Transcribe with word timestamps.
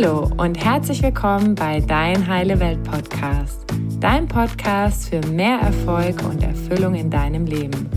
Hallo 0.00 0.30
und 0.36 0.64
herzlich 0.64 1.02
willkommen 1.02 1.56
bei 1.56 1.80
Dein 1.80 2.28
Heile 2.28 2.60
Welt 2.60 2.84
Podcast, 2.84 3.64
dein 3.98 4.28
Podcast 4.28 5.08
für 5.08 5.20
mehr 5.26 5.58
Erfolg 5.58 6.22
und 6.22 6.40
Erfüllung 6.40 6.94
in 6.94 7.10
deinem 7.10 7.46
Leben. 7.46 7.90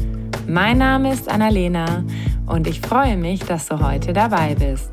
Mein 0.48 0.79
Name 0.79 1.14
ist 1.14 1.29
Annalena 1.29 2.04
und 2.48 2.66
ich 2.66 2.82
freue 2.82 3.18
mich, 3.18 3.42
dass 3.42 3.68
du 3.68 3.79
heute 3.79 4.14
dabei 4.14 4.56
bist. 4.56 4.90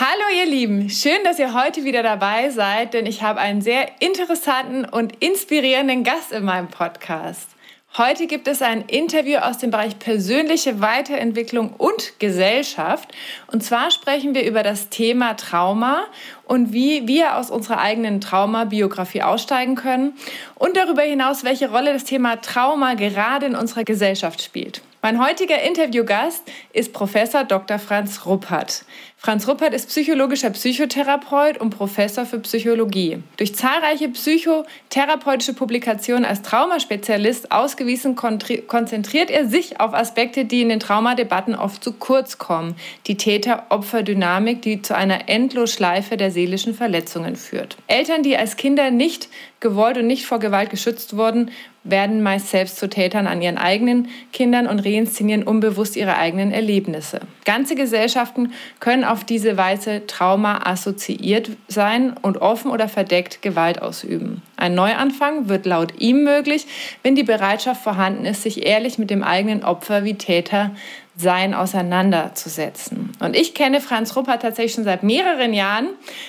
Hallo 0.00 0.24
ihr 0.36 0.50
Lieben, 0.50 0.90
schön, 0.90 1.22
dass 1.22 1.38
ihr 1.38 1.54
heute 1.54 1.84
wieder 1.84 2.02
dabei 2.02 2.50
seid, 2.50 2.94
denn 2.94 3.06
ich 3.06 3.22
habe 3.22 3.38
einen 3.38 3.60
sehr 3.60 3.86
interessanten 4.00 4.84
und 4.84 5.22
inspirierenden 5.22 6.02
Gast 6.02 6.32
in 6.32 6.44
meinem 6.44 6.66
Podcast. 6.66 7.55
Heute 7.98 8.26
gibt 8.26 8.46
es 8.46 8.60
ein 8.60 8.82
Interview 8.82 9.38
aus 9.38 9.56
dem 9.56 9.70
Bereich 9.70 9.98
persönliche 9.98 10.82
Weiterentwicklung 10.82 11.70
und 11.78 12.20
Gesellschaft. 12.20 13.08
Und 13.50 13.64
zwar 13.64 13.90
sprechen 13.90 14.34
wir 14.34 14.44
über 14.44 14.62
das 14.62 14.90
Thema 14.90 15.32
Trauma 15.32 16.04
und 16.44 16.74
wie 16.74 17.08
wir 17.08 17.36
aus 17.36 17.50
unserer 17.50 17.78
eigenen 17.78 18.20
Traumabiografie 18.20 19.22
aussteigen 19.22 19.76
können 19.76 20.12
und 20.56 20.76
darüber 20.76 21.00
hinaus, 21.00 21.42
welche 21.42 21.70
Rolle 21.70 21.94
das 21.94 22.04
Thema 22.04 22.36
Trauma 22.36 22.92
gerade 22.94 23.46
in 23.46 23.56
unserer 23.56 23.84
Gesellschaft 23.84 24.42
spielt. 24.42 24.82
Mein 25.00 25.24
heutiger 25.24 25.62
Interviewgast 25.62 26.42
ist 26.74 26.92
Professor 26.92 27.44
Dr. 27.44 27.78
Franz 27.78 28.26
Ruppert. 28.26 28.84
Franz 29.18 29.48
Ruppert 29.48 29.72
ist 29.72 29.88
psychologischer 29.88 30.50
Psychotherapeut 30.50 31.58
und 31.58 31.70
Professor 31.70 32.26
für 32.26 32.38
Psychologie. 32.40 33.22
Durch 33.38 33.54
zahlreiche 33.54 34.10
psychotherapeutische 34.10 35.54
Publikationen 35.54 36.26
als 36.26 36.42
Traumaspezialist 36.42 37.50
ausgewiesen 37.50 38.14
konzentriert 38.14 39.30
er 39.30 39.48
sich 39.48 39.80
auf 39.80 39.94
Aspekte, 39.94 40.44
die 40.44 40.60
in 40.60 40.68
den 40.68 40.80
Traumadebatten 40.80 41.54
oft 41.54 41.82
zu 41.82 41.92
kurz 41.92 42.36
kommen. 42.36 42.76
Die 43.06 43.16
Täter-Opfer-Dynamik, 43.16 44.60
die 44.60 44.82
zu 44.82 44.94
einer 44.94 45.28
Endlosschleife 45.28 46.18
der 46.18 46.30
seelischen 46.30 46.74
Verletzungen 46.74 47.36
führt. 47.36 47.78
Eltern, 47.86 48.22
die 48.22 48.36
als 48.36 48.56
Kinder 48.56 48.90
nicht 48.90 49.28
gewollt 49.60 49.96
und 49.96 50.06
nicht 50.06 50.26
vor 50.26 50.38
Gewalt 50.38 50.68
geschützt 50.68 51.16
wurden, 51.16 51.50
werden 51.82 52.22
meist 52.22 52.50
selbst 52.50 52.78
zu 52.78 52.88
Tätern 52.88 53.26
an 53.26 53.40
ihren 53.40 53.58
eigenen 53.58 54.08
Kindern 54.32 54.66
und 54.66 54.80
reinszenieren 54.80 55.44
unbewusst 55.44 55.96
ihre 55.96 56.16
eigenen 56.16 56.52
Erlebnisse. 56.52 57.20
Ganze 57.44 57.74
Gesellschaften 57.74 58.52
können 58.80 59.04
auf 59.06 59.24
diese 59.24 59.56
Weise 59.56 60.06
Trauma 60.06 60.60
assoziiert 60.64 61.50
sein 61.68 62.14
und 62.20 62.38
offen 62.38 62.70
oder 62.70 62.88
verdeckt 62.88 63.42
Gewalt 63.42 63.82
ausüben. 63.82 64.42
Ein 64.56 64.74
Neuanfang 64.74 65.48
wird 65.48 65.66
laut 65.66 65.94
ihm 65.98 66.24
möglich, 66.24 66.66
wenn 67.02 67.14
die 67.14 67.22
Bereitschaft 67.22 67.82
vorhanden 67.82 68.24
ist, 68.24 68.42
sich 68.42 68.66
ehrlich 68.66 68.98
mit 68.98 69.10
dem 69.10 69.22
eigenen 69.22 69.64
Opfer 69.64 70.04
wie 70.04 70.14
Täter 70.14 70.72
sein 71.16 71.54
auseinanderzusetzen. 71.54 73.12
Und 73.20 73.34
ich 73.34 73.54
kenne 73.54 73.80
Franz 73.80 74.14
Ruppert 74.16 74.42
tatsächlich 74.42 74.74
schon 74.74 74.84
seit 74.84 75.02
mehreren 75.02 75.54
Jahren 75.54 75.88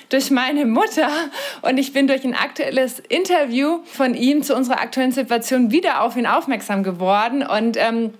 durch 0.10 0.32
meine 0.32 0.66
Mutter 0.66 1.10
und 1.62 1.78
ich 1.78 1.92
bin 1.92 2.08
durch 2.08 2.24
ein 2.24 2.34
aktuelles 2.34 3.00
Interview 3.00 3.80
von 3.84 4.14
ihm 4.14 4.44
zu 4.44 4.56
unserer 4.56 4.80
aktuellen 4.80 5.12
Situation 5.12 5.72
wieder 5.72 6.02
auf 6.02 6.16
ihn 6.16 6.26
aufmerksam 6.26 6.84
geworden 6.84 7.44
und 7.44 7.76
ähm, 7.78 8.14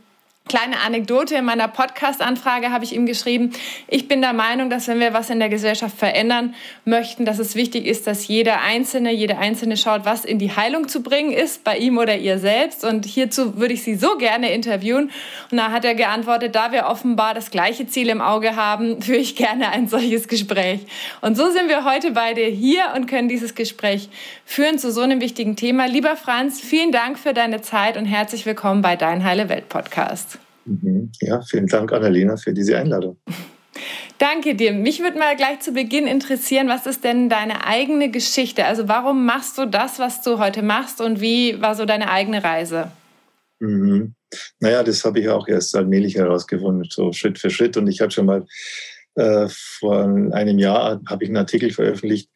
Kleine 0.48 0.80
Anekdote 0.80 1.36
in 1.36 1.44
meiner 1.44 1.68
Podcast-Anfrage 1.68 2.72
habe 2.72 2.86
ich 2.86 2.96
ihm 2.96 3.06
geschrieben, 3.06 3.52
ich 3.88 4.08
bin 4.08 4.22
der 4.22 4.32
Meinung, 4.32 4.70
dass 4.70 4.88
wenn 4.88 5.00
wir 5.02 5.14
was 5.14 5.30
in 5.30 5.40
der 5.40 5.50
Gesellschaft 5.50 5.98
verändern 5.98 6.56
möchten, 6.86 7.26
dass 7.26 7.38
es 7.38 7.56
wichtig 7.56 7.86
ist, 7.86 8.08
dass 8.08 8.28
jeder 8.28 8.62
Einzelne, 8.62 9.12
jede 9.12 9.40
Einzelne 9.40 9.76
schaut, 9.76 10.06
was 10.06 10.24
in 10.24 10.40
die 10.40 10.56
Heilung 10.56 10.88
zu 10.88 11.04
bringen 11.04 11.34
ist, 11.34 11.66
bei 11.66 11.78
ihm 11.78 11.98
oder 11.98 12.16
ihr 12.16 12.40
selbst. 12.40 12.86
Und 12.86 13.06
hierzu 13.06 13.58
würde 13.58 13.74
ich 13.74 13.84
Sie 13.84 13.96
so 13.96 14.18
gerne 14.18 14.54
interviewen. 14.54 15.12
Und 15.52 15.58
da 15.58 15.72
hat 15.72 15.84
er 15.84 15.96
geantwortet, 15.96 16.56
da 16.56 16.72
wir 16.72 16.86
offenbar 16.86 17.34
das 17.34 17.52
gleiche 17.52 17.88
Ziel 17.88 18.08
im 18.08 18.22
Auge 18.22 18.56
haben, 18.56 19.02
führe 19.02 19.20
ich 19.20 19.36
gerne 19.36 19.72
ein 19.72 19.90
solches 19.90 20.30
Gespräch. 20.30 20.80
Und 21.20 21.36
so 21.36 21.52
sind 21.52 21.68
wir 21.68 21.84
heute 21.84 22.12
beide 22.12 22.46
hier 22.46 22.94
und 22.96 23.08
können 23.08 23.28
dieses 23.28 23.54
Gespräch 23.54 24.08
führen 24.46 24.80
zu 24.80 24.94
so 24.94 25.02
einem 25.02 25.20
wichtigen 25.20 25.58
Thema. 25.58 25.88
Lieber 25.88 26.16
Franz, 26.16 26.62
vielen 26.62 26.94
Dank 26.94 27.20
für 27.20 27.34
deine 27.34 27.62
Zeit 27.62 27.98
und 27.98 28.06
herzlich 28.06 28.46
willkommen 28.46 28.82
bei 28.82 28.96
Dein 28.96 29.26
Heile 29.26 29.50
Welt 29.50 29.68
Podcast. 29.68 30.37
Mhm. 30.68 31.12
Ja, 31.22 31.42
vielen 31.42 31.68
Dank, 31.68 31.92
Annalena, 31.94 32.38
für 32.38 32.54
diese 32.54 32.78
Einladung. 32.78 33.18
Danke 34.20 34.56
dir. 34.56 34.74
Mich 34.74 35.00
würde 35.00 35.20
mal 35.20 35.36
gleich 35.36 35.60
zu 35.60 35.72
Beginn 35.72 36.08
interessieren, 36.08 36.68
was 36.68 36.88
ist 36.88 37.04
denn 37.04 37.30
deine 37.30 37.66
eigene 37.66 38.10
Geschichte? 38.10 38.66
Also 38.66 38.88
warum 38.88 39.26
machst 39.26 39.58
du 39.60 39.66
das, 39.68 40.00
was 40.00 40.24
du 40.24 40.40
heute 40.40 40.64
machst 40.64 41.02
und 41.02 41.22
wie 41.22 41.62
war 41.62 41.76
so 41.76 41.86
deine 41.86 42.10
eigene 42.10 42.44
Reise? 42.44 42.92
Mhm. 43.60 44.16
Naja, 44.60 44.84
das 44.84 45.06
habe 45.06 45.20
ich 45.20 45.30
auch 45.30 45.48
erst 45.48 45.76
allmählich 45.76 46.16
herausgefunden, 46.16 46.88
so 46.90 47.14
Schritt 47.14 47.38
für 47.38 47.52
Schritt. 47.52 47.78
Und 47.78 47.88
ich 47.88 48.02
habe 48.02 48.12
schon 48.12 48.26
mal 48.26 48.46
äh, 49.16 49.48
vor 49.50 50.04
einem 50.04 50.58
Jahr 50.58 51.00
habe 51.08 51.24
ich 51.24 51.30
einen 51.30 51.38
Artikel 51.38 51.72
veröffentlicht, 51.72 52.30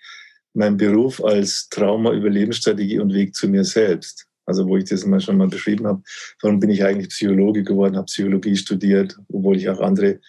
mein 0.53 0.77
Beruf 0.77 1.23
als 1.23 1.67
Trauma-Überlebensstrategie 1.69 2.99
und 2.99 3.13
Weg 3.13 3.33
zu 3.33 3.47
mir 3.47 3.63
selbst 3.63 4.27
also 4.51 4.67
wo 4.67 4.77
ich 4.77 4.85
das 4.85 5.05
mal 5.05 5.21
schon 5.21 5.37
mal 5.37 5.47
beschrieben 5.47 5.87
habe, 5.87 6.01
warum 6.41 6.59
bin 6.59 6.69
ich 6.69 6.83
eigentlich 6.83 7.09
Psychologe 7.09 7.63
geworden, 7.63 7.95
habe 7.95 8.05
Psychologie 8.05 8.55
studiert, 8.55 9.17
obwohl 9.29 9.57
ich 9.57 9.69
auch 9.69 9.79
andere 9.79 10.19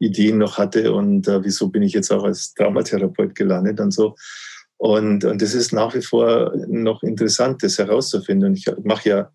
Ideen 0.00 0.38
noch 0.38 0.58
hatte 0.58 0.92
und 0.92 1.26
äh, 1.28 1.44
wieso 1.44 1.68
bin 1.68 1.82
ich 1.82 1.92
jetzt 1.92 2.10
auch 2.10 2.24
als 2.24 2.54
Traumatherapeut 2.54 3.34
gelandet 3.34 3.80
und 3.80 3.92
so. 3.92 4.14
Und, 4.76 5.24
und 5.24 5.42
das 5.42 5.54
ist 5.54 5.72
nach 5.72 5.94
wie 5.94 6.02
vor 6.02 6.54
noch 6.68 7.02
interessant, 7.02 7.62
das 7.62 7.78
herauszufinden. 7.78 8.50
Und 8.50 8.56
ich 8.56 8.66
mache 8.84 9.08
ja 9.08 9.32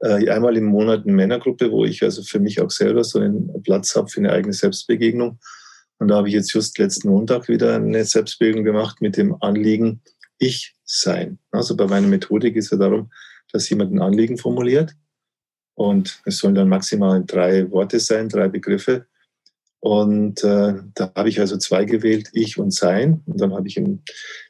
äh, 0.00 0.30
einmal 0.30 0.56
im 0.56 0.64
Monat 0.64 1.04
eine 1.04 1.12
Männergruppe, 1.12 1.70
wo 1.70 1.84
ich 1.84 2.02
also 2.02 2.22
für 2.22 2.40
mich 2.40 2.60
auch 2.60 2.70
selber 2.70 3.04
so 3.04 3.18
einen 3.18 3.62
Platz 3.62 3.94
habe 3.94 4.08
für 4.08 4.20
eine 4.20 4.32
eigene 4.32 4.54
Selbstbegegnung. 4.54 5.38
Und 5.98 6.08
da 6.08 6.16
habe 6.16 6.28
ich 6.28 6.34
jetzt 6.34 6.52
just 6.54 6.78
letzten 6.78 7.10
Montag 7.10 7.48
wieder 7.48 7.74
eine 7.74 8.04
Selbstbegegnung 8.04 8.64
gemacht 8.64 9.00
mit 9.00 9.16
dem 9.16 9.36
Anliegen 9.42 10.00
Ich 10.38 10.74
sein. 10.84 11.38
Also 11.50 11.76
bei 11.76 11.86
meiner 11.86 12.06
Methodik 12.06 12.56
ist 12.56 12.70
ja 12.70 12.78
darum, 12.78 13.10
dass 13.52 13.68
jemand 13.70 13.92
ein 13.92 14.00
Anliegen 14.00 14.38
formuliert. 14.38 14.94
Und 15.74 16.20
es 16.24 16.38
sollen 16.38 16.54
dann 16.54 16.68
maximal 16.68 17.22
drei 17.24 17.70
Worte 17.70 18.00
sein, 18.00 18.28
drei 18.28 18.48
Begriffe. 18.48 19.06
Und 19.80 20.42
äh, 20.42 20.74
da 20.94 21.12
habe 21.14 21.28
ich 21.28 21.38
also 21.38 21.56
zwei 21.56 21.84
gewählt, 21.84 22.30
ich 22.32 22.58
und 22.58 22.74
sein. 22.74 23.22
Und 23.26 23.40
dann 23.40 23.54
habe 23.54 23.68
ich 23.68 23.80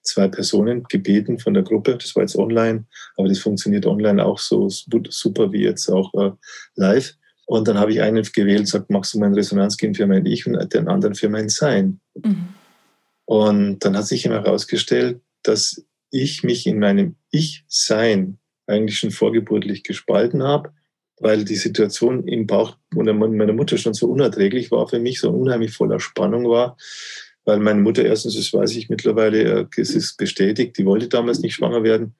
zwei 0.03 0.29
Personen 0.29 0.85
gebeten 0.85 1.39
von 1.39 1.53
der 1.53 1.65
Gruppe. 1.65 1.99
Das 1.99 2.17
war 2.17 2.23
jetzt 2.23 2.37
online, 2.37 2.87
aber 3.17 3.29
das 3.29 3.39
funktioniert 3.39 3.85
online 3.85 4.25
auch 4.25 4.39
so 4.39 4.69
super 4.71 5.53
wie 5.53 5.65
jetzt 5.65 5.89
auch 5.91 6.15
äh, 6.15 6.31
live. 6.77 7.15
Und 7.47 7.69
dann 7.69 7.79
habe 7.79 7.93
ich 7.93 8.01
einen 8.01 8.23
gewählt, 8.23 8.69
sagt, 8.69 8.91
magst 8.91 9.15
du 9.15 9.19
mal 9.19 9.27
in 9.27 9.35
Resonanz 9.35 9.77
gehen 9.77 9.95
für 9.95 10.07
mein 10.07 10.25
Ich 10.27 10.47
und 10.47 10.73
den 10.73 10.89
anderen 10.89 11.15
für 11.15 11.29
mein 11.29 11.49
Sein. 11.49 12.01
Mhm. 12.15 12.49
Und 13.27 13.85
dann 13.85 13.97
hat 13.97 14.07
sich 14.07 14.25
immer 14.25 14.43
herausgestellt, 14.43 15.21
dass 15.43 15.85
ich 16.11 16.43
mich 16.43 16.67
in 16.67 16.79
meinem 16.79 17.17
Ich-Sein 17.31 18.39
eigentlich 18.69 18.99
schon 18.99 19.11
vorgeburtlich 19.11 19.83
gespalten 19.83 20.43
habe, 20.43 20.71
weil 21.21 21.45
die 21.45 21.56
Situation 21.56 22.27
im 22.29 22.47
Bauch 22.47 22.77
meiner 22.95 23.53
Mutter 23.53 23.79
schon 23.79 23.95
so 23.95 24.06
unerträglich 24.06 24.71
war 24.71 24.87
für 24.89 24.99
mich, 24.99 25.21
so 25.21 25.31
unheimlich 25.31 25.73
voller 25.73 26.01
Spannung 26.01 26.49
war, 26.49 26.77
weil 27.45 27.59
meine 27.59 27.81
Mutter 27.81 28.05
erstens, 28.05 28.37
das 28.37 28.53
weiß 28.53 28.77
ich 28.77 28.89
mittlerweile, 28.89 29.43
äh, 29.43 29.67
es 29.81 29.95
ist 29.95 30.17
bestätigt, 30.17 30.77
die 30.79 30.87
wollte 30.87 31.09
damals 31.09 31.41
nicht 31.41 31.55
schwanger 31.55 31.83
werden. 31.83 32.15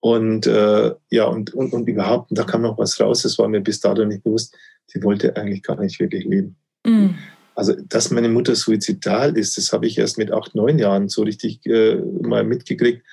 Und 0.00 0.46
äh, 0.46 0.94
ja, 1.10 1.24
und, 1.26 1.54
und, 1.54 1.72
und 1.72 1.88
überhaupt, 1.88 2.30
und 2.30 2.38
da 2.38 2.44
kam 2.44 2.62
noch 2.62 2.78
was 2.78 2.98
raus, 2.98 3.22
das 3.22 3.38
war 3.38 3.48
mir 3.48 3.60
bis 3.60 3.80
dato 3.80 4.04
nicht 4.04 4.24
bewusst, 4.24 4.56
die 4.94 5.02
wollte 5.02 5.36
eigentlich 5.36 5.62
gar 5.62 5.78
nicht 5.80 6.00
wirklich 6.00 6.24
leben. 6.24 6.56
Mhm. 6.84 7.16
Also, 7.54 7.74
dass 7.88 8.10
meine 8.10 8.30
Mutter 8.30 8.54
suizidal 8.54 9.36
ist, 9.36 9.58
das 9.58 9.72
habe 9.72 9.86
ich 9.86 9.98
erst 9.98 10.16
mit 10.16 10.32
acht, 10.32 10.54
neun 10.54 10.78
Jahren 10.78 11.08
so 11.08 11.22
richtig 11.22 11.64
äh, 11.66 11.96
mal 12.22 12.42
mitgekriegt, 12.42 13.04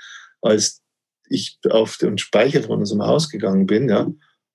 als 0.41 0.81
ich 1.29 1.59
auf 1.69 1.97
den 1.97 2.17
Speicher 2.17 2.63
von 2.63 2.79
unserem 2.79 3.03
Haus 3.03 3.29
gegangen 3.29 3.65
bin, 3.67 3.89
ja, 3.89 4.07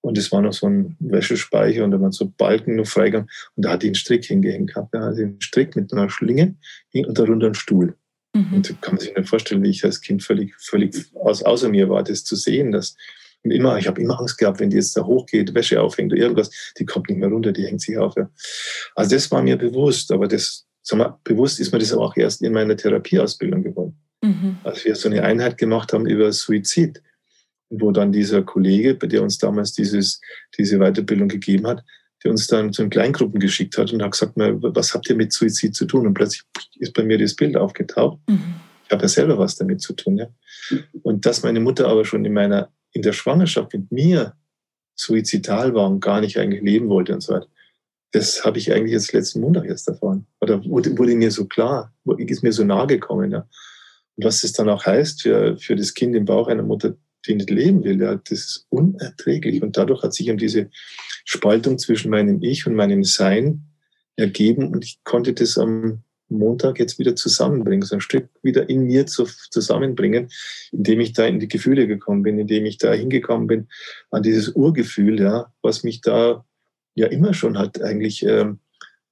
und 0.03 0.19
es 0.19 0.33
war 0.33 0.43
noch 0.43 0.53
so 0.53 0.67
ein 0.67 0.97
Wäschespeicher 0.99 1.85
und 1.85 1.93
da 1.93 2.01
waren 2.01 2.13
so 2.13 2.29
Balken 2.37 2.77
noch 2.77 2.87
freigegangen 2.87 3.31
und 3.55 3.65
da 3.65 3.71
hat 3.71 3.83
die 3.83 3.87
einen 3.87 3.95
Strick 3.95 4.25
hingehängt 4.25 4.75
gehabt. 4.75 4.93
Da 4.93 5.01
hat 5.01 5.17
einen 5.17 5.41
Strick 5.41 5.77
mit 5.77 5.93
einer 5.93 6.11
Schlinge 6.11 6.57
und 6.93 7.17
darunter 7.17 7.47
einen 7.47 7.55
Stuhl. 7.55 7.97
Mhm. 8.35 8.53
Und 8.53 8.71
da 8.71 8.75
kann 8.81 8.95
man 8.95 9.01
sich 9.01 9.15
nicht 9.15 9.29
vorstellen, 9.29 9.63
wie 9.63 9.71
ich 9.71 9.85
als 9.85 10.01
Kind 10.01 10.25
völlig, 10.25 10.55
völlig 10.57 10.97
aus, 11.15 11.43
außer 11.45 11.69
mir 11.69 11.89
war, 11.89 12.03
das 12.03 12.25
zu 12.25 12.35
sehen. 12.35 12.73
Dass, 12.73 12.97
und 13.45 13.53
immer, 13.53 13.79
ich 13.79 13.87
habe 13.87 14.03
immer 14.03 14.19
Angst 14.19 14.39
gehabt, 14.39 14.59
wenn 14.59 14.71
die 14.71 14.77
jetzt 14.77 14.97
da 14.97 15.05
hochgeht, 15.05 15.55
Wäsche 15.55 15.81
aufhängt 15.81 16.13
oder 16.13 16.21
irgendwas, 16.21 16.51
die 16.79 16.85
kommt 16.85 17.09
nicht 17.09 17.19
mehr 17.19 17.29
runter, 17.29 17.53
die 17.53 17.65
hängt 17.65 17.81
sich 17.81 17.97
auf. 17.97 18.15
Ja. 18.17 18.29
Also 18.97 19.15
das 19.15 19.31
war 19.31 19.41
mir 19.41 19.57
bewusst, 19.57 20.11
aber 20.11 20.27
das, 20.27 20.67
sag 20.83 20.99
mal, 20.99 21.17
bewusst 21.23 21.61
ist 21.61 21.73
mir 21.73 21.79
das 21.79 21.93
auch 21.93 22.17
erst 22.17 22.43
in 22.43 22.53
meiner 22.53 22.77
Therapieausbildung 22.77 23.63
geworden 23.63 24.02
mhm. 24.23 24.57
als 24.65 24.85
wir 24.85 24.95
so 24.95 25.09
eine 25.09 25.23
Einheit 25.23 25.59
gemacht 25.59 25.93
haben 25.93 26.07
über 26.07 26.33
Suizid. 26.33 27.03
Wo 27.75 27.91
dann 27.91 28.13
dieser 28.13 28.43
Kollege, 28.43 28.95
bei 28.95 29.07
der 29.07 29.23
uns 29.23 29.39
damals 29.39 29.73
dieses, 29.73 30.21
diese 30.59 30.79
Weiterbildung 30.79 31.29
gegeben 31.29 31.67
hat, 31.67 31.83
der 32.23 32.31
uns 32.31 32.47
dann 32.47 32.73
zu 32.73 32.83
den 32.83 32.91
Kleingruppen 32.91 33.41
geschickt 33.41 33.79
hat 33.79 33.93
und 33.93 34.03
hat 34.03 34.13
gesagt, 34.13 34.35
was 34.37 34.93
habt 34.95 35.09
ihr 35.09 35.17
mit 35.17 35.33
Suizid 35.33 35.75
zu 35.75 35.87
tun? 35.87 36.07
Und 36.07 36.15
plötzlich 36.15 36.43
ist 36.79 36.93
bei 36.93 37.03
mir 37.03 37.19
das 37.19 37.35
Bild 37.35 37.57
aufgetaucht. 37.57 38.19
Mhm. 38.29 38.55
Ich 38.85 38.93
habe 38.93 39.03
ja 39.03 39.09
selber 39.09 39.39
was 39.39 39.57
damit 39.57 39.81
zu 39.81 39.95
tun. 39.95 40.19
Ja? 40.19 40.27
Und 41.03 41.25
dass 41.25 41.43
meine 41.43 41.61
Mutter 41.61 41.89
aber 41.89 42.05
schon 42.05 42.25
in 42.27 42.35
meiner, 42.35 42.71
in 42.93 43.03
der 43.03 43.15
Schwangerschaft 43.15 43.73
mit 43.73 43.91
mir 43.91 44.35
suizidal 44.95 45.75
war 45.75 45.89
und 45.89 46.01
gar 46.01 46.21
nicht 46.21 46.39
eigentlich 46.39 46.63
leben 46.63 46.89
wollte 46.89 47.15
und 47.15 47.23
so 47.23 47.33
weiter, 47.33 47.49
das 48.13 48.45
habe 48.45 48.59
ich 48.59 48.73
eigentlich 48.73 48.93
jetzt 48.93 49.13
letzten 49.13 49.41
Montag 49.41 49.65
erst 49.65 49.89
erfahren. 49.89 50.27
Oder 50.41 50.63
wurde, 50.67 50.97
wurde 50.99 51.17
mir 51.17 51.31
so 51.31 51.47
klar, 51.47 51.95
ist 52.19 52.43
mir 52.43 52.53
so 52.53 52.63
nahe 52.63 52.87
gekommen. 52.87 53.31
Ja. 53.31 53.49
Was 54.17 54.45
es 54.45 54.53
dann 54.53 54.69
auch 54.69 54.85
heißt 54.85 55.23
für, 55.23 55.57
für 55.57 55.77
das 55.77 55.95
Kind 55.95 56.15
im 56.15 56.25
Bauch 56.25 56.49
einer 56.49 56.63
Mutter, 56.63 56.97
die 57.27 57.35
nicht 57.35 57.51
leben 57.51 57.85
will, 57.85 58.01
ja, 58.01 58.17
das 58.17 58.31
ist 58.31 58.67
unerträglich. 58.69 59.63
Und 59.63 59.77
dadurch 59.77 60.03
hat 60.03 60.13
sich 60.13 60.29
eben 60.29 60.39
diese 60.39 60.71
Spaltung 61.25 61.79
zwischen 61.79 62.11
meinem 62.11 62.43
Ich 62.43 62.67
und 62.67 62.75
meinem 62.75 63.05
Sein 63.05 63.63
ergeben. 64.17 64.69
Und 64.69 64.85
ich 64.85 65.03
konnte 65.05 65.33
das 65.33 65.57
am 65.57 66.03
Montag 66.29 66.79
jetzt 66.79 66.99
wieder 66.99 67.15
zusammenbringen, 67.15 67.87
so 67.87 67.95
ein 67.95 68.01
Stück 68.01 68.29
wieder 68.43 68.69
in 68.69 68.85
mir 68.85 69.07
zu, 69.07 69.25
zusammenbringen, 69.51 70.31
indem 70.73 71.01
ich 71.01 71.13
da 71.13 71.27
in 71.27 71.41
die 71.41 71.49
Gefühle 71.49 71.87
gekommen 71.87 72.23
bin, 72.23 72.39
indem 72.39 72.65
ich 72.67 72.79
da 72.79 72.93
hingekommen 72.93 73.47
bin 73.47 73.69
an 74.11 74.23
dieses 74.23 74.51
Urgefühl, 74.51 75.21
ja, 75.21 75.53
was 75.63 75.85
mich 75.85 76.01
da 76.01 76.45
ja 76.95 77.07
immer 77.07 77.35
schon 77.35 77.59
hat 77.59 77.81
eigentlich 77.83 78.23
ähm, 78.25 78.59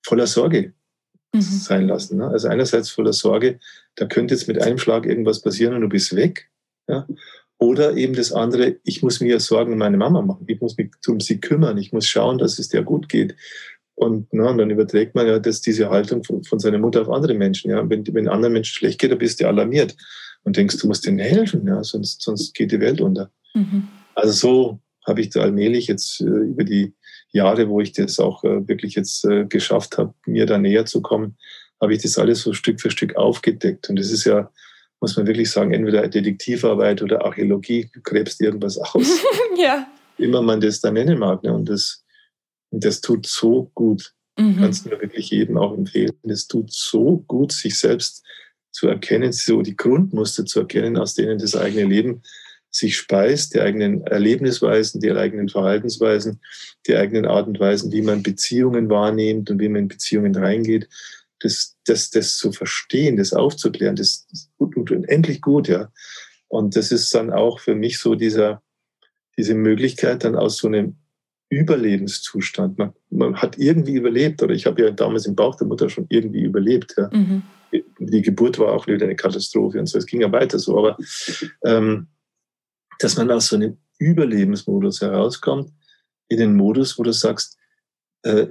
voller 0.02 0.26
Sorge 0.26 0.74
mhm. 1.32 1.40
sein 1.40 1.86
lassen. 1.86 2.18
Ne? 2.18 2.28
Also 2.28 2.48
einerseits 2.48 2.90
voller 2.90 3.12
Sorge, 3.12 3.58
da 3.96 4.06
könnte 4.06 4.34
jetzt 4.34 4.48
mit 4.48 4.60
einem 4.60 4.78
Schlag 4.78 5.06
irgendwas 5.06 5.40
passieren 5.40 5.74
und 5.74 5.82
du 5.82 5.88
bist 5.88 6.14
weg. 6.14 6.50
Ja? 6.88 7.06
Oder 7.58 7.96
eben 7.96 8.14
das 8.14 8.32
andere, 8.32 8.76
ich 8.84 9.02
muss 9.02 9.20
mir 9.20 9.38
Sorgen 9.38 9.72
um 9.72 9.78
meine 9.78 9.98
Mama 9.98 10.22
machen. 10.22 10.44
Ich 10.48 10.60
muss 10.60 10.76
mich 10.76 10.90
um 11.06 11.20
sie 11.20 11.40
kümmern. 11.40 11.76
Ich 11.76 11.92
muss 11.92 12.06
schauen, 12.06 12.38
dass 12.38 12.58
es 12.58 12.68
dir 12.68 12.82
gut 12.82 13.08
geht. 13.08 13.36
Und, 13.94 14.28
na, 14.32 14.50
und 14.50 14.58
dann 14.58 14.70
überträgt 14.70 15.14
man 15.14 15.26
ja 15.26 15.38
das, 15.38 15.60
diese 15.60 15.90
Haltung 15.90 16.24
von, 16.24 16.42
von 16.42 16.58
seiner 16.58 16.78
Mutter 16.78 17.02
auf 17.02 17.10
andere 17.10 17.34
Menschen. 17.34 17.70
Ja? 17.70 17.88
Wenn, 17.88 18.06
wenn 18.14 18.28
anderen 18.28 18.54
Menschen 18.54 18.74
schlecht 18.74 18.98
geht, 18.98 19.10
dann 19.10 19.18
bist 19.18 19.40
du 19.40 19.46
alarmiert 19.46 19.94
und 20.42 20.56
denkst, 20.56 20.78
du 20.78 20.86
musst 20.86 21.06
denen 21.06 21.18
helfen, 21.18 21.66
ja? 21.66 21.84
sonst, 21.84 22.22
sonst 22.22 22.54
geht 22.54 22.72
die 22.72 22.80
Welt 22.80 23.02
unter. 23.02 23.30
Mhm. 23.54 23.88
Also 24.14 24.32
so 24.32 24.80
habe 25.06 25.20
ich 25.20 25.30
da 25.30 25.42
allmählich 25.42 25.86
jetzt 25.86 26.20
äh, 26.22 26.24
über 26.24 26.64
die 26.64 26.94
Jahre, 27.32 27.68
wo 27.68 27.80
ich 27.80 27.92
das 27.92 28.18
auch 28.18 28.44
äh, 28.44 28.66
wirklich 28.66 28.94
jetzt 28.94 29.24
äh, 29.24 29.44
geschafft 29.44 29.98
habe, 29.98 30.14
mir 30.26 30.46
da 30.46 30.58
näher 30.58 30.86
zu 30.86 31.00
kommen, 31.00 31.36
habe 31.80 31.94
ich 31.94 32.02
das 32.02 32.18
alles 32.18 32.42
so 32.42 32.52
Stück 32.52 32.80
für 32.80 32.90
Stück 32.90 33.16
aufgedeckt. 33.16 33.88
Und 33.88 33.98
das 33.98 34.10
ist 34.10 34.24
ja, 34.24 34.50
muss 35.00 35.16
man 35.16 35.26
wirklich 35.26 35.50
sagen, 35.50 35.72
entweder 35.72 36.06
Detektivarbeit 36.08 37.02
oder 37.02 37.24
Archäologie, 37.24 37.90
du 37.92 38.00
gräbst 38.02 38.40
irgendwas 38.40 38.78
aus. 38.78 39.22
ja. 39.56 39.86
Immer 40.18 40.42
man 40.42 40.60
das 40.60 40.80
da 40.80 40.90
nennen 40.90 41.18
mag. 41.18 41.42
Ne? 41.42 41.52
Und 41.52 41.68
das, 41.68 42.04
das 42.70 43.00
tut 43.00 43.26
so 43.26 43.70
gut. 43.74 44.12
Mhm. 44.38 44.56
Kannst 44.56 44.84
du 44.84 44.90
mir 44.90 45.00
wirklich 45.00 45.30
jedem 45.30 45.56
auch 45.56 45.76
empfehlen. 45.76 46.12
Das 46.22 46.46
tut 46.46 46.72
so 46.72 47.24
gut, 47.26 47.52
sich 47.52 47.78
selbst 47.78 48.24
zu 48.70 48.88
erkennen, 48.88 49.32
so 49.32 49.62
die 49.62 49.76
Grundmuster 49.76 50.44
zu 50.44 50.60
erkennen, 50.60 50.96
aus 50.96 51.14
denen 51.14 51.38
das 51.38 51.56
eigene 51.56 51.84
Leben 51.84 52.22
sich 52.70 52.96
speist, 52.96 53.54
die 53.54 53.60
eigenen 53.60 54.02
Erlebnisweisen, 54.06 55.00
die 55.00 55.10
eigenen 55.10 55.48
Verhaltensweisen, 55.48 56.40
die 56.86 56.94
eigenen 56.94 57.26
Art 57.26 57.48
und 57.48 57.58
Weisen, 57.58 57.92
wie 57.92 58.02
man 58.02 58.22
Beziehungen 58.22 58.88
wahrnimmt 58.88 59.50
und 59.50 59.60
wie 59.60 59.68
man 59.68 59.82
in 59.82 59.88
Beziehungen 59.88 60.34
reingeht, 60.34 60.88
das, 61.40 61.76
das, 61.84 62.10
das 62.10 62.36
zu 62.36 62.52
verstehen, 62.52 63.16
das 63.16 63.32
aufzuklären, 63.32 63.96
das 63.96 64.26
ist 64.30 64.50
gut 64.58 64.90
und 64.90 65.08
endlich 65.08 65.40
gut, 65.40 65.68
ja. 65.68 65.90
Und 66.48 66.76
das 66.76 66.92
ist 66.92 67.14
dann 67.14 67.32
auch 67.32 67.60
für 67.60 67.74
mich 67.74 67.98
so 67.98 68.14
dieser, 68.14 68.62
diese 69.38 69.54
Möglichkeit 69.54 70.24
dann 70.24 70.36
aus 70.36 70.58
so 70.58 70.68
einem 70.68 70.96
Überlebenszustand. 71.48 72.78
Man, 72.78 72.92
man 73.10 73.36
hat 73.36 73.58
irgendwie 73.58 73.94
überlebt, 73.94 74.42
oder 74.42 74.54
ich 74.54 74.66
habe 74.66 74.82
ja 74.82 74.90
damals 74.90 75.26
im 75.26 75.34
Bauch 75.34 75.56
der 75.56 75.66
Mutter 75.66 75.88
schon 75.88 76.06
irgendwie 76.08 76.42
überlebt. 76.42 76.94
Ja. 76.96 77.10
Mhm. 77.12 77.42
Die 77.98 78.22
Geburt 78.22 78.58
war 78.58 78.72
auch 78.72 78.86
wieder 78.86 79.04
eine 79.06 79.16
Katastrophe 79.16 79.78
und 79.78 79.86
so. 79.86 79.98
Es 79.98 80.06
ging 80.06 80.20
ja 80.20 80.30
weiter 80.32 80.58
so, 80.58 80.78
aber 80.78 80.96
ähm, 81.64 82.08
dass 83.00 83.16
man 83.16 83.30
aus 83.30 83.48
so 83.48 83.56
einem 83.56 83.78
Überlebensmodus 83.98 85.00
herauskommt, 85.00 85.72
in 86.28 86.38
den 86.38 86.54
Modus, 86.54 86.98
wo 86.98 87.02
du 87.02 87.12
sagst, 87.12 87.58
äh, 88.22 88.46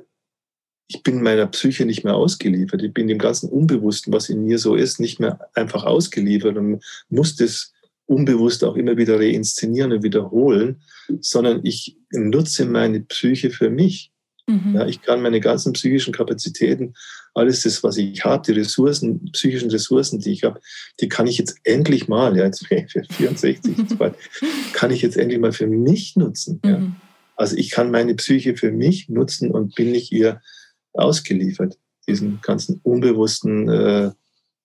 ich 0.87 1.03
bin 1.03 1.21
meiner 1.21 1.45
Psyche 1.47 1.85
nicht 1.85 2.03
mehr 2.03 2.15
ausgeliefert, 2.15 2.81
ich 2.81 2.93
bin 2.93 3.07
dem 3.07 3.19
ganzen 3.19 3.49
Unbewussten, 3.49 4.11
was 4.11 4.27
in 4.27 4.43
mir 4.43 4.57
so 4.57 4.75
ist, 4.75 4.99
nicht 4.99 5.19
mehr 5.19 5.39
einfach 5.53 5.83
ausgeliefert 5.83 6.57
und 6.57 6.83
muss 7.09 7.35
das 7.35 7.71
unbewusst 8.07 8.63
auch 8.63 8.75
immer 8.75 8.97
wieder 8.97 9.19
reinszenieren 9.19 9.91
und 9.91 10.03
wiederholen, 10.03 10.81
sondern 11.21 11.63
ich 11.63 11.95
nutze 12.11 12.65
meine 12.65 13.01
Psyche 13.01 13.51
für 13.51 13.69
mich. 13.69 14.11
Mhm. 14.49 14.75
Ja, 14.75 14.87
ich 14.87 15.01
kann 15.01 15.21
meine 15.21 15.39
ganzen 15.39 15.73
psychischen 15.73 16.13
Kapazitäten, 16.13 16.95
alles 17.35 17.61
das, 17.61 17.83
was 17.83 17.97
ich 17.97 18.25
habe, 18.25 18.43
die 18.45 18.59
Ressourcen, 18.59 19.31
psychischen 19.31 19.69
Ressourcen, 19.69 20.19
die 20.19 20.31
ich 20.31 20.43
habe, 20.43 20.59
die 20.99 21.07
kann 21.07 21.27
ich 21.27 21.37
jetzt 21.37 21.57
endlich 21.63 22.07
mal, 22.07 22.35
ja, 22.35 22.45
jetzt 22.45 22.67
bin 22.69 22.85
ich 22.85 23.15
64, 23.15 23.75
kann 24.73 24.91
ich 24.91 25.01
jetzt 25.01 25.17
endlich 25.17 25.39
mal 25.39 25.51
für 25.51 25.67
mich 25.67 26.15
nutzen. 26.15 26.59
Mhm. 26.63 26.69
Ja. 26.69 26.91
Also 27.35 27.55
ich 27.55 27.69
kann 27.69 27.91
meine 27.91 28.15
Psyche 28.15 28.57
für 28.57 28.71
mich 28.71 29.07
nutzen 29.07 29.51
und 29.51 29.75
bin 29.75 29.91
nicht 29.91 30.11
ihr 30.11 30.41
ausgeliefert, 30.93 31.77
diesen 32.07 32.41
ganzen 32.41 32.81
unbewussten 32.83 33.69
äh, 33.69 34.11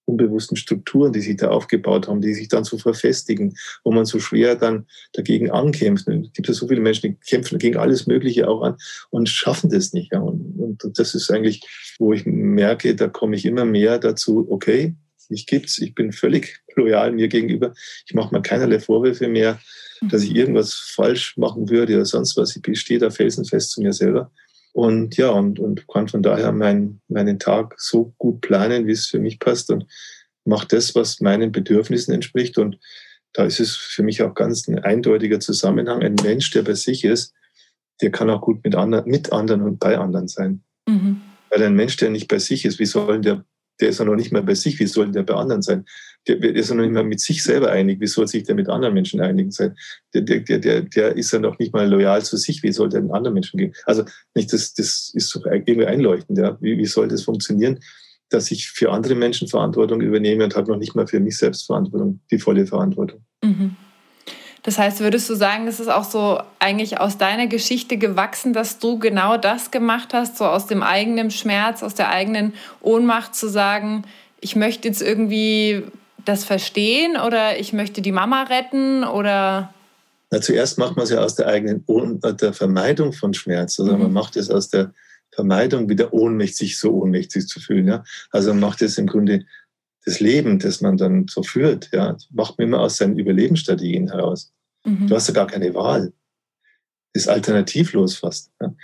unbewussten 0.06 0.56
Strukturen, 0.56 1.12
die 1.12 1.20
sich 1.20 1.36
da 1.36 1.48
aufgebaut 1.48 2.08
haben, 2.08 2.20
die 2.20 2.34
sich 2.34 2.48
dann 2.48 2.64
so 2.64 2.78
verfestigen, 2.78 3.54
wo 3.84 3.92
man 3.92 4.04
so 4.04 4.20
schwer 4.20 4.56
dann 4.56 4.86
dagegen 5.12 5.50
ankämpft. 5.50 6.08
Es 6.08 6.32
gibt 6.32 6.48
ja 6.48 6.54
so 6.54 6.68
viele 6.68 6.80
Menschen, 6.80 7.12
die 7.12 7.16
kämpfen 7.28 7.58
gegen 7.58 7.76
alles 7.76 8.06
Mögliche 8.06 8.48
auch 8.48 8.62
an 8.62 8.76
und 9.10 9.28
schaffen 9.28 9.70
das 9.70 9.92
nicht. 9.92 10.12
Ja. 10.12 10.20
Und, 10.20 10.84
und 10.84 10.98
das 10.98 11.14
ist 11.14 11.30
eigentlich, 11.30 11.62
wo 11.98 12.12
ich 12.12 12.26
merke, 12.26 12.94
da 12.94 13.08
komme 13.08 13.36
ich 13.36 13.46
immer 13.46 13.64
mehr 13.64 13.98
dazu, 13.98 14.46
okay, 14.50 14.94
mich 15.30 15.46
gibt's, 15.46 15.78
ich 15.78 15.94
bin 15.94 16.12
völlig 16.12 16.60
loyal 16.76 17.12
mir 17.12 17.28
gegenüber, 17.28 17.72
ich 18.06 18.14
mache 18.14 18.34
mir 18.34 18.42
keinerlei 18.42 18.78
Vorwürfe 18.78 19.28
mehr, 19.28 19.58
dass 20.10 20.22
ich 20.22 20.34
irgendwas 20.34 20.74
falsch 20.74 21.36
machen 21.36 21.70
würde 21.70 21.94
oder 21.94 22.04
sonst 22.04 22.36
was. 22.36 22.56
Ich 22.56 22.80
stehe 22.80 23.00
da 23.00 23.10
felsenfest 23.10 23.70
zu 23.70 23.80
mir 23.80 23.92
selber. 23.92 24.30
Und 24.74 25.16
ja, 25.16 25.30
und, 25.30 25.60
und 25.60 25.86
kann 25.86 26.08
von 26.08 26.24
daher 26.24 26.50
mein, 26.50 27.00
meinen 27.06 27.38
Tag 27.38 27.76
so 27.78 28.12
gut 28.18 28.40
planen, 28.40 28.88
wie 28.88 28.92
es 28.92 29.06
für 29.06 29.20
mich 29.20 29.38
passt 29.38 29.70
und 29.70 29.86
mache 30.44 30.66
das, 30.66 30.96
was 30.96 31.20
meinen 31.20 31.52
Bedürfnissen 31.52 32.12
entspricht. 32.12 32.58
Und 32.58 32.80
da 33.32 33.44
ist 33.44 33.60
es 33.60 33.76
für 33.76 34.02
mich 34.02 34.20
auch 34.22 34.34
ganz 34.34 34.66
ein 34.66 34.80
eindeutiger 34.80 35.38
Zusammenhang. 35.38 36.02
Ein 36.02 36.16
Mensch, 36.24 36.50
der 36.50 36.62
bei 36.62 36.74
sich 36.74 37.04
ist, 37.04 37.34
der 38.02 38.10
kann 38.10 38.28
auch 38.28 38.40
gut 38.40 38.64
mit 38.64 38.74
anderen, 38.74 39.08
mit 39.08 39.32
anderen 39.32 39.62
und 39.62 39.78
bei 39.78 39.96
anderen 39.96 40.26
sein. 40.26 40.64
Mhm. 40.88 41.20
Weil 41.50 41.62
ein 41.62 41.76
Mensch, 41.76 41.96
der 41.96 42.10
nicht 42.10 42.26
bei 42.26 42.40
sich 42.40 42.64
ist, 42.64 42.80
wie 42.80 42.86
soll 42.86 43.20
der 43.20 43.44
der 43.80 43.88
ist 43.88 43.98
ja 43.98 44.04
noch 44.04 44.14
nicht 44.14 44.32
mal 44.32 44.42
bei 44.42 44.54
sich, 44.54 44.78
wie 44.78 44.86
soll 44.86 45.10
der 45.10 45.22
bei 45.22 45.34
anderen 45.34 45.62
sein? 45.62 45.84
Der, 46.26 46.42
ist 46.42 46.70
ja 46.70 46.74
noch 46.74 46.84
nicht 46.84 46.94
mal 46.94 47.04
mit 47.04 47.20
sich 47.20 47.42
selber 47.42 47.70
einig, 47.70 48.00
wie 48.00 48.06
soll 48.06 48.26
sich 48.26 48.44
der 48.44 48.54
mit 48.54 48.68
anderen 48.68 48.94
Menschen 48.94 49.20
einigen 49.20 49.50
sein? 49.50 49.76
Der, 50.14 50.22
der, 50.22 50.40
der, 50.40 50.82
der 50.82 51.16
ist 51.16 51.32
ja 51.32 51.38
noch 51.38 51.58
nicht 51.58 51.72
mal 51.72 51.88
loyal 51.88 52.22
zu 52.22 52.36
sich, 52.36 52.62
wie 52.62 52.72
soll 52.72 52.88
der 52.88 53.00
den 53.00 53.10
anderen 53.10 53.34
Menschen 53.34 53.58
gehen? 53.58 53.74
Also 53.84 54.04
nicht, 54.34 54.52
das, 54.52 54.74
das 54.74 55.10
ist 55.14 55.34
doch 55.34 55.44
irgendwie 55.46 55.86
einleuchtend, 55.86 56.38
ja. 56.38 56.56
Wie, 56.60 56.78
wie 56.78 56.86
soll 56.86 57.08
das 57.08 57.24
funktionieren, 57.24 57.80
dass 58.30 58.50
ich 58.50 58.70
für 58.70 58.90
andere 58.90 59.14
Menschen 59.14 59.48
Verantwortung 59.48 60.00
übernehme 60.00 60.44
und 60.44 60.56
habe 60.56 60.70
noch 60.70 60.78
nicht 60.78 60.94
mal 60.94 61.06
für 61.06 61.20
mich 61.20 61.36
selbst 61.36 61.66
Verantwortung, 61.66 62.20
die 62.30 62.38
volle 62.38 62.66
Verantwortung? 62.66 63.20
Mhm. 63.42 63.76
Das 64.64 64.78
heißt, 64.78 65.00
würdest 65.00 65.28
du 65.28 65.34
sagen, 65.34 65.68
es 65.68 65.78
ist 65.78 65.88
auch 65.88 66.04
so 66.04 66.40
eigentlich 66.58 66.98
aus 66.98 67.18
deiner 67.18 67.46
Geschichte 67.46 67.98
gewachsen, 67.98 68.54
dass 68.54 68.78
du 68.78 68.98
genau 68.98 69.36
das 69.36 69.70
gemacht 69.70 70.14
hast, 70.14 70.38
so 70.38 70.46
aus 70.46 70.66
dem 70.66 70.82
eigenen 70.82 71.30
Schmerz, 71.30 71.82
aus 71.82 71.94
der 71.94 72.08
eigenen 72.08 72.54
Ohnmacht 72.80 73.34
zu 73.34 73.48
sagen, 73.48 74.04
ich 74.40 74.56
möchte 74.56 74.88
jetzt 74.88 75.02
irgendwie 75.02 75.84
das 76.24 76.46
verstehen 76.46 77.18
oder 77.18 77.58
ich 77.58 77.74
möchte 77.74 78.00
die 78.00 78.12
Mama 78.12 78.44
retten 78.44 79.04
oder? 79.04 79.72
Na, 80.30 80.40
zuerst 80.40 80.78
macht 80.78 80.96
man 80.96 81.04
es 81.04 81.10
ja 81.10 81.20
aus 81.20 81.34
der 81.34 81.46
eigenen 81.46 81.84
Ohn 81.86 82.20
der 82.22 82.54
Vermeidung 82.54 83.12
von 83.12 83.34
Schmerz. 83.34 83.78
Also 83.78 83.92
mhm. 83.92 84.04
man 84.04 84.12
macht 84.14 84.34
es 84.36 84.50
aus 84.50 84.70
der 84.70 84.94
Vermeidung, 85.30 85.90
wieder 85.90 86.14
ohnmächtig, 86.14 86.78
so 86.78 86.92
ohnmächtig 86.92 87.48
zu 87.48 87.60
fühlen. 87.60 87.88
Ja? 87.88 88.04
Also 88.30 88.50
man 88.50 88.60
macht 88.60 88.80
es 88.80 88.96
im 88.96 89.08
Grunde 89.08 89.44
das 90.04 90.20
Leben, 90.20 90.58
das 90.58 90.80
man 90.80 90.96
dann 90.96 91.26
so 91.28 91.42
führt, 91.42 91.90
ja, 91.92 92.16
macht 92.30 92.58
man 92.58 92.68
immer 92.68 92.80
aus 92.80 92.98
seinen 92.98 93.18
Überlebensstrategien 93.18 94.10
heraus. 94.10 94.52
Mhm. 94.84 95.06
Du 95.06 95.14
hast 95.14 95.28
ja 95.28 95.34
gar 95.34 95.46
keine 95.46 95.74
Wahl. 95.74 96.12
Ist 97.14 97.28
alternativlos 97.28 98.16
fast. 98.16 98.50
Ja. 98.60 98.74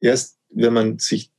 Erst 0.00 0.38
wenn 0.50 0.72
man 0.72 0.98
sich, 0.98 1.30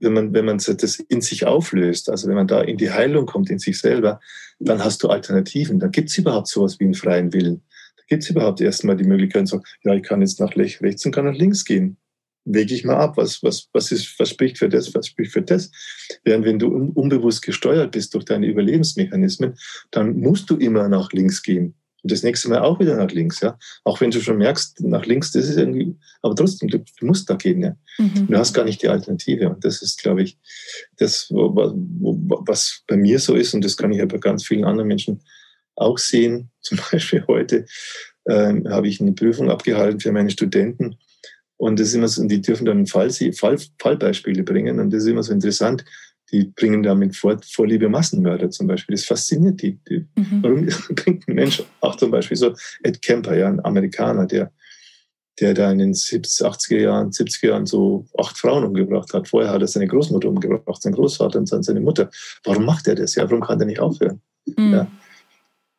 wenn 0.00 0.12
man, 0.12 0.34
wenn 0.34 0.44
man 0.44 0.58
das 0.58 0.98
in 0.98 1.20
sich 1.20 1.46
auflöst, 1.46 2.10
also 2.10 2.28
wenn 2.28 2.34
man 2.34 2.48
da 2.48 2.60
in 2.60 2.76
die 2.76 2.90
Heilung 2.90 3.26
kommt, 3.26 3.50
in 3.50 3.58
sich 3.58 3.78
selber, 3.78 4.20
dann 4.58 4.84
hast 4.84 5.02
du 5.02 5.08
Alternativen. 5.08 5.78
Da 5.78 5.88
gibt 5.88 6.10
es 6.10 6.18
überhaupt 6.18 6.48
sowas 6.48 6.78
wie 6.80 6.84
einen 6.84 6.94
freien 6.94 7.32
Willen. 7.32 7.62
Da 7.96 8.02
gibt 8.08 8.24
es 8.24 8.30
überhaupt 8.30 8.60
erstmal 8.60 8.96
die 8.96 9.04
Möglichkeit, 9.04 9.48
so, 9.48 9.62
ja, 9.82 9.94
ich 9.94 10.02
kann 10.02 10.20
jetzt 10.20 10.40
nach 10.40 10.54
rechts 10.56 11.06
und 11.06 11.12
kann 11.12 11.24
nach 11.24 11.34
links 11.34 11.64
gehen 11.64 11.96
wege 12.44 12.74
ich 12.74 12.84
mal 12.84 12.96
ab, 12.96 13.16
was, 13.16 13.42
was, 13.42 13.68
was, 13.72 13.92
ist, 13.92 14.18
was 14.18 14.30
spricht 14.30 14.58
für 14.58 14.68
das, 14.68 14.94
was 14.94 15.06
spricht 15.06 15.32
für 15.32 15.42
das. 15.42 15.70
Während 16.24 16.44
wenn 16.44 16.58
du 16.58 16.68
unbewusst 16.94 17.42
gesteuert 17.42 17.92
bist 17.92 18.14
durch 18.14 18.24
deine 18.24 18.46
Überlebensmechanismen, 18.46 19.54
dann 19.90 20.18
musst 20.18 20.50
du 20.50 20.56
immer 20.56 20.88
nach 20.88 21.12
links 21.12 21.42
gehen. 21.42 21.74
Und 22.02 22.10
das 22.10 22.24
nächste 22.24 22.48
Mal 22.48 22.60
auch 22.60 22.80
wieder 22.80 22.96
nach 22.96 23.12
links, 23.12 23.40
ja. 23.40 23.56
Auch 23.84 24.00
wenn 24.00 24.10
du 24.10 24.20
schon 24.20 24.38
merkst, 24.38 24.80
nach 24.80 25.06
links, 25.06 25.30
das 25.30 25.48
ist 25.48 25.56
irgendwie, 25.56 25.94
aber 26.20 26.34
trotzdem, 26.34 26.68
du, 26.68 26.78
du 26.78 27.06
musst 27.06 27.30
da 27.30 27.34
gehen, 27.34 27.62
ja. 27.62 27.76
Mhm. 27.98 28.26
Du 28.26 28.36
hast 28.36 28.54
gar 28.54 28.64
nicht 28.64 28.82
die 28.82 28.88
Alternative. 28.88 29.48
Und 29.48 29.64
das 29.64 29.82
ist, 29.82 30.02
glaube 30.02 30.22
ich, 30.22 30.36
das, 30.96 31.28
was 31.30 32.82
bei 32.88 32.96
mir 32.96 33.20
so 33.20 33.36
ist, 33.36 33.54
und 33.54 33.64
das 33.64 33.76
kann 33.76 33.92
ich 33.92 33.98
ja 33.98 34.06
bei 34.06 34.18
ganz 34.18 34.44
vielen 34.44 34.64
anderen 34.64 34.88
Menschen 34.88 35.22
auch 35.76 35.98
sehen. 35.98 36.50
Zum 36.60 36.78
Beispiel 36.90 37.24
heute 37.28 37.66
ähm, 38.28 38.68
habe 38.68 38.88
ich 38.88 39.00
eine 39.00 39.12
Prüfung 39.12 39.50
abgehalten 39.50 40.00
für 40.00 40.12
meine 40.12 40.30
Studenten 40.30 40.96
Und 41.62 41.78
das 41.78 41.90
ist 41.90 41.94
immer 41.94 42.08
so, 42.08 42.26
die 42.26 42.42
dürfen 42.42 42.64
dann 42.64 42.86
Fall, 42.86 43.08
Fall, 43.10 43.56
Fallbeispiele 43.78 44.42
bringen. 44.42 44.80
Und 44.80 44.92
das 44.92 45.04
ist 45.04 45.08
immer 45.10 45.22
so 45.22 45.32
interessant. 45.32 45.84
Die 46.32 46.46
bringen 46.46 46.82
damit 46.82 47.14
vor, 47.14 47.38
Vorliebe 47.40 47.88
Massenmörder 47.88 48.50
zum 48.50 48.66
Beispiel. 48.66 48.96
Das 48.96 49.04
fasziniert 49.04 49.62
die. 49.62 49.78
die 49.88 50.04
mhm. 50.16 50.42
Warum 50.42 50.66
bringt 50.96 51.28
ein 51.28 51.36
Mensch, 51.36 51.62
auch 51.80 51.94
zum 51.94 52.10
Beispiel 52.10 52.36
so 52.36 52.52
Ed 52.82 53.00
Kemper, 53.00 53.36
ja, 53.36 53.46
ein 53.46 53.64
Amerikaner, 53.64 54.26
der, 54.26 54.50
der 55.38 55.54
da 55.54 55.70
in 55.70 55.78
den 55.78 55.94
70, 55.94 56.44
80er 56.44 56.78
Jahren, 56.80 57.10
70er 57.10 57.46
Jahren 57.46 57.66
so 57.66 58.06
acht 58.18 58.36
Frauen 58.36 58.64
umgebracht 58.64 59.14
hat. 59.14 59.28
Vorher 59.28 59.52
hat 59.52 59.60
er 59.60 59.68
seine 59.68 59.86
Großmutter 59.86 60.30
umgebracht, 60.30 60.82
seinen 60.82 60.94
Großvater 60.94 61.38
und 61.38 61.52
dann 61.52 61.62
seine 61.62 61.80
Mutter. 61.80 62.10
Warum 62.42 62.64
macht 62.64 62.88
er 62.88 62.96
das? 62.96 63.14
Ja, 63.14 63.22
warum 63.30 63.40
kann 63.40 63.60
er 63.60 63.66
nicht 63.66 63.78
aufhören? 63.78 64.20
Mhm. 64.46 64.72
Ja. 64.72 64.90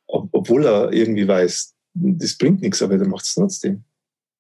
Ob, 0.08 0.30
obwohl 0.32 0.66
er 0.66 0.94
irgendwie 0.94 1.28
weiß, 1.28 1.74
das 1.94 2.38
bringt 2.38 2.62
nichts, 2.62 2.82
aber 2.82 2.98
er 2.98 3.06
macht 3.06 3.26
es 3.26 3.34
trotzdem. 3.34 3.84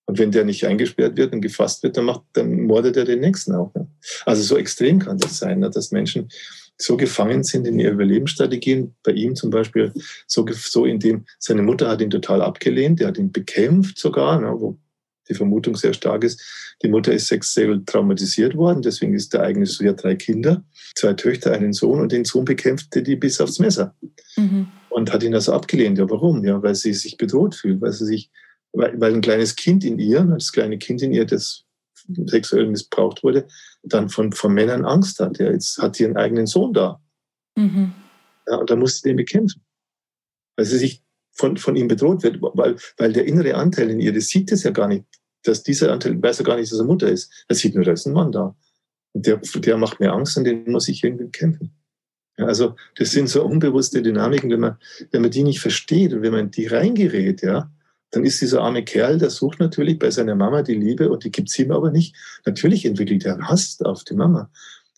Und 0.05 0.19
wenn 0.19 0.31
der 0.31 0.43
nicht 0.43 0.65
eingesperrt 0.65 1.17
wird 1.17 1.33
und 1.33 1.41
gefasst 1.41 1.83
wird, 1.83 1.97
dann, 1.97 2.05
macht, 2.05 2.23
dann 2.33 2.61
mordet 2.61 2.97
er 2.97 3.05
den 3.05 3.21
nächsten 3.21 3.53
auch. 3.53 3.73
Ne? 3.73 3.87
Also 4.25 4.43
so 4.43 4.57
extrem 4.57 4.99
kann 4.99 5.17
das 5.17 5.37
sein, 5.37 5.59
ne? 5.59 5.69
dass 5.69 5.91
Menschen 5.91 6.29
so 6.77 6.97
gefangen 6.97 7.43
sind 7.43 7.65
in 7.67 7.79
ihren 7.79 7.93
Überlebensstrategien. 7.93 8.95
Bei 9.03 9.13
ihm 9.13 9.35
zum 9.35 9.49
Beispiel 9.49 9.93
so, 10.27 10.45
so 10.51 10.85
in 10.85 10.99
dem, 10.99 11.25
seine 11.39 11.61
Mutter 11.61 11.87
hat 11.89 12.01
ihn 12.01 12.09
total 12.09 12.41
abgelehnt, 12.41 12.99
er 12.99 13.07
hat 13.07 13.17
ihn 13.17 13.31
bekämpft 13.31 13.97
sogar, 13.97 14.41
ne? 14.41 14.53
wo 14.57 14.77
die 15.29 15.35
Vermutung 15.35 15.75
sehr 15.75 15.93
stark 15.93 16.23
ist. 16.23 16.41
Die 16.83 16.89
Mutter 16.89 17.13
ist 17.13 17.27
sexuell 17.27 17.81
traumatisiert 17.85 18.55
worden, 18.55 18.81
deswegen 18.81 19.13
ist 19.13 19.33
der 19.33 19.43
eigene 19.43 19.65
Sohn 19.65 19.87
ja 19.87 19.93
drei 19.93 20.15
Kinder, 20.15 20.63
zwei 20.95 21.13
Töchter, 21.13 21.53
einen 21.53 21.71
Sohn 21.71 22.01
und 22.01 22.11
den 22.11 22.25
Sohn 22.25 22.43
bekämpfte 22.43 23.03
die 23.03 23.15
bis 23.15 23.39
aufs 23.39 23.59
Messer. 23.59 23.95
Mhm. 24.35 24.67
Und 24.89 25.13
hat 25.13 25.23
ihn 25.23 25.33
also 25.33 25.53
abgelehnt. 25.53 25.97
Ja, 25.97 26.09
warum? 26.09 26.43
Ja, 26.43 26.61
weil 26.61 26.75
sie 26.75 26.93
sich 26.93 27.17
bedroht 27.17 27.55
fühlt, 27.55 27.81
weil 27.81 27.93
sie 27.93 28.05
sich 28.05 28.29
weil, 28.73 28.99
weil 28.99 29.13
ein 29.13 29.21
kleines 29.21 29.55
Kind 29.55 29.83
in 29.83 29.99
ihr, 29.99 30.23
das 30.23 30.51
kleine 30.51 30.77
Kind 30.77 31.01
in 31.01 31.13
ihr, 31.13 31.25
das 31.25 31.63
sexuell 32.25 32.67
missbraucht 32.67 33.23
wurde, 33.23 33.47
dann 33.83 34.09
von, 34.09 34.31
von 34.33 34.53
Männern 34.53 34.85
Angst 34.85 35.19
hat. 35.19 35.37
Ja, 35.39 35.51
jetzt 35.51 35.77
hat 35.77 35.95
sie 35.95 36.03
ihren 36.03 36.17
eigenen 36.17 36.47
Sohn 36.47 36.73
da. 36.73 37.01
Mhm. 37.55 37.93
Ja, 38.47 38.57
und 38.57 38.69
da 38.69 38.75
muss 38.75 38.99
sie 38.99 39.09
den 39.09 39.17
bekämpfen. 39.17 39.63
Weil 40.57 40.65
sie 40.65 40.77
sich 40.77 41.01
von, 41.31 41.57
von 41.57 41.75
ihm 41.75 41.87
bedroht 41.87 42.23
wird, 42.23 42.41
weil, 42.41 42.75
weil 42.97 43.13
der 43.13 43.25
innere 43.25 43.55
Anteil 43.55 43.89
in 43.89 43.99
ihr, 43.99 44.13
das 44.13 44.27
sieht 44.27 44.51
es 44.51 44.63
ja 44.63 44.71
gar 44.71 44.87
nicht, 44.87 45.05
dass 45.43 45.63
dieser 45.63 45.91
Anteil 45.91 46.21
weiß 46.21 46.39
ja 46.39 46.45
gar 46.45 46.57
nicht, 46.57 46.71
dass 46.71 46.79
er 46.79 46.85
Mutter 46.85 47.09
ist. 47.09 47.45
Er 47.47 47.55
sieht 47.55 47.75
nur, 47.75 47.83
da 47.83 47.93
ist 47.93 48.05
ein 48.05 48.13
Mann 48.13 48.31
da. 48.31 48.55
Und 49.13 49.25
der, 49.25 49.37
der 49.37 49.77
macht 49.77 49.99
mir 49.99 50.11
Angst 50.11 50.37
und 50.37 50.43
den 50.43 50.69
muss 50.69 50.87
ich 50.87 51.03
irgendwie 51.03 51.29
kämpfen. 51.29 51.71
Ja, 52.37 52.45
also 52.45 52.75
das 52.95 53.11
sind 53.11 53.29
so 53.29 53.43
unbewusste 53.43 54.01
Dynamiken, 54.01 54.49
wenn 54.49 54.59
man, 54.59 54.77
wenn 55.11 55.21
man 55.21 55.31
die 55.31 55.43
nicht 55.43 55.59
versteht 55.59 56.13
und 56.13 56.23
wenn 56.23 56.31
man 56.31 56.45
in 56.45 56.51
die 56.51 56.65
reingerät, 56.65 57.43
ja, 57.43 57.71
dann 58.13 58.25
ist 58.25 58.41
dieser 58.41 58.61
arme 58.61 58.83
Kerl, 58.83 59.17
der 59.17 59.31
sucht 59.31 59.59
natürlich 59.59 59.97
bei 59.97 60.11
seiner 60.11 60.35
Mama 60.35 60.61
die 60.61 60.75
Liebe 60.75 61.09
und 61.09 61.23
die 61.23 61.31
gibt 61.31 61.49
es 61.49 61.57
ihm 61.57 61.71
aber 61.71 61.89
nicht. 61.89 62.15
Natürlich 62.45 62.85
entwickelt 62.85 63.25
er 63.25 63.33
einen 63.33 63.47
Hass 63.47 63.81
auf 63.81 64.03
die 64.03 64.13
Mama 64.13 64.51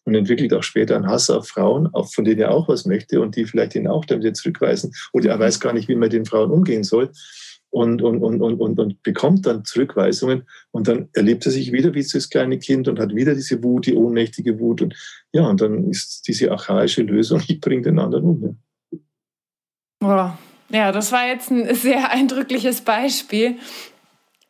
und 0.04 0.16
entwickelt 0.16 0.54
auch 0.54 0.64
später 0.64 0.98
einen 0.98 1.08
Hass 1.08 1.30
auf 1.30 1.48
Frauen, 1.48 1.90
von 1.94 2.26
denen 2.26 2.42
er 2.42 2.52
auch 2.52 2.68
was 2.68 2.86
möchte 2.86 3.22
und 3.22 3.36
die 3.36 3.46
vielleicht 3.46 3.76
ihn 3.76 3.88
auch 3.88 4.04
wieder 4.04 4.34
zurückweisen 4.34 4.94
oder 5.14 5.30
er 5.30 5.40
weiß 5.40 5.60
gar 5.62 5.74
nicht, 5.74 5.88
wie 5.88 5.94
man 5.94 6.02
mit 6.02 6.14
den 6.14 6.26
Frauen 6.26 6.52
umgehen 6.52 6.84
soll 6.84 7.10
und, 7.70 8.02
und, 8.02 8.22
und, 8.22 8.42
und, 8.42 8.80
und, 8.80 9.04
bekommt 9.04 9.46
dann 9.46 9.66
Zurückweisungen 9.66 10.44
und 10.72 10.88
dann 10.88 11.10
erlebt 11.14 11.46
er 11.46 11.52
sich 11.52 11.72
wieder 11.72 11.94
wie 11.94 12.06
das 12.06 12.30
kleine 12.30 12.60
Kind 12.60 12.88
und 12.88 13.00
hat 13.00 13.16
wieder 13.16 13.34
diese 13.34 13.64
Wut, 13.64 13.86
die 13.88 13.96
ohnmächtige 13.96 14.60
Wut 14.60 14.82
und 14.82 14.96
ja, 15.32 15.48
und 15.48 15.62
dann 15.62 15.90
ist 15.90 16.28
diese 16.28 16.52
archaische 16.52 17.02
Lösung, 17.02 17.42
ich 17.48 17.60
bringe 17.60 17.84
den 17.84 18.00
anderen 18.00 18.26
um. 18.26 18.44
Ja. 18.44 19.00
Boah, 20.00 20.38
ja, 20.70 20.92
das 20.92 21.12
war 21.12 21.28
jetzt 21.28 21.52
ein 21.52 21.74
sehr 21.76 22.12
eindrückliches 22.12 22.82
Beispiel. 22.82 23.58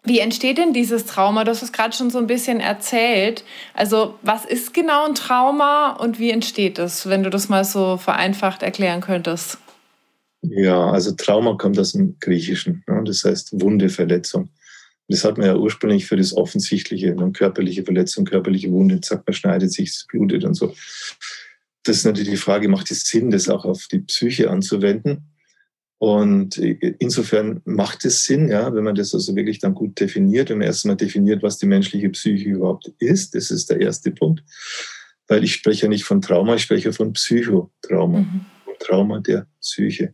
Wie 0.04 0.20
entsteht 0.20 0.60
denn 0.60 0.72
dieses 0.72 1.06
Trauma? 1.06 1.44
Du 1.44 1.52
hast 1.52 1.64
es 1.64 1.72
gerade 1.72 1.96
schon 1.96 2.12
so 2.12 2.20
ein 2.20 2.28
bisschen 2.28 2.60
erzählt. 2.60 3.44
Also, 3.74 4.20
was 4.22 4.46
ist 4.46 4.74
genau 4.74 5.06
ein 5.08 5.16
Trauma 5.16 5.94
und 5.94 6.20
wie 6.20 6.30
entsteht 6.30 6.78
es, 6.78 7.10
wenn 7.10 7.24
du 7.24 7.32
das 7.32 7.50
mal 7.50 7.66
so 7.66 7.98
vereinfacht 7.98 8.62
erklären 8.62 9.02
könntest? 9.02 9.58
Ja, 10.44 10.92
also 10.92 11.12
Trauma 11.14 11.56
kommt 11.56 11.80
aus 11.80 11.94
dem 11.94 12.18
Griechischen. 12.20 12.84
Ne? 12.88 13.02
Das 13.04 13.24
heißt 13.24 13.60
Wunde, 13.60 13.90
Verletzung. 13.90 14.50
Das 15.08 15.24
hat 15.24 15.38
man 15.38 15.48
ja 15.48 15.56
ursprünglich 15.56 16.06
für 16.06 16.18
das 16.18 16.36
Offensichtliche, 16.36 17.12
eine 17.12 17.32
körperliche 17.32 17.84
Verletzung, 17.84 18.26
körperliche 18.26 18.72
Wunde, 18.72 19.00
sagt 19.04 19.28
man, 19.28 19.34
schneidet 19.34 19.72
sich, 19.72 19.90
es 19.90 20.06
blutet 20.08 20.44
und 20.44 20.56
so. 20.56 20.74
Das 21.84 21.98
ist 21.98 22.06
natürlich 22.06 22.30
die 22.30 22.38
Frage, 22.38 22.68
macht 22.70 22.90
es 22.90 23.06
Sinn, 23.06 23.30
das 23.30 23.50
auch 23.50 23.66
auf 23.66 23.88
die 23.92 24.00
Psyche 24.00 24.50
anzuwenden? 24.50 25.35
Und 25.98 26.58
insofern 26.58 27.62
macht 27.64 28.04
es 28.06 28.26
Sinn, 28.26 28.50
ja, 28.50 28.74
wenn 28.76 28.84
man 28.84 28.96
das 28.96 29.14
also 29.14 29.36
wirklich 29.36 29.60
dann 29.60 29.74
gut 29.74 30.00
definiert, 30.00 30.50
wenn 30.50 30.58
man 30.58 30.68
erstmal 30.68 30.98
definiert, 30.98 31.42
was 31.42 31.58
die 31.58 31.68
menschliche 31.68 32.10
Psyche 32.10 32.50
überhaupt 32.50 32.92
ist. 33.00 33.34
Das 33.34 33.50
ist 33.50 33.70
der 33.70 33.80
erste 33.80 34.12
Punkt. 34.12 34.44
Weil 35.28 35.44
ich 35.44 35.54
spreche 35.54 35.84
ja 35.84 35.88
nicht 35.90 36.04
von 36.04 36.22
Trauma, 36.22 36.56
ich 36.56 36.64
spreche 36.64 36.92
von 36.94 37.14
Psychotrauma. 37.14 38.20
Mhm. 38.20 38.46
Trauma 38.80 39.20
der 39.20 39.48
Psyche. 39.62 40.14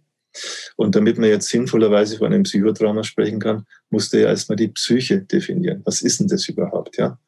Und 0.78 0.96
damit 0.96 1.18
man 1.18 1.30
jetzt 1.30 1.50
sinnvollerweise 1.50 2.18
von 2.18 2.28
einem 2.28 2.44
Psychotrauma 2.44 3.04
sprechen 3.04 3.40
kann, 3.40 3.66
musste 3.90 4.22
ja 4.22 4.28
erstmal 4.28 4.56
die 4.56 4.70
Psyche 4.70 5.22
definieren. 5.22 5.82
Was 5.84 6.02
ist 6.02 6.20
denn 6.20 6.28
das 6.28 6.48
überhaupt, 6.48 6.98
ja? 6.98 7.20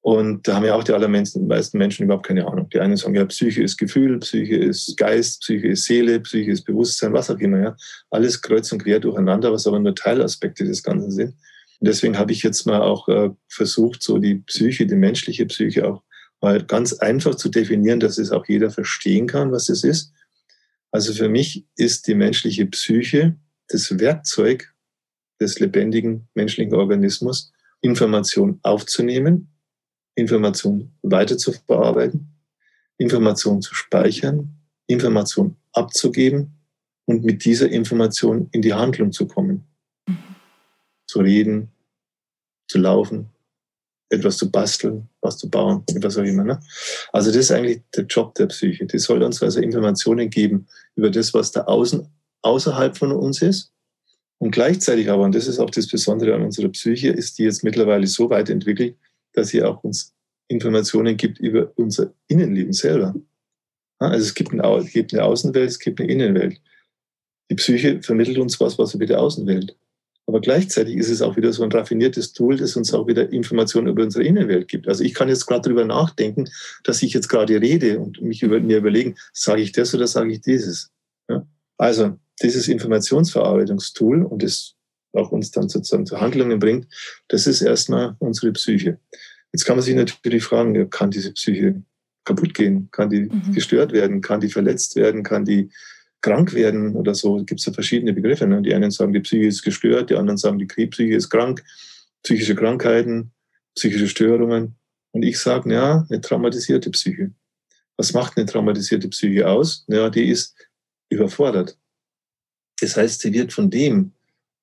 Und 0.00 0.46
da 0.46 0.54
haben 0.54 0.64
ja 0.64 0.74
auch 0.74 0.84
die 0.84 0.92
allermeisten 0.92 1.46
meisten 1.46 1.76
Menschen 1.76 2.04
überhaupt 2.04 2.26
keine 2.26 2.46
Ahnung. 2.46 2.68
Die 2.70 2.80
einen 2.80 2.96
sagen, 2.96 3.14
ja, 3.14 3.24
Psyche 3.24 3.62
ist 3.62 3.76
Gefühl, 3.76 4.18
Psyche 4.20 4.56
ist 4.56 4.96
Geist, 4.96 5.40
Psyche 5.40 5.68
ist 5.68 5.84
Seele, 5.84 6.20
Psyche 6.20 6.52
ist 6.52 6.64
Bewusstsein, 6.64 7.12
was 7.12 7.30
auch 7.30 7.38
immer. 7.38 7.60
Ja. 7.60 7.76
Alles 8.10 8.40
kreuz 8.40 8.70
und 8.72 8.82
quer 8.82 9.00
durcheinander, 9.00 9.52
was 9.52 9.66
aber 9.66 9.78
nur 9.80 9.94
Teilaspekte 9.94 10.64
des 10.64 10.82
Ganzen 10.82 11.10
sind. 11.10 11.34
Und 11.80 11.88
deswegen 11.88 12.18
habe 12.18 12.32
ich 12.32 12.42
jetzt 12.42 12.64
mal 12.66 12.80
auch 12.80 13.08
äh, 13.08 13.30
versucht, 13.48 14.02
so 14.02 14.18
die 14.18 14.36
Psyche, 14.36 14.86
die 14.86 14.94
menschliche 14.94 15.46
Psyche 15.46 15.86
auch 15.86 16.02
mal 16.40 16.62
ganz 16.64 16.92
einfach 16.94 17.34
zu 17.34 17.48
definieren, 17.48 18.00
dass 18.00 18.18
es 18.18 18.30
auch 18.30 18.46
jeder 18.46 18.70
verstehen 18.70 19.26
kann, 19.26 19.52
was 19.52 19.68
es 19.68 19.84
ist. 19.84 20.12
Also 20.90 21.12
für 21.12 21.28
mich 21.28 21.66
ist 21.76 22.06
die 22.06 22.14
menschliche 22.14 22.66
Psyche 22.66 23.36
das 23.68 23.98
Werkzeug 23.98 24.72
des 25.40 25.60
lebendigen 25.60 26.28
menschlichen 26.34 26.74
Organismus, 26.74 27.52
Information 27.80 28.58
aufzunehmen, 28.62 29.50
Information 30.18 30.90
weiter 31.02 31.38
zu 31.38 31.52
verarbeiten, 31.52 32.28
Information 32.98 33.62
zu 33.62 33.74
speichern, 33.74 34.50
Information 34.88 35.56
abzugeben 35.72 36.58
und 37.06 37.24
mit 37.24 37.44
dieser 37.44 37.70
Information 37.70 38.48
in 38.50 38.62
die 38.62 38.74
Handlung 38.74 39.12
zu 39.12 39.26
kommen. 39.28 39.64
Mhm. 40.06 40.18
Zu 41.06 41.20
reden, 41.20 41.68
zu 42.66 42.78
laufen, 42.78 43.28
etwas 44.10 44.38
zu 44.38 44.50
basteln, 44.50 45.08
was 45.20 45.38
zu 45.38 45.48
bauen, 45.48 45.84
etwas 45.94 46.18
auch 46.18 46.24
immer. 46.24 46.42
Ne? 46.42 46.60
Also 47.12 47.30
das 47.30 47.36
ist 47.36 47.52
eigentlich 47.52 47.82
der 47.94 48.04
Job 48.04 48.34
der 48.34 48.46
Psyche. 48.46 48.86
Die 48.86 48.98
soll 48.98 49.22
uns 49.22 49.42
also 49.42 49.60
Informationen 49.60 50.30
geben 50.30 50.66
über 50.96 51.10
das, 51.10 51.32
was 51.32 51.52
da 51.52 51.62
außen, 51.62 52.08
außerhalb 52.42 52.96
von 52.96 53.12
uns 53.12 53.40
ist. 53.40 53.72
Und 54.38 54.50
gleichzeitig 54.50 55.10
aber, 55.10 55.24
und 55.24 55.34
das 55.34 55.46
ist 55.46 55.58
auch 55.58 55.70
das 55.70 55.86
Besondere 55.88 56.34
an 56.34 56.42
unserer 56.42 56.68
Psyche, 56.68 57.08
ist 57.08 57.38
die 57.38 57.44
jetzt 57.44 57.62
mittlerweile 57.62 58.06
so 58.06 58.30
weit 58.30 58.50
entwickelt, 58.50 58.96
dass 59.38 59.48
sie 59.48 59.62
auch 59.62 59.82
uns 59.84 60.14
Informationen 60.48 61.16
gibt 61.16 61.38
über 61.38 61.72
unser 61.76 62.12
Innenleben 62.26 62.72
selber. 62.72 63.14
Also 63.98 64.24
es 64.24 64.34
gibt, 64.34 64.52
eine, 64.52 64.62
es 64.62 65.12
eine 65.12 65.24
Außenwelt, 65.24 65.68
es 65.68 65.78
gibt 65.78 66.00
eine 66.00 66.10
Innenwelt. 66.10 66.60
Die 67.50 67.54
Psyche 67.54 68.02
vermittelt 68.02 68.38
uns 68.38 68.60
was, 68.60 68.78
was 68.78 68.94
über 68.94 69.06
die 69.06 69.14
Außenwelt. 69.14 69.76
Aber 70.26 70.40
gleichzeitig 70.40 70.96
ist 70.96 71.08
es 71.08 71.22
auch 71.22 71.36
wieder 71.36 71.52
so 71.52 71.62
ein 71.62 71.72
raffiniertes 71.72 72.34
Tool, 72.34 72.56
das 72.56 72.76
uns 72.76 72.92
auch 72.92 73.06
wieder 73.06 73.32
Informationen 73.32 73.88
über 73.88 74.02
unsere 74.02 74.24
Innenwelt 74.24 74.68
gibt. 74.68 74.86
Also 74.86 75.02
ich 75.02 75.14
kann 75.14 75.28
jetzt 75.28 75.46
gerade 75.46 75.62
darüber 75.62 75.86
nachdenken, 75.86 76.50
dass 76.84 77.02
ich 77.02 77.14
jetzt 77.14 77.28
gerade 77.28 77.60
rede 77.60 77.98
und 77.98 78.20
mich 78.20 78.42
über, 78.42 78.60
mir 78.60 78.78
überlegen, 78.78 79.16
sage 79.32 79.62
ich 79.62 79.72
das 79.72 79.94
oder 79.94 80.06
sage 80.06 80.32
ich 80.32 80.42
dieses. 80.42 80.90
Ja? 81.30 81.46
Also 81.78 82.18
dieses 82.42 82.68
Informationsverarbeitungstool 82.68 84.22
und 84.22 84.42
das 84.42 84.74
auch 85.14 85.32
uns 85.32 85.50
dann 85.50 85.70
sozusagen 85.70 86.04
zu 86.04 86.20
Handlungen 86.20 86.58
bringt, 86.58 86.86
das 87.28 87.46
ist 87.46 87.62
erstmal 87.62 88.14
unsere 88.18 88.52
Psyche. 88.52 88.98
Jetzt 89.52 89.64
kann 89.64 89.76
man 89.76 89.84
sich 89.84 89.94
natürlich 89.94 90.44
fragen, 90.44 90.90
kann 90.90 91.10
diese 91.10 91.32
Psyche 91.32 91.82
kaputt 92.24 92.54
gehen? 92.54 92.88
Kann 92.92 93.08
die 93.08 93.22
mhm. 93.22 93.52
gestört 93.52 93.92
werden? 93.92 94.20
Kann 94.20 94.40
die 94.40 94.50
verletzt 94.50 94.96
werden? 94.96 95.22
Kann 95.22 95.44
die 95.44 95.70
krank 96.20 96.52
werden 96.54 96.94
oder 96.94 97.14
so? 97.14 97.36
Gibt 97.44 97.60
es 97.60 97.64
da 97.64 97.72
verschiedene 97.72 98.12
Begriffe. 98.12 98.46
Ne? 98.46 98.62
Die 98.62 98.74
einen 98.74 98.90
sagen, 98.90 99.12
die 99.12 99.20
Psyche 99.20 99.46
ist 99.46 99.62
gestört, 99.62 100.10
die 100.10 100.16
anderen 100.16 100.36
sagen, 100.36 100.58
die 100.58 100.66
Psyche 100.66 101.14
ist 101.14 101.30
krank, 101.30 101.64
psychische 102.22 102.54
Krankheiten, 102.54 103.32
psychische 103.74 104.08
Störungen. 104.08 104.76
Und 105.12 105.22
ich 105.22 105.38
sage, 105.38 105.72
ja, 105.72 106.06
eine 106.08 106.20
traumatisierte 106.20 106.90
Psyche. 106.90 107.32
Was 107.96 108.12
macht 108.12 108.36
eine 108.36 108.46
traumatisierte 108.46 109.08
Psyche 109.08 109.48
aus? 109.48 109.84
Ja, 109.88 110.10
die 110.10 110.28
ist 110.28 110.54
überfordert. 111.10 111.78
Das 112.80 112.96
heißt, 112.96 113.20
sie 113.20 113.32
wird 113.32 113.52
von 113.52 113.70
dem, 113.70 114.12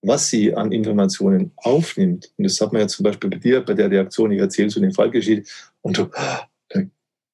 was 0.05 0.29
sie 0.29 0.53
an 0.53 0.71
Informationen 0.71 1.51
aufnimmt, 1.55 2.31
und 2.37 2.43
das 2.43 2.59
hat 2.61 2.73
man 2.73 2.81
ja 2.81 2.87
zum 2.87 3.03
Beispiel 3.03 3.29
bei 3.29 3.37
dir, 3.37 3.61
bei 3.61 3.73
der 3.73 3.89
Reaktion, 3.89 4.31
ich 4.31 4.39
erzähle 4.39 4.69
so 4.69 4.79
den 4.79 4.93
Fall 4.93 5.11
geschieht, 5.11 5.49
und 5.81 5.97
du, 5.97 6.09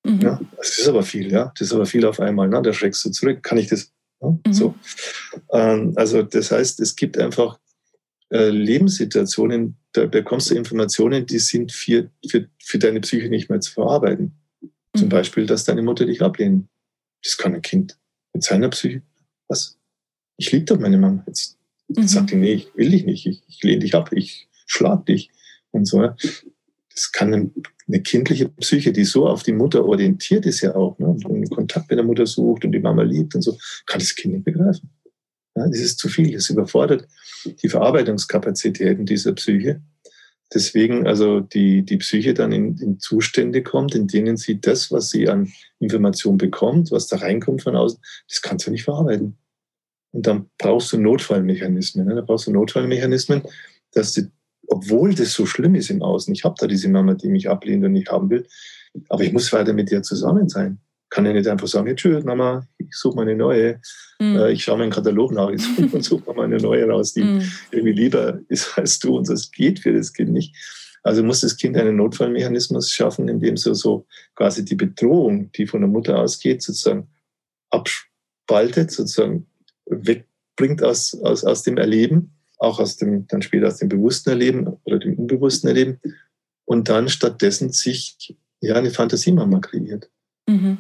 mhm. 0.03 0.19
ja, 0.21 0.39
das 0.57 0.79
ist 0.79 0.87
aber 0.87 1.03
viel, 1.03 1.31
ja, 1.31 1.51
das 1.57 1.67
ist 1.67 1.73
aber 1.73 1.85
viel 1.85 2.05
auf 2.05 2.19
einmal, 2.19 2.47
ne? 2.47 2.61
da 2.61 2.73
schreckst 2.73 3.03
du 3.05 3.11
zurück, 3.11 3.43
kann 3.43 3.57
ich 3.57 3.67
das, 3.67 3.91
ja? 4.21 4.29
mhm. 4.29 4.53
so. 4.53 4.75
Ähm, 5.51 5.93
also 5.95 6.23
das 6.23 6.51
heißt, 6.51 6.79
es 6.79 6.95
gibt 6.95 7.17
einfach 7.17 7.59
äh, 8.31 8.49
Lebenssituationen, 8.49 9.77
da 9.93 10.05
bekommst 10.05 10.49
du 10.49 10.55
Informationen, 10.55 11.25
die 11.25 11.39
sind 11.39 11.71
für, 11.71 12.09
für, 12.27 12.47
für 12.63 12.79
deine 12.79 13.01
Psyche 13.01 13.29
nicht 13.29 13.49
mehr 13.49 13.59
zu 13.59 13.73
verarbeiten. 13.73 14.33
Mhm. 14.61 14.99
Zum 14.99 15.09
Beispiel, 15.09 15.45
dass 15.45 15.65
deine 15.65 15.81
Mutter 15.81 16.05
dich 16.05 16.21
ablehnt. 16.21 16.67
Das 17.23 17.37
kann 17.37 17.53
ein 17.53 17.61
Kind 17.61 17.99
mit 18.33 18.43
seiner 18.43 18.69
Psyche. 18.69 19.01
Was? 19.47 19.77
Ich 20.37 20.51
liebe 20.51 20.65
doch 20.65 20.79
meine 20.79 20.97
Mama. 20.97 21.23
Jetzt, 21.27 21.57
mhm. 21.95 22.07
sagt 22.07 22.31
die, 22.31 22.36
nee, 22.36 22.53
ich 22.53 22.75
will 22.75 22.89
dich 22.89 23.05
nicht. 23.05 23.25
Ich, 23.25 23.41
ich 23.48 23.63
lehne 23.63 23.79
dich 23.79 23.95
ab. 23.95 24.12
Ich 24.13 24.48
schlag 24.65 25.05
dich. 25.05 25.31
Und 25.71 25.86
so. 25.86 26.10
Das 26.93 27.12
kann 27.12 27.33
eine, 27.33 27.51
eine, 27.88 28.01
kindliche 28.01 28.50
Psyche, 28.50 28.91
die 28.91 29.05
so 29.05 29.27
auf 29.27 29.43
die 29.43 29.53
Mutter 29.53 29.86
orientiert 29.86 30.45
ist 30.45 30.62
ja 30.62 30.75
auch, 30.75 31.00
ne? 31.00 31.07
und 31.07 31.50
Kontakt 31.50 31.89
mit 31.89 31.98
der 31.98 32.05
Mutter 32.05 32.25
sucht 32.25 32.65
und 32.65 32.74
die 32.74 32.79
Mama 32.79 33.03
liebt 33.03 33.33
und 33.33 33.41
so, 33.41 33.57
kann 33.86 34.00
das 34.00 34.13
Kind 34.13 34.33
nicht 34.33 34.43
begreifen. 34.43 34.89
Ja, 35.55 35.67
das 35.67 35.79
ist 35.79 36.00
zu 36.00 36.10
viel. 36.10 36.33
Das 36.33 36.50
überfordert 36.50 37.07
die 37.45 37.69
Verarbeitungskapazitäten 37.69 39.05
dieser 39.05 39.33
Psyche. 39.33 39.81
Deswegen 40.53 41.07
also 41.07 41.39
die, 41.39 41.83
die 41.83 41.98
Psyche 41.98 42.33
dann 42.33 42.51
in, 42.51 42.77
in 42.77 43.00
Zustände 43.00 43.63
kommt, 43.63 43.95
in 43.95 44.07
denen 44.07 44.36
sie 44.36 44.60
das, 44.60 44.91
was 44.91 45.10
sie 45.10 45.29
an 45.29 45.51
Information 45.79 46.38
bekommt, 46.38 46.91
was 46.91 47.07
da 47.07 47.17
reinkommt 47.17 47.63
von 47.63 47.75
außen, 47.75 48.00
das 48.27 48.41
kannst 48.41 48.67
du 48.67 48.71
nicht 48.71 48.83
verarbeiten. 48.83 49.38
Und 50.12 50.27
dann 50.27 50.50
brauchst 50.58 50.91
du 50.94 50.98
Notfallmechanismen. 50.98 52.08
Ne? 52.08 52.15
Da 52.15 52.22
brauchst 52.22 52.48
du 52.48 52.51
Notfallmechanismen, 52.51 53.44
dass 53.94 54.13
du, 54.13 54.32
obwohl 54.68 55.13
das 55.13 55.34
so 55.34 55.46
schlimm 55.46 55.75
ist 55.75 55.89
im 55.89 56.01
Außen, 56.01 56.34
ich 56.34 56.44
habe 56.44 56.56
da 56.60 56.68
diese 56.68 56.89
Mama, 56.89 57.13
die 57.13 57.30
mich 57.30 57.50
ablehnt 57.50 57.84
und 57.84 57.94
nicht 57.94 58.10
haben 58.10 58.30
will, 58.30 58.46
aber 59.10 59.24
ich 59.24 59.32
muss 59.32 59.51
weiter 59.53 59.74
mit 59.74 59.89
dir 59.89 60.01
zusammen 60.01 60.50
sein 60.50 60.80
kann 61.12 61.25
ja 61.25 61.34
nicht 61.34 61.48
einfach 61.48 61.68
sagen, 61.68 61.88
hey, 61.88 61.96
tschüss, 61.96 62.24
Mama, 62.24 62.65
ich 62.77 62.88
suche 62.91 63.18
mal 63.18 63.24
eine 63.24 63.36
neue. 63.36 63.80
Mm. 64.20 64.38
Äh, 64.38 64.51
ich 64.53 64.63
schaue 64.63 64.80
meinen 64.80 64.91
Katalog 64.91 65.34
nach, 65.34 65.48
und 65.91 66.03
suche 66.03 66.34
mal 66.34 66.46
eine 66.46 66.58
neue 66.58 66.88
raus, 66.88 67.13
die 67.13 67.22
mm. 67.22 67.44
irgendwie 67.72 67.91
lieber 67.91 68.39
ist 68.48 68.77
als 68.77 68.98
du. 68.98 69.18
Und 69.18 69.30
das 69.30 69.51
geht 69.51 69.80
für 69.80 69.94
das 69.94 70.13
Kind 70.13 70.32
nicht. 70.32 70.56
Also 71.03 71.22
muss 71.22 71.41
das 71.41 71.58
Kind 71.58 71.75
einen 71.77 71.98
Notfallmechanismus 71.98 72.91
schaffen, 72.91 73.27
in 73.27 73.39
dem 73.39 73.58
so, 73.58 73.74
so 73.74 74.06
quasi 74.36 74.63
die 74.63 74.75
Bedrohung, 74.75 75.51
die 75.51 75.68
von 75.68 75.82
der 75.82 75.89
Mutter 75.89 76.18
ausgeht, 76.18 76.62
sozusagen 76.62 77.10
abspaltet, 77.72 78.91
sozusagen 78.91 79.48
wegbringt 79.91 80.83
aus, 80.83 81.19
aus, 81.21 81.43
aus 81.43 81.63
dem 81.63 81.77
Erleben, 81.77 82.33
auch 82.57 82.79
aus 82.79 82.98
dem, 82.98 83.27
dann 83.27 83.41
später 83.41 83.67
aus 83.67 83.77
dem 83.77 83.89
bewussten 83.89 84.29
Erleben 84.29 84.77
oder 84.83 85.00
dem 85.00 85.15
unbewussten 85.15 85.67
Erleben 85.67 86.00
und 86.65 86.89
dann 86.89 87.10
stattdessen 87.10 87.71
sich 87.71 88.36
ja 88.62 88.75
eine 88.75 88.91
Fantasiemama 88.91 89.60
kreiert. 89.60 90.10
Mhm. 90.48 90.77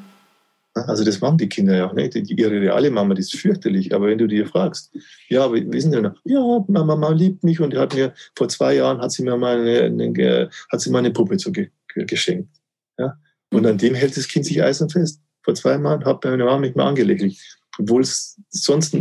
Also 0.73 1.03
das 1.03 1.19
machen 1.19 1.37
die 1.37 1.49
Kinder 1.49 1.75
ja 1.75 1.89
auch 1.89 1.93
nicht. 1.93 2.13
Die, 2.13 2.33
ihre 2.33 2.61
reale 2.61 2.89
Mama, 2.91 3.13
die 3.13 3.21
ist 3.21 3.35
fürchterlich. 3.35 3.93
Aber 3.93 4.07
wenn 4.07 4.17
du 4.17 4.27
dir 4.27 4.47
fragst, 4.47 4.95
ja, 5.27 5.51
wie, 5.51 5.81
sind 5.81 5.93
denn 5.93 6.11
Ja, 6.23 6.39
Mama, 6.39 6.95
Mama 6.95 7.09
liebt 7.09 7.43
mich 7.43 7.59
und 7.59 7.75
hat 7.75 7.93
mir 7.93 8.13
vor 8.37 8.47
zwei 8.47 8.75
Jahren 8.75 9.01
hat 9.01 9.11
sie 9.11 9.23
mir 9.23 9.35
mal 9.35 9.59
eine, 9.59 9.81
eine 9.81 10.49
hat 10.71 10.79
sie 10.79 10.89
mal 10.89 10.99
eine 10.99 11.11
Puppe 11.11 11.35
zu 11.37 11.51
ge, 11.51 11.69
geschenkt. 11.93 12.55
Ja? 12.97 13.17
Und 13.51 13.65
an 13.65 13.77
dem 13.77 13.95
hält 13.95 14.15
das 14.15 14.29
Kind 14.29 14.45
sich 14.45 14.63
eisern 14.63 14.89
fest. 14.89 15.21
Vor 15.43 15.55
zwei 15.55 15.71
Jahren 15.71 16.05
hat 16.05 16.23
meine 16.23 16.45
Mama 16.45 16.59
mich 16.59 16.75
mal 16.75 16.87
angelächelt, 16.87 17.35
obwohl 17.79 18.01
es 18.01 18.39
sonst 18.49 18.95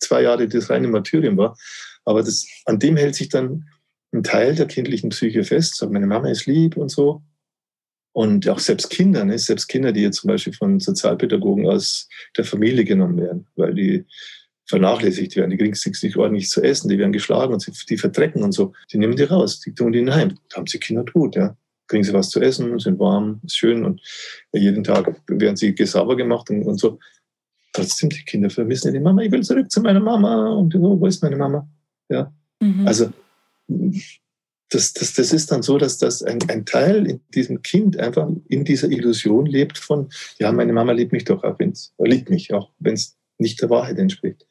zwei 0.00 0.22
Jahre 0.22 0.48
das 0.48 0.70
reine 0.70 0.88
Martyrium 0.88 1.36
war. 1.36 1.56
Aber 2.04 2.22
das, 2.22 2.46
an 2.64 2.78
dem 2.78 2.96
hält 2.96 3.14
sich 3.14 3.28
dann 3.28 3.68
ein 4.12 4.22
Teil 4.22 4.54
der 4.54 4.66
kindlichen 4.66 5.10
Psyche 5.10 5.44
fest, 5.44 5.76
sagt, 5.76 5.92
meine 5.92 6.06
Mama 6.06 6.30
ist 6.30 6.46
lieb 6.46 6.76
und 6.76 6.90
so. 6.90 7.22
Und 8.12 8.48
auch 8.48 8.60
selbst 8.60 8.88
Kinder, 8.88 9.24
ne? 9.24 9.38
selbst 9.38 9.68
Kinder, 9.68 9.92
die 9.92 10.00
jetzt 10.00 10.20
zum 10.20 10.28
Beispiel 10.28 10.54
von 10.54 10.80
Sozialpädagogen 10.80 11.66
aus 11.66 12.08
der 12.36 12.44
Familie 12.44 12.84
genommen 12.84 13.18
werden, 13.18 13.46
weil 13.56 13.74
die 13.74 14.06
vernachlässigt 14.68 15.36
werden, 15.36 15.50
die 15.50 15.58
kriegen 15.58 15.74
es 15.74 16.02
nicht 16.02 16.16
ordentlich 16.16 16.48
zu 16.48 16.62
essen, 16.62 16.88
die 16.88 16.98
werden 16.98 17.12
geschlagen 17.12 17.52
und 17.52 17.90
die 17.90 17.98
verdrecken 17.98 18.42
und 18.42 18.52
so. 18.52 18.72
Die 18.92 18.98
nehmen 18.98 19.16
die 19.16 19.24
raus, 19.24 19.60
die 19.60 19.74
tun 19.74 19.92
die 19.92 19.98
in 20.00 20.14
heim. 20.14 20.38
Da 20.48 20.56
haben 20.56 20.66
sie 20.66 20.78
Kinder 20.78 21.04
tot, 21.04 21.36
ja. 21.36 21.56
Kriegen 21.88 22.02
sie 22.02 22.12
was 22.12 22.30
zu 22.30 22.40
essen, 22.40 22.78
sind 22.80 22.98
warm, 22.98 23.40
ist 23.44 23.58
schön 23.58 23.84
und 23.84 24.00
jeden 24.52 24.82
Tag 24.82 25.14
werden 25.28 25.56
sie 25.56 25.74
sauber 25.84 26.16
gemacht 26.16 26.50
und, 26.50 26.64
und 26.64 26.78
so. 26.80 26.98
Trotzdem, 27.76 28.08
die 28.08 28.24
Kinder 28.24 28.48
vermissen 28.48 28.92
die 28.92 29.00
Mama, 29.00 29.22
ich 29.22 29.30
will 29.30 29.42
zurück 29.42 29.70
zu 29.70 29.82
meiner 29.82 30.00
Mama 30.00 30.50
und 30.52 30.74
wo 30.74 31.06
ist 31.06 31.22
meine 31.22 31.36
Mama? 31.36 31.68
Ja. 32.08 32.32
Mhm. 32.60 32.86
Also 32.86 33.12
das, 34.70 34.94
das, 34.94 35.12
das 35.12 35.32
ist 35.32 35.52
dann 35.52 35.62
so, 35.62 35.76
dass 35.76 35.98
das 35.98 36.22
ein, 36.22 36.38
ein 36.48 36.64
Teil 36.64 37.06
in 37.06 37.20
diesem 37.34 37.60
Kind 37.62 37.98
einfach 37.98 38.28
in 38.48 38.64
dieser 38.64 38.90
Illusion 38.90 39.44
lebt 39.44 39.76
von, 39.76 40.08
ja, 40.38 40.50
meine 40.52 40.72
Mama 40.72 40.92
liebt 40.92 41.12
mich 41.12 41.24
doch 41.24 41.44
auch, 41.44 41.58
wenn's, 41.58 41.92
liebt 41.98 42.30
mich 42.30 42.54
auch, 42.54 42.70
wenn 42.78 42.94
es 42.94 43.16
nicht 43.38 43.60
der 43.60 43.68
Wahrheit 43.68 43.98
entspricht. 43.98 44.46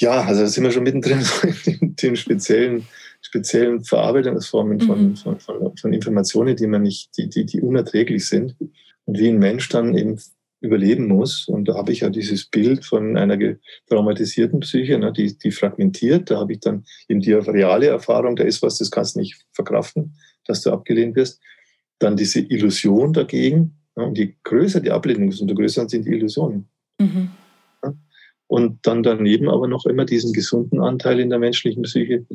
Ja, 0.00 0.22
also 0.22 0.42
da 0.42 0.46
sind 0.46 0.64
wir 0.64 0.70
schon 0.70 0.84
mittendrin 0.84 1.24
in 1.66 1.96
den 1.96 2.16
speziellen, 2.16 2.86
speziellen 3.20 3.84
Verarbeitungsformen 3.84 4.80
von, 4.80 5.08
mhm. 5.08 5.16
von, 5.16 5.40
von, 5.40 5.76
von, 5.76 5.92
Informationen, 5.92 6.56
die 6.56 6.66
man 6.66 6.82
nicht, 6.82 7.16
die, 7.18 7.28
die, 7.28 7.44
die 7.44 7.60
unerträglich 7.60 8.26
sind. 8.26 8.56
Und 9.04 9.18
wie 9.18 9.28
ein 9.28 9.38
Mensch 9.38 9.68
dann 9.68 9.96
eben 9.96 10.18
überleben 10.62 11.08
muss. 11.08 11.48
Und 11.48 11.66
da 11.66 11.74
habe 11.74 11.92
ich 11.92 12.00
ja 12.00 12.10
dieses 12.10 12.46
Bild 12.46 12.84
von 12.84 13.16
einer 13.16 13.36
traumatisierten 13.88 14.60
Psyche, 14.60 14.98
ne, 14.98 15.12
die, 15.12 15.36
die 15.36 15.50
fragmentiert. 15.50 16.30
Da 16.30 16.38
habe 16.38 16.52
ich 16.52 16.60
dann 16.60 16.84
eben 17.08 17.20
die 17.20 17.32
reale 17.32 17.88
Erfahrung, 17.88 18.36
da 18.36 18.44
ist 18.44 18.62
was, 18.62 18.78
das 18.78 18.90
kannst 18.90 19.16
du 19.16 19.20
nicht 19.20 19.44
verkraften, 19.52 20.14
dass 20.46 20.62
du 20.62 20.70
abgelehnt 20.70 21.16
wirst. 21.16 21.40
Dann 21.98 22.16
diese 22.16 22.40
Illusion 22.40 23.12
dagegen. 23.12 23.76
Ne, 23.96 24.06
und 24.06 24.16
je 24.16 24.34
größer 24.44 24.80
die 24.80 24.92
Ablehnung 24.92 25.28
ist, 25.28 25.40
umso 25.40 25.54
größer 25.54 25.88
sind 25.88 26.06
die 26.06 26.12
Illusionen. 26.12 26.68
Mhm. 26.98 27.30
Und 28.46 28.86
dann 28.86 29.02
daneben 29.02 29.48
aber 29.48 29.66
noch 29.66 29.86
immer 29.86 30.04
diesen 30.04 30.32
gesunden 30.32 30.80
Anteil 30.80 31.18
in 31.20 31.30
der 31.30 31.38
menschlichen 31.38 31.82
Psyche, 31.82 32.26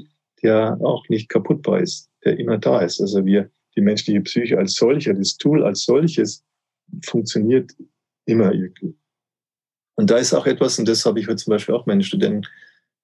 der 0.41 0.77
auch 0.81 1.07
nicht 1.09 1.29
kaputtbar 1.29 1.79
ist, 1.79 2.09
der 2.25 2.39
immer 2.39 2.57
da 2.57 2.79
ist. 2.79 2.99
Also 2.99 3.25
wir, 3.25 3.49
die 3.75 3.81
menschliche 3.81 4.21
Psyche 4.21 4.57
als 4.57 4.73
solcher, 4.73 5.13
das 5.13 5.37
Tool 5.37 5.63
als 5.63 5.83
solches 5.83 6.43
funktioniert 7.05 7.71
Immer 8.27 8.53
irgendwie. 8.53 8.95
Und 9.95 10.11
da 10.11 10.17
ist 10.17 10.33
auch 10.33 10.45
etwas, 10.45 10.77
und 10.77 10.87
das 10.87 11.05
habe 11.05 11.19
ich 11.19 11.27
heute 11.27 11.37
zum 11.37 11.51
Beispiel 11.51 11.73
auch 11.73 11.85
meinen 11.85 12.03
Studenten 12.03 12.45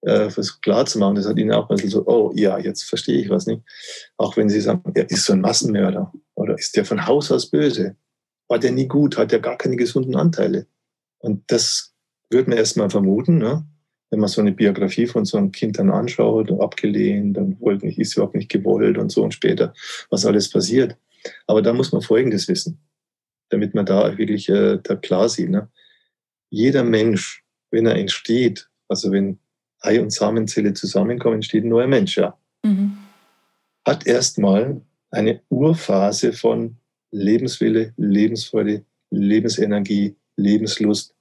äh, 0.02 0.30
versucht 0.30 0.62
klar 0.62 0.86
zu 0.86 1.00
machen, 1.00 1.16
das 1.16 1.26
hat 1.26 1.38
ihnen 1.38 1.54
auch 1.54 1.70
ein 1.70 1.76
bisschen 1.76 1.90
so, 1.90 2.06
oh 2.06 2.34
ja, 2.36 2.60
jetzt 2.60 2.84
verstehe 2.84 3.20
ich 3.20 3.30
was 3.30 3.48
nicht. 3.48 3.64
Auch 4.18 4.38
wenn 4.38 4.50
sie 4.50 4.62
sagen, 4.62 4.84
er 4.94 5.10
ist 5.10 5.26
so 5.26 5.34
ein 5.34 5.42
Massenmörder 5.42 6.12
oder 6.36 6.56
ist 6.56 6.76
der 6.76 6.86
von 6.86 7.08
Haus 7.08 7.32
aus 7.32 7.50
böse? 7.50 7.96
War 8.50 8.60
der 8.60 8.74
nie 8.74 8.88
gut? 8.88 9.18
Hat 9.18 9.32
der 9.32 9.40
gar 9.40 9.58
keine 9.58 9.78
gesunden 9.78 10.16
Anteile? 10.16 10.68
Und 11.20 11.44
das 11.48 11.94
würde 12.30 12.50
man 12.50 12.60
erstmal 12.60 12.90
vermuten, 12.90 13.38
ne? 13.38 13.66
wenn 14.12 14.20
man 14.20 14.30
so 14.30 14.42
eine 14.42 14.52
Biografie 14.52 15.08
von 15.08 15.26
so 15.26 15.38
einem 15.38 15.52
Kind 15.52 15.80
dann 15.80 15.90
anschaut, 15.90 16.52
abgelehnt, 16.52 17.38
dann 17.38 17.60
wollte 17.62 17.86
nicht, 17.86 17.98
ist 17.98 18.16
überhaupt 18.16 18.36
nicht 18.36 18.52
gewollt 18.52 18.98
und 18.98 19.12
so 19.12 19.24
und 19.24 19.34
später, 19.34 19.74
was 20.10 20.26
alles 20.26 20.52
passiert. 20.52 20.98
Aber 21.48 21.62
da 21.62 21.74
muss 21.74 21.94
man 21.94 22.02
Folgendes 22.02 22.48
wissen 22.48 22.80
damit 23.50 23.76
man 23.76 23.86
da 23.86 24.18
wirklich 24.18 24.50
äh, 24.50 24.80
da 24.82 24.96
klar 24.96 25.30
sieht. 25.30 25.50
Ne? 25.50 25.70
Jeder 26.50 26.84
Mensch, 26.84 27.44
wenn 27.72 27.86
er 27.86 27.96
entsteht, 27.96 28.70
also 28.88 29.12
wenn 29.12 29.40
Ei 29.80 30.02
und 30.02 30.12
Samenzelle 30.12 30.74
zusammenkommen, 30.74 31.36
entsteht 31.36 31.66
ein 31.66 31.70
neuer 31.70 31.88
Mensch, 31.88 32.18
ja. 32.18 32.38
Mhm. 32.64 32.98
Hat 33.86 34.08
erstmal 34.08 34.82
eine 35.12 35.42
Urphase 35.50 36.34
von 36.34 36.78
Lebenswille, 37.12 37.94
Lebensfreude, 37.98 38.86
Lebensenergie, 39.12 40.16
Lebenslust 40.36 41.14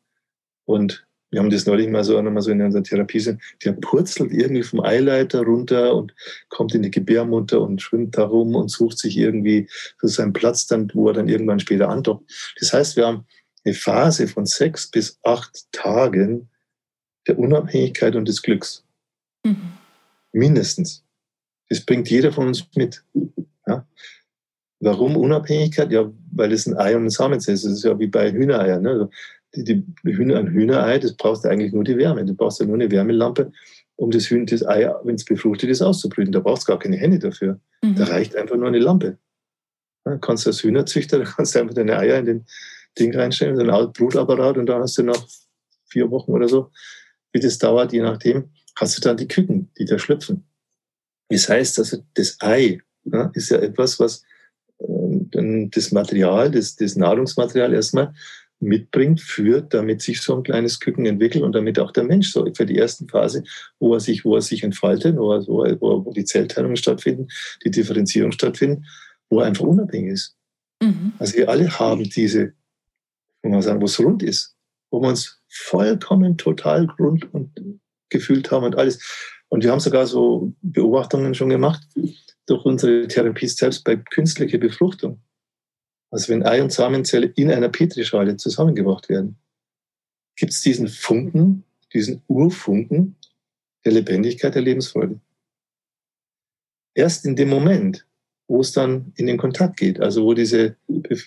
und 0.64 1.06
wir 1.32 1.40
haben 1.40 1.50
das 1.50 1.64
neulich 1.64 1.88
mal 1.88 2.04
so, 2.04 2.20
mal 2.22 2.42
so 2.42 2.50
in 2.50 2.60
unserer 2.60 2.82
Therapie 2.82 3.18
sind, 3.18 3.40
der 3.64 3.72
purzelt 3.72 4.32
irgendwie 4.32 4.62
vom 4.62 4.80
Eileiter 4.80 5.42
runter 5.42 5.94
und 5.94 6.14
kommt 6.50 6.74
in 6.74 6.82
die 6.82 6.90
Gebärmutter 6.90 7.60
und 7.62 7.80
schwimmt 7.80 8.18
da 8.18 8.24
rum 8.24 8.54
und 8.54 8.70
sucht 8.70 8.98
sich 8.98 9.16
irgendwie 9.16 9.66
so 9.98 10.08
seinen 10.08 10.34
Platz 10.34 10.66
dann, 10.66 10.90
wo 10.92 11.08
er 11.08 11.14
dann 11.14 11.28
irgendwann 11.28 11.58
später 11.58 11.88
andockt. 11.88 12.30
Das 12.60 12.74
heißt, 12.74 12.96
wir 12.96 13.06
haben 13.06 13.26
eine 13.64 13.74
Phase 13.74 14.28
von 14.28 14.44
sechs 14.44 14.90
bis 14.90 15.18
acht 15.22 15.72
Tagen 15.72 16.50
der 17.26 17.38
Unabhängigkeit 17.38 18.14
und 18.14 18.28
des 18.28 18.42
Glücks. 18.42 18.84
Mhm. 19.44 19.72
Mindestens. 20.32 21.02
Das 21.70 21.80
bringt 21.80 22.10
jeder 22.10 22.32
von 22.32 22.48
uns 22.48 22.66
mit. 22.74 23.02
Ja? 23.66 23.86
Warum 24.80 25.16
Unabhängigkeit? 25.16 25.90
Ja, 25.92 26.12
weil 26.32 26.52
es 26.52 26.66
ein 26.66 26.76
Ei 26.76 26.94
und 26.94 27.04
ein 27.04 27.10
Samenzell 27.10 27.54
ist. 27.54 27.64
Das 27.64 27.72
ist 27.72 27.84
ja 27.84 27.98
wie 27.98 28.08
bei 28.08 28.30
Hühnereiern. 28.30 28.82
Ne? 28.82 29.08
Die, 29.54 29.64
die 29.64 30.16
Hühner, 30.16 30.38
ein 30.38 30.48
Hühnerei, 30.48 30.98
das 30.98 31.14
brauchst 31.14 31.44
du 31.44 31.48
eigentlich 31.48 31.72
nur 31.72 31.84
die 31.84 31.96
Wärme. 31.98 32.24
Du 32.24 32.34
brauchst 32.34 32.60
ja 32.60 32.66
nur 32.66 32.76
eine 32.76 32.90
Wärmelampe, 32.90 33.52
um 33.96 34.10
das, 34.10 34.30
Hühner, 34.30 34.46
das 34.46 34.66
Ei, 34.66 34.90
wenn 35.04 35.16
es 35.16 35.24
befruchtet 35.24 35.68
ist, 35.68 35.82
auszubrüten. 35.82 36.32
Da 36.32 36.40
brauchst 36.40 36.66
du 36.66 36.72
gar 36.72 36.78
keine 36.78 36.96
Hände 36.96 37.18
dafür. 37.18 37.60
Mhm. 37.82 37.96
Da 37.96 38.04
reicht 38.04 38.34
einfach 38.34 38.56
nur 38.56 38.68
eine 38.68 38.78
Lampe. 38.78 39.18
Dann 40.04 40.20
kannst 40.20 40.46
du 40.46 40.50
als 40.50 40.62
Hühnerzüchter, 40.62 41.18
da 41.18 41.24
kannst 41.24 41.54
du 41.54 41.60
einfach 41.60 41.74
deine 41.74 41.98
Eier 41.98 42.18
in 42.18 42.26
den 42.26 42.46
Ding 42.98 43.14
reinstellen, 43.14 43.56
so 43.56 43.62
ein 43.62 43.92
Brutapparat 43.92 44.58
und 44.58 44.66
dann 44.66 44.82
hast 44.82 44.98
du 44.98 45.02
nach 45.02 45.22
vier 45.86 46.10
Wochen 46.10 46.32
oder 46.32 46.48
so, 46.48 46.70
wie 47.32 47.40
das 47.40 47.58
dauert, 47.58 47.92
je 47.92 48.02
nachdem, 48.02 48.50
hast 48.76 48.96
du 48.96 49.00
dann 49.00 49.16
die 49.16 49.28
Küken, 49.28 49.70
die 49.78 49.84
da 49.84 49.98
schlüpfen. 49.98 50.44
Das 51.28 51.48
heißt 51.48 51.78
also, 51.78 51.98
das 52.14 52.36
Ei 52.40 52.80
ja, 53.04 53.30
ist 53.34 53.50
ja 53.50 53.58
etwas, 53.58 53.98
was 54.00 54.24
äh, 54.78 55.68
das 55.70 55.92
Material, 55.92 56.50
das, 56.50 56.76
das 56.76 56.96
Nahrungsmaterial 56.96 57.72
erstmal 57.72 58.12
mitbringt, 58.62 59.20
führt, 59.20 59.74
damit 59.74 60.02
sich 60.02 60.22
so 60.22 60.36
ein 60.36 60.42
kleines 60.42 60.80
Küken 60.80 61.04
entwickelt 61.04 61.42
und 61.44 61.52
damit 61.52 61.78
auch 61.78 61.90
der 61.90 62.04
Mensch 62.04 62.32
so 62.32 62.46
für 62.54 62.64
die 62.64 62.78
ersten 62.78 63.08
Phase, 63.08 63.42
wo 63.78 63.94
er 63.94 64.00
sich, 64.00 64.24
wo 64.24 64.36
er 64.36 64.42
sich 64.42 64.62
entfaltet, 64.62 65.16
wo, 65.16 65.32
er, 65.32 65.46
wo, 65.46 65.64
er, 65.64 65.80
wo 65.80 66.12
die 66.12 66.24
Zellteilungen 66.24 66.76
stattfinden, 66.76 67.28
die 67.64 67.70
Differenzierung 67.70 68.32
stattfinden, 68.32 68.86
wo 69.28 69.40
er 69.40 69.46
einfach 69.46 69.64
unabhängig 69.64 70.12
ist. 70.12 70.36
Mhm. 70.82 71.12
Also 71.18 71.36
wir 71.36 71.48
alle 71.48 71.78
haben 71.78 72.04
diese, 72.04 72.52
wo 73.42 73.50
man 73.50 73.62
sagen, 73.62 73.80
wo 73.80 73.86
es 73.86 73.98
rund 73.98 74.22
ist, 74.22 74.54
wo 74.90 75.00
wir 75.00 75.08
uns 75.08 75.40
vollkommen 75.48 76.38
total 76.38 76.86
rund 76.98 77.32
und 77.34 77.80
gefühlt 78.10 78.50
haben 78.50 78.64
und 78.64 78.76
alles. 78.76 79.00
Und 79.48 79.64
wir 79.64 79.72
haben 79.72 79.80
sogar 79.80 80.06
so 80.06 80.52
Beobachtungen 80.62 81.34
schon 81.34 81.50
gemacht 81.50 81.82
durch 82.46 82.64
unsere 82.64 83.08
Therapie 83.08 83.48
selbst 83.48 83.84
bei 83.84 83.96
künstlicher 83.96 84.58
Befruchtung. 84.58 85.20
Also 86.12 86.28
wenn 86.28 86.44
Ei- 86.44 86.62
und 86.62 86.70
Samenzelle 86.70 87.26
in 87.34 87.50
einer 87.50 87.70
Petrischale 87.70 88.36
zusammengebracht 88.36 89.08
werden, 89.08 89.36
gibt 90.36 90.52
es 90.52 90.60
diesen 90.60 90.88
Funken, 90.88 91.64
diesen 91.94 92.22
Urfunken 92.28 93.16
der 93.84 93.92
Lebendigkeit, 93.92 94.54
der 94.54 94.62
Lebensfreude. 94.62 95.18
Erst 96.94 97.24
in 97.24 97.34
dem 97.34 97.48
Moment, 97.48 98.06
wo 98.46 98.60
es 98.60 98.72
dann 98.72 99.12
in 99.16 99.26
den 99.26 99.38
Kontakt 99.38 99.78
geht, 99.78 100.00
also 100.00 100.24
wo, 100.24 100.34
diese, 100.34 100.76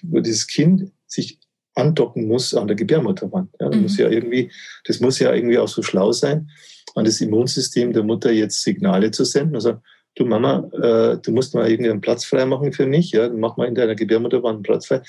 wo 0.03 0.19
dieses 0.19 0.45
Kind 0.45 0.91
sich 1.07 1.39
andocken 1.73 2.27
muss 2.27 2.53
an 2.53 2.67
der 2.67 2.75
Gebärmutterwand. 2.75 3.49
Ja, 3.59 3.69
das, 3.69 3.75
mhm. 3.75 3.81
muss 3.81 3.97
ja 3.97 4.07
irgendwie, 4.07 4.51
das 4.85 4.99
muss 4.99 5.17
ja 5.17 5.33
irgendwie 5.33 5.57
auch 5.57 5.67
so 5.67 5.81
schlau 5.81 6.11
sein, 6.11 6.51
an 6.93 7.05
das 7.05 7.19
Immunsystem 7.21 7.91
der 7.91 8.03
Mutter 8.03 8.31
jetzt 8.31 8.61
Signale 8.61 9.09
zu 9.09 9.25
senden. 9.25 9.55
Also 9.55 9.81
du 10.15 10.25
Mama, 10.25 10.69
äh, 10.73 11.17
du 11.21 11.31
musst 11.31 11.53
mal 11.53 11.69
irgendwie 11.69 11.91
einen 11.91 12.01
Platz 12.01 12.25
frei 12.25 12.45
machen 12.45 12.73
für 12.73 12.85
mich, 12.85 13.11
ja, 13.11 13.29
mach 13.29 13.57
mal 13.57 13.67
in 13.67 13.75
deiner 13.75 13.95
Gebärmutterwand 13.95 14.55
einen 14.55 14.63
Platz 14.63 14.87
frei. 14.87 15.01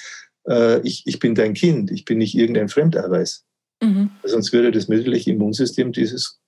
Äh, 0.49 0.81
ich, 0.81 1.05
ich 1.07 1.19
bin 1.19 1.35
dein 1.35 1.55
Kind, 1.55 1.91
ich 1.91 2.05
bin 2.05 2.19
nicht 2.19 2.37
irgendein 2.37 2.69
Fremdeiweiß. 2.69 3.45
Mhm. 3.83 4.11
Sonst 4.25 4.53
würde 4.53 4.73
das 4.73 4.89
mütterliche 4.89 5.31
Immunsystem 5.31 5.93
dieses 5.93 6.41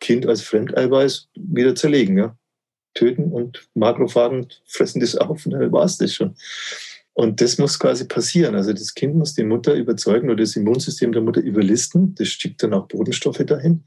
Kind 0.00 0.26
als 0.26 0.42
Fremdeiweiß 0.42 1.28
wieder 1.34 1.74
zerlegen, 1.74 2.18
ja. 2.18 2.36
Töten 2.94 3.32
und 3.32 3.68
Makrophagen 3.74 4.48
fressen 4.66 5.00
das 5.00 5.14
auf 5.14 5.46
und 5.46 5.52
dann 5.52 5.70
war 5.72 5.84
es 5.84 5.98
das 5.98 6.14
schon. 6.14 6.34
Und 7.12 7.40
das 7.40 7.58
muss 7.58 7.78
quasi 7.78 8.06
passieren. 8.06 8.54
Also 8.54 8.72
das 8.72 8.94
Kind 8.94 9.14
muss 9.14 9.34
die 9.34 9.44
Mutter 9.44 9.74
überzeugen 9.74 10.30
oder 10.30 10.42
das 10.42 10.56
Immunsystem 10.56 11.12
der 11.12 11.22
Mutter 11.22 11.40
überlisten. 11.40 12.14
Das 12.14 12.28
schickt 12.28 12.62
dann 12.62 12.74
auch 12.74 12.88
Bodenstoffe 12.88 13.44
dahin 13.44 13.84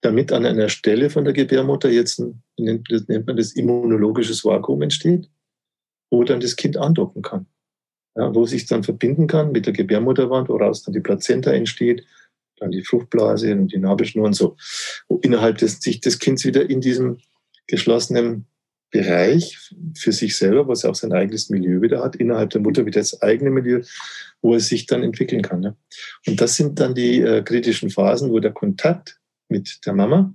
damit 0.00 0.32
an 0.32 0.46
einer 0.46 0.68
Stelle 0.68 1.10
von 1.10 1.24
der 1.24 1.32
Gebärmutter 1.32 1.90
jetzt 1.90 2.20
ein, 2.20 2.42
nennt, 2.58 2.88
nennt 3.08 3.26
man 3.26 3.36
das 3.36 3.52
immunologisches 3.52 4.44
Vakuum 4.44 4.82
entsteht, 4.82 5.28
wo 6.10 6.24
dann 6.24 6.40
das 6.40 6.56
Kind 6.56 6.76
andocken 6.76 7.22
kann. 7.22 7.46
Ja, 8.16 8.34
wo 8.34 8.46
sich 8.46 8.66
dann 8.66 8.82
verbinden 8.82 9.26
kann 9.26 9.52
mit 9.52 9.66
der 9.66 9.72
Gebärmutterwand, 9.72 10.48
woraus 10.48 10.82
dann 10.82 10.94
die 10.94 11.00
Plazenta 11.00 11.52
entsteht, 11.52 12.04
dann 12.56 12.72
die 12.72 12.82
Fruchtblase 12.82 13.52
und 13.52 13.72
die 13.72 13.78
Nabelschnur 13.78 14.26
und 14.26 14.34
so. 14.34 14.56
Wo 15.08 15.18
innerhalb 15.18 15.58
des, 15.58 15.80
sich 15.80 16.00
des 16.00 16.18
Kindes 16.18 16.44
wieder 16.44 16.68
in 16.68 16.80
diesem 16.80 17.18
geschlossenen 17.68 18.46
Bereich 18.90 19.58
für 19.96 20.12
sich 20.12 20.36
selber, 20.36 20.66
was 20.66 20.84
auch 20.84 20.94
sein 20.94 21.12
eigenes 21.12 21.50
Milieu 21.50 21.82
wieder 21.82 22.02
hat, 22.02 22.16
innerhalb 22.16 22.50
der 22.50 22.62
Mutter 22.62 22.86
wieder 22.86 23.00
das 23.00 23.20
eigene 23.20 23.50
Milieu, 23.50 23.82
wo 24.40 24.54
es 24.54 24.68
sich 24.68 24.86
dann 24.86 25.02
entwickeln 25.02 25.42
kann. 25.42 25.60
Ne? 25.60 25.76
Und 26.26 26.40
das 26.40 26.56
sind 26.56 26.80
dann 26.80 26.94
die 26.94 27.20
äh, 27.20 27.42
kritischen 27.42 27.90
Phasen, 27.90 28.30
wo 28.30 28.40
der 28.40 28.52
Kontakt 28.52 29.17
mit 29.48 29.84
der 29.86 29.92
Mama 29.92 30.34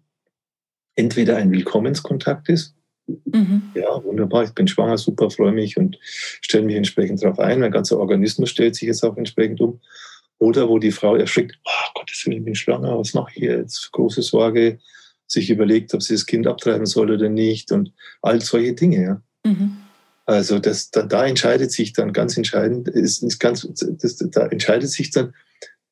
entweder 0.96 1.38
ein 1.38 1.52
Willkommenskontakt 1.52 2.50
ist. 2.50 2.76
Mhm. 3.08 3.64
Ja, 3.76 4.04
wunderbar, 4.04 4.46
ich 4.46 4.52
bin 4.52 4.68
schwanger, 4.68 4.98
super, 4.98 5.30
freue 5.30 5.52
mich 5.52 5.78
und 5.78 5.98
stelle 6.02 6.66
mich 6.66 6.76
entsprechend 6.76 7.22
darauf 7.22 7.40
ein. 7.40 7.60
Mein 7.60 7.72
ganzer 7.72 8.00
Organismus 8.00 8.50
stellt 8.50 8.76
sich 8.76 8.88
jetzt 8.88 9.04
auch 9.04 9.18
entsprechend 9.18 9.60
um. 9.60 9.82
Oder 10.40 10.68
wo 10.70 10.80
die 10.80 10.92
Frau 10.92 11.16
erschrickt, 11.16 11.58
oh 11.66 11.92
Gottes 11.96 12.26
Willen, 12.26 12.40
ich 12.40 12.46
bin 12.46 12.56
schwanger, 12.56 12.98
was 12.98 13.14
mache 13.14 13.32
ich 13.36 13.44
jetzt? 13.44 13.92
Große 13.92 14.22
Sorge, 14.22 14.80
sich 15.28 15.50
überlegt, 15.50 15.94
ob 15.94 16.02
sie 16.02 16.14
das 16.14 16.26
Kind 16.26 16.48
abtreiben 16.48 16.86
soll 16.86 17.12
oder 17.12 17.30
nicht 17.30 17.72
und 17.72 17.94
all 18.22 18.42
solche 18.42 18.74
Dinge. 18.74 19.04
Ja. 19.04 19.22
Mhm. 19.52 19.78
Also 20.26 20.60
das, 20.60 20.90
da, 20.90 21.04
da, 21.04 21.26
entscheidet 21.26 21.72
sich 21.72 21.92
dann 21.92 22.14
ganz 22.14 22.38
entscheidend, 22.38 22.88
ist, 22.88 23.24
ist 23.24 23.40
ganz, 23.40 23.68
das, 24.02 24.18
da 24.18 24.48
entscheidet 24.48 24.90
sich 24.90 25.12
dann, 25.12 25.34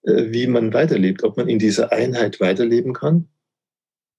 wie 0.03 0.47
man 0.47 0.73
weiterlebt, 0.73 1.23
ob 1.23 1.37
man 1.37 1.47
in 1.47 1.59
dieser 1.59 1.91
Einheit 1.91 2.39
weiterleben 2.39 2.93
kann, 2.93 3.27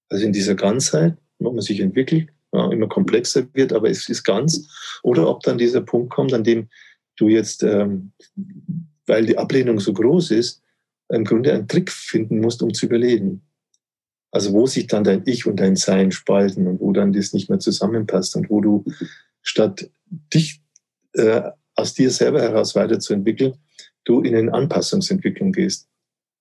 also 0.08 0.24
in 0.24 0.32
dieser 0.32 0.54
Ganzheit, 0.54 1.16
ob 1.38 1.54
man 1.54 1.62
sich 1.62 1.80
entwickelt, 1.80 2.28
ja, 2.52 2.70
immer 2.70 2.88
komplexer 2.88 3.46
wird, 3.54 3.72
aber 3.72 3.90
es 3.90 4.08
ist 4.08 4.24
ganz, 4.24 4.68
oder 5.02 5.28
ob 5.28 5.42
dann 5.42 5.58
dieser 5.58 5.80
Punkt 5.80 6.10
kommt, 6.10 6.32
an 6.34 6.44
dem 6.44 6.68
du 7.16 7.28
jetzt, 7.28 7.62
ähm, 7.62 8.12
weil 9.06 9.26
die 9.26 9.38
Ablehnung 9.38 9.80
so 9.80 9.92
groß 9.92 10.30
ist, 10.32 10.62
im 11.08 11.24
Grunde 11.24 11.52
einen 11.52 11.68
Trick 11.68 11.90
finden 11.90 12.40
musst, 12.40 12.62
um 12.62 12.72
zu 12.72 12.86
überleben. 12.86 13.42
Also 14.30 14.52
wo 14.52 14.66
sich 14.66 14.86
dann 14.86 15.04
dein 15.04 15.22
Ich 15.26 15.46
und 15.46 15.60
dein 15.60 15.76
Sein 15.76 16.10
spalten 16.10 16.66
und 16.66 16.80
wo 16.80 16.92
dann 16.92 17.12
das 17.12 17.34
nicht 17.34 17.50
mehr 17.50 17.58
zusammenpasst 17.58 18.34
und 18.36 18.48
wo 18.48 18.60
du 18.60 18.84
statt 19.42 19.90
dich 20.32 20.62
äh, 21.14 21.42
aus 21.74 21.94
dir 21.94 22.10
selber 22.10 22.40
heraus 22.40 22.74
weiterzuentwickeln, 22.74 23.54
du 24.04 24.20
in 24.20 24.34
eine 24.34 24.52
Anpassungsentwicklung 24.52 25.52
gehst. 25.52 25.88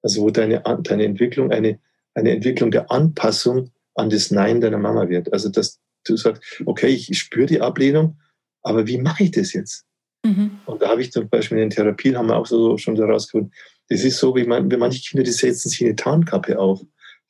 Also 0.02 0.22
wo 0.22 0.30
deine, 0.30 0.64
deine 0.82 1.06
Entwicklung 1.06 1.52
eine, 1.52 1.80
eine 2.14 2.32
Entwicklung 2.32 2.72
der 2.72 2.92
Anpassung 2.92 3.72
an 3.96 4.10
das 4.10 4.32
Nein 4.32 4.62
deiner 4.62 4.78
Mama 4.78 5.10
wird. 5.10 5.32
Also 5.32 5.50
dass 5.50 5.80
du 6.06 6.18
sagst, 6.18 6.42
okay, 6.66 6.88
ich, 6.88 7.18
spüre 7.18 7.46
die 7.46 7.62
Ablehnung, 7.62 8.18
aber 8.64 8.88
wie 8.88 8.98
mache 8.98 9.26
ich 9.26 9.32
das 9.32 9.54
jetzt? 9.54 9.86
Mhm. 10.26 10.60
Und 10.66 10.82
da 10.82 10.90
habe 10.90 11.02
ich 11.02 11.12
zum 11.12 11.30
Beispiel 11.30 11.58
in 11.58 11.66
den 11.66 11.70
Therapien, 11.72 12.18
haben 12.18 12.28
wir 12.28 12.38
auch 12.38 12.46
so 12.46 12.78
schon 12.78 12.96
herausgefunden, 12.96 13.54
das 13.90 14.04
ist 14.04 14.18
so, 14.18 14.36
wie, 14.36 14.46
man, 14.46 14.72
wie 14.72 14.78
manche 14.78 15.02
Kinder, 15.02 15.24
die 15.24 15.32
setzen 15.32 15.70
sich 15.70 15.84
eine 15.84 15.96
Tarnkappe 15.96 16.58
auf. 16.58 16.82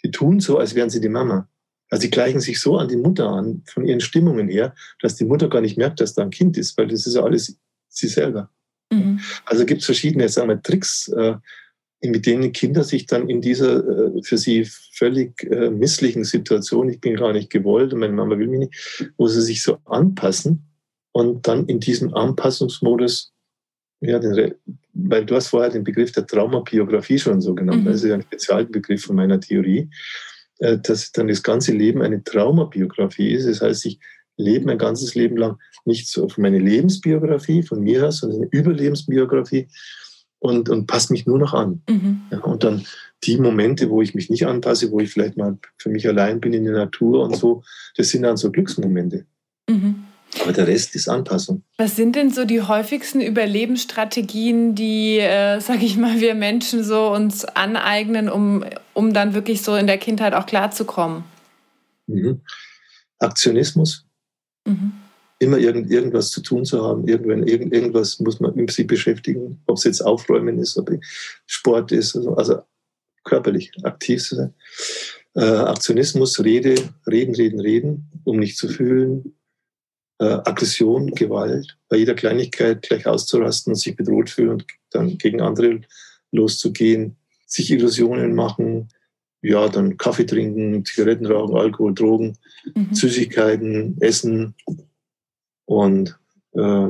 Die 0.03 0.11
tun 0.11 0.39
so, 0.39 0.57
als 0.57 0.75
wären 0.75 0.89
sie 0.89 1.01
die 1.01 1.09
Mama. 1.09 1.49
Also 1.89 2.03
sie 2.03 2.09
gleichen 2.09 2.39
sich 2.39 2.59
so 2.59 2.77
an 2.77 2.87
die 2.87 2.97
Mutter 2.97 3.29
an, 3.29 3.63
von 3.65 3.85
ihren 3.85 3.99
Stimmungen 3.99 4.47
her, 4.47 4.75
dass 5.01 5.15
die 5.15 5.25
Mutter 5.25 5.49
gar 5.49 5.61
nicht 5.61 5.77
merkt, 5.77 5.99
dass 5.99 6.13
da 6.13 6.21
ein 6.21 6.29
Kind 6.29 6.57
ist, 6.57 6.77
weil 6.77 6.87
das 6.87 7.05
ist 7.05 7.15
ja 7.15 7.23
alles 7.23 7.57
sie 7.89 8.07
selber. 8.07 8.49
Mhm. 8.91 9.19
Also 9.45 9.65
gibt 9.65 9.81
es 9.81 9.85
verschiedene 9.85 10.29
sagen 10.29 10.49
wir, 10.49 10.61
Tricks, 10.61 11.07
äh, 11.09 11.35
mit 12.03 12.25
denen 12.25 12.51
Kinder 12.51 12.83
sich 12.83 13.05
dann 13.05 13.29
in 13.29 13.41
dieser 13.41 13.87
äh, 13.87 14.23
für 14.23 14.37
sie 14.37 14.67
völlig 14.93 15.43
äh, 15.43 15.69
misslichen 15.69 16.23
Situation, 16.23 16.89
ich 16.89 16.99
bin 16.99 17.15
gar 17.15 17.33
nicht 17.33 17.49
gewollt 17.49 17.93
und 17.93 17.99
meine 17.99 18.13
Mama 18.13 18.37
will 18.37 18.47
mich 18.47 18.59
nicht, 18.59 19.13
wo 19.17 19.27
sie 19.27 19.41
sich 19.41 19.63
so 19.63 19.77
anpassen 19.85 20.65
und 21.11 21.47
dann 21.47 21.67
in 21.67 21.79
diesem 21.79 22.13
Anpassungsmodus, 22.13 23.33
ja, 24.01 24.19
den, 24.19 24.55
weil 24.93 25.25
du 25.25 25.35
hast 25.35 25.47
vorher 25.47 25.69
den 25.69 25.83
Begriff 25.83 26.11
der 26.11 26.25
Traumabiografie 26.25 27.19
schon 27.19 27.39
so 27.39 27.53
genommen, 27.53 27.81
mhm. 27.81 27.85
das 27.85 27.97
ist 27.97 28.09
ja 28.09 28.15
ein 28.15 28.23
Spezialbegriff 28.23 29.03
von 29.03 29.15
meiner 29.15 29.39
Theorie, 29.39 29.89
dass 30.59 31.11
dann 31.11 31.27
das 31.27 31.41
ganze 31.41 31.71
Leben 31.71 32.03
eine 32.03 32.23
Traumabiografie 32.23 33.31
ist. 33.31 33.47
Das 33.47 33.61
heißt, 33.61 33.85
ich 33.87 33.99
lebe 34.41 34.65
mein 34.65 34.77
ganzes 34.77 35.15
Leben 35.15 35.37
lang 35.37 35.57
nicht 35.85 36.07
so 36.07 36.25
auf 36.25 36.37
meine 36.37 36.59
Lebensbiografie 36.59 37.63
von 37.63 37.81
mir 37.81 38.07
aus, 38.07 38.17
sondern 38.17 38.41
eine 38.41 38.49
Überlebensbiografie 38.51 39.67
und, 40.39 40.69
und 40.69 40.87
passe 40.87 41.13
mich 41.13 41.25
nur 41.25 41.39
noch 41.39 41.53
an. 41.53 41.81
Mhm. 41.89 42.21
Ja, 42.31 42.39
und 42.39 42.63
dann 42.63 42.85
die 43.23 43.37
Momente, 43.37 43.89
wo 43.89 44.01
ich 44.01 44.15
mich 44.15 44.29
nicht 44.29 44.47
anpasse, 44.47 44.91
wo 44.91 44.99
ich 44.99 45.11
vielleicht 45.11 45.37
mal 45.37 45.57
für 45.77 45.89
mich 45.89 46.07
allein 46.07 46.41
bin 46.41 46.53
in 46.53 46.65
der 46.65 46.73
Natur 46.73 47.23
und 47.23 47.35
so, 47.35 47.63
das 47.95 48.09
sind 48.09 48.23
dann 48.23 48.37
so 48.37 48.51
Glücksmomente. 48.51 49.25
Mhm. 49.69 50.03
Aber 50.41 50.53
der 50.53 50.65
Rest 50.65 50.95
ist 50.95 51.09
Anpassung. 51.09 51.63
Was 51.77 51.97
sind 51.97 52.15
denn 52.15 52.31
so 52.31 52.45
die 52.45 52.61
häufigsten 52.61 53.19
Überlebensstrategien, 53.19 54.75
die, 54.75 55.19
äh, 55.19 55.59
sag 55.59 55.83
ich 55.83 55.97
mal, 55.97 56.19
wir 56.21 56.35
Menschen 56.35 56.83
so 56.83 57.11
uns 57.13 57.43
aneignen, 57.43 58.29
um, 58.29 58.63
um 58.93 59.13
dann 59.13 59.33
wirklich 59.33 59.61
so 59.61 59.75
in 59.75 59.87
der 59.87 59.97
Kindheit 59.97 60.33
auch 60.33 60.45
klarzukommen? 60.45 61.25
Mhm. 62.07 62.41
Aktionismus, 63.19 64.05
Mhm. 64.65 64.93
Immer 65.39 65.57
irgend, 65.57 65.89
irgendwas 65.89 66.29
zu 66.29 66.41
tun 66.41 66.65
zu 66.65 66.83
haben, 66.83 67.07
irgendwann, 67.07 67.47
irgend, 67.47 67.73
irgendwas 67.73 68.19
muss 68.19 68.39
man 68.39 68.55
mit 68.55 68.71
sich 68.71 68.85
beschäftigen, 68.85 69.61
ob 69.65 69.77
es 69.77 69.85
jetzt 69.85 70.01
Aufräumen 70.01 70.59
ist, 70.59 70.77
ob 70.77 70.91
Sport 71.47 71.91
ist, 71.91 72.15
also, 72.15 72.35
also 72.35 72.61
körperlich 73.23 73.71
aktiv 73.83 74.21
zu 74.21 74.35
sein. 74.35 74.53
Äh, 75.35 75.41
Aktionismus, 75.43 76.43
Rede, 76.43 76.75
reden, 77.09 77.35
reden, 77.35 77.59
reden, 77.59 78.11
um 78.23 78.37
nicht 78.37 78.57
zu 78.57 78.67
fühlen. 78.67 79.35
Äh, 80.19 80.25
Aggression, 80.25 81.11
Gewalt, 81.11 81.77
bei 81.89 81.97
jeder 81.97 82.13
Kleinigkeit 82.13 82.83
gleich 82.83 83.07
auszurasten 83.07 83.73
und 83.73 83.79
sich 83.79 83.95
bedroht 83.95 84.29
fühlen 84.29 84.51
und 84.51 84.65
dann 84.91 85.17
gegen 85.17 85.41
andere 85.41 85.81
loszugehen, 86.31 87.17
sich 87.47 87.71
Illusionen 87.71 88.35
machen, 88.35 88.89
ja, 89.41 89.67
dann 89.69 89.97
Kaffee 89.97 90.25
trinken, 90.25 90.85
Zigaretten 90.85 91.25
rauchen, 91.25 91.55
Alkohol, 91.55 91.93
Drogen, 91.93 92.37
mhm. 92.75 92.93
Süßigkeiten, 92.93 93.97
Essen 93.99 94.53
und 95.65 96.17
äh, 96.53 96.87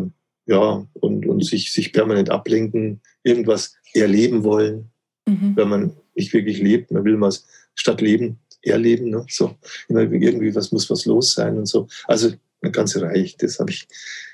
ja, 0.47 0.87
und, 0.93 1.25
und 1.25 1.45
sich, 1.45 1.71
sich 1.71 1.93
permanent 1.93 2.29
ablenken, 2.29 3.01
irgendwas 3.23 3.75
erleben 3.93 4.43
wollen, 4.43 4.89
mhm. 5.25 5.55
wenn 5.55 5.69
man 5.69 5.93
nicht 6.15 6.33
wirklich 6.33 6.59
lebt. 6.59 6.91
Man 6.91 7.05
will 7.05 7.19
was 7.21 7.45
statt 7.75 8.01
leben, 8.01 8.39
erleben. 8.61 9.09
Ne? 9.09 9.25
So, 9.29 9.55
irgendwie 9.87 10.53
was 10.55 10.71
muss 10.71 10.89
was 10.89 11.05
los 11.05 11.33
sein 11.33 11.57
und 11.57 11.67
so. 11.67 11.87
Also 12.05 12.33
eine 12.61 12.71
ganze 12.71 13.01
Reihe. 13.01 13.29
Das 13.39 13.59
habe 13.59 13.71
ich 13.71 13.87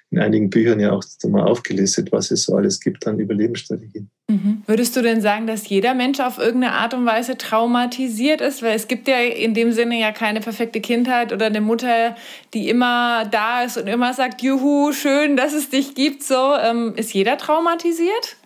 in 0.09 0.19
einigen 0.19 0.49
Büchern 0.49 0.79
ja 0.79 0.91
auch 0.91 1.03
mal 1.27 1.43
aufgelistet, 1.43 2.11
was 2.11 2.31
es 2.31 2.43
so 2.43 2.55
alles 2.55 2.79
gibt 2.79 3.05
an 3.07 3.19
Überlebensstrategien. 3.19 4.09
Mhm. 4.29 4.63
Würdest 4.65 4.95
du 4.95 5.01
denn 5.01 5.21
sagen, 5.21 5.47
dass 5.47 5.67
jeder 5.67 5.93
Mensch 5.93 6.19
auf 6.19 6.37
irgendeine 6.37 6.73
Art 6.73 6.93
und 6.93 7.05
Weise 7.05 7.37
traumatisiert 7.37 8.39
ist? 8.39 8.63
Weil 8.63 8.75
es 8.75 8.87
gibt 8.87 9.07
ja 9.07 9.17
in 9.17 9.53
dem 9.53 9.73
Sinne 9.73 9.99
ja 9.99 10.13
keine 10.13 10.39
perfekte 10.39 10.79
Kindheit 10.79 11.33
oder 11.33 11.47
eine 11.47 11.61
Mutter, 11.61 12.15
die 12.53 12.69
immer 12.69 13.25
da 13.25 13.63
ist 13.63 13.77
und 13.77 13.87
immer 13.87 14.13
sagt, 14.13 14.41
juhu, 14.41 14.93
schön, 14.93 15.35
dass 15.35 15.53
es 15.53 15.69
dich 15.69 15.93
gibt. 15.93 16.23
So, 16.23 16.55
ähm, 16.55 16.93
ist 16.95 17.13
jeder 17.13 17.37
traumatisiert? 17.37 18.37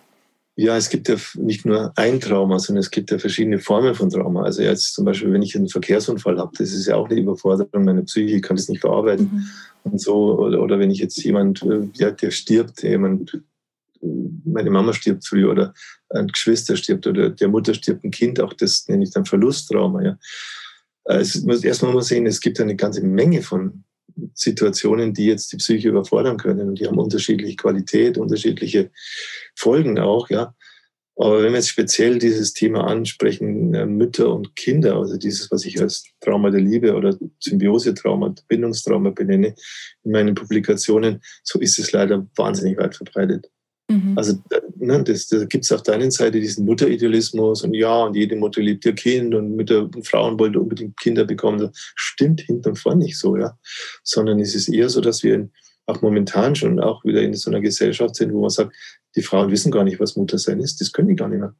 Ja, 0.54 0.76
es 0.76 0.90
gibt 0.90 1.08
ja 1.08 1.16
nicht 1.36 1.64
nur 1.64 1.92
ein 1.96 2.20
Trauma, 2.20 2.58
sondern 2.58 2.80
es 2.80 2.90
gibt 2.90 3.10
ja 3.10 3.18
verschiedene 3.18 3.58
Formen 3.58 3.94
von 3.94 4.10
Trauma. 4.10 4.42
Also 4.42 4.62
jetzt 4.62 4.92
zum 4.92 5.06
Beispiel, 5.06 5.32
wenn 5.32 5.40
ich 5.40 5.56
einen 5.56 5.68
Verkehrsunfall 5.68 6.38
habe, 6.38 6.52
das 6.58 6.72
ist 6.72 6.86
ja 6.86 6.96
auch 6.96 7.08
eine 7.08 7.18
Überforderung 7.18 7.84
meiner 7.84 8.02
Psyche, 8.02 8.36
ich 8.36 8.42
kann 8.42 8.56
das 8.56 8.68
nicht 8.68 8.80
verarbeiten. 8.80 9.30
Mhm. 9.32 9.44
Und 9.84 10.00
so, 10.00 10.38
oder, 10.38 10.62
oder 10.62 10.78
wenn 10.78 10.90
ich 10.90 10.98
jetzt 10.98 11.22
jemand, 11.24 11.62
äh, 11.62 11.88
ja, 11.94 12.10
der 12.10 12.30
stirbt, 12.30 12.82
jemand, 12.82 13.40
meine 14.00 14.70
Mama 14.70 14.92
stirbt 14.92 15.26
früh 15.26 15.46
oder 15.46 15.74
ein 16.10 16.28
Geschwister 16.28 16.76
stirbt 16.76 17.06
oder 17.06 17.30
der 17.30 17.48
Mutter 17.48 17.74
stirbt 17.74 18.04
ein 18.04 18.10
Kind, 18.10 18.40
auch 18.40 18.52
das 18.52 18.88
nenne 18.88 19.04
ich 19.04 19.10
dann 19.10 19.24
Verlusttrauma. 19.24 20.02
Ja. 20.02 20.18
Also 21.04 21.48
erstmal 21.48 21.92
muss 21.92 22.04
man 22.04 22.08
sehen, 22.08 22.26
es 22.26 22.40
gibt 22.40 22.60
eine 22.60 22.76
ganze 22.76 23.02
Menge 23.02 23.42
von 23.42 23.84
Situationen, 24.34 25.14
die 25.14 25.26
jetzt 25.26 25.52
die 25.52 25.56
Psyche 25.56 25.88
überfordern 25.88 26.36
können 26.36 26.68
und 26.68 26.78
die 26.78 26.86
haben 26.86 26.98
unterschiedliche 26.98 27.56
Qualität, 27.56 28.18
unterschiedliche 28.18 28.90
Folgen 29.54 29.98
auch, 29.98 30.28
ja. 30.30 30.54
Aber 31.16 31.42
wenn 31.42 31.52
wir 31.52 31.58
jetzt 31.58 31.68
speziell 31.68 32.18
dieses 32.18 32.54
Thema 32.54 32.86
ansprechen, 32.86 33.74
äh, 33.74 33.86
Mütter 33.86 34.34
und 34.34 34.56
Kinder, 34.56 34.96
also 34.96 35.16
dieses, 35.16 35.50
was 35.50 35.64
ich 35.66 35.80
als 35.80 36.04
Trauma 36.20 36.50
der 36.50 36.62
Liebe 36.62 36.94
oder 36.94 37.16
Symbiose-Trauma, 37.40 38.34
Bindungstrauma 38.48 39.10
benenne, 39.10 39.54
in 40.04 40.12
meinen 40.12 40.34
Publikationen, 40.34 41.20
so 41.42 41.60
ist 41.60 41.78
es 41.78 41.92
leider 41.92 42.26
wahnsinnig 42.36 42.78
weit 42.78 42.96
verbreitet. 42.96 43.50
Mhm. 43.88 44.14
Also 44.16 44.38
ne, 44.76 45.02
das, 45.04 45.26
da 45.28 45.44
gibt 45.44 45.64
es 45.64 45.72
auf 45.72 45.82
der 45.82 45.94
einen 45.94 46.10
Seite 46.10 46.40
diesen 46.40 46.64
Mutteridealismus 46.64 47.62
und 47.62 47.74
ja, 47.74 48.04
und 48.04 48.16
jede 48.16 48.36
Mutter 48.36 48.62
liebt 48.62 48.84
ihr 48.86 48.94
Kind 48.94 49.34
und 49.34 49.54
Mütter 49.54 49.82
und 49.82 50.06
Frauen 50.06 50.38
wollen 50.38 50.56
unbedingt 50.56 50.98
Kinder 50.98 51.24
bekommen. 51.24 51.58
Das 51.58 51.70
stimmt 51.74 52.40
hinten 52.40 52.70
und 52.70 52.78
vorne 52.78 53.04
nicht 53.04 53.18
so, 53.18 53.36
ja. 53.36 53.58
Sondern 54.02 54.40
es 54.40 54.54
ist 54.54 54.68
eher 54.68 54.88
so, 54.88 55.00
dass 55.00 55.22
wir 55.22 55.48
auch 55.86 56.00
momentan 56.00 56.54
schon 56.54 56.80
auch 56.80 57.04
wieder 57.04 57.22
in 57.22 57.34
so 57.34 57.50
einer 57.50 57.60
Gesellschaft 57.60 58.14
sind, 58.14 58.32
wo 58.32 58.40
man 58.40 58.50
sagt, 58.50 58.74
die 59.16 59.22
Frauen 59.22 59.50
wissen 59.50 59.70
gar 59.70 59.84
nicht, 59.84 60.00
was 60.00 60.16
Muttersein 60.16 60.60
ist. 60.60 60.80
Das 60.80 60.92
können 60.92 61.08
die 61.08 61.16
gar 61.16 61.28
nicht 61.28 61.40
mehr. 61.40 61.54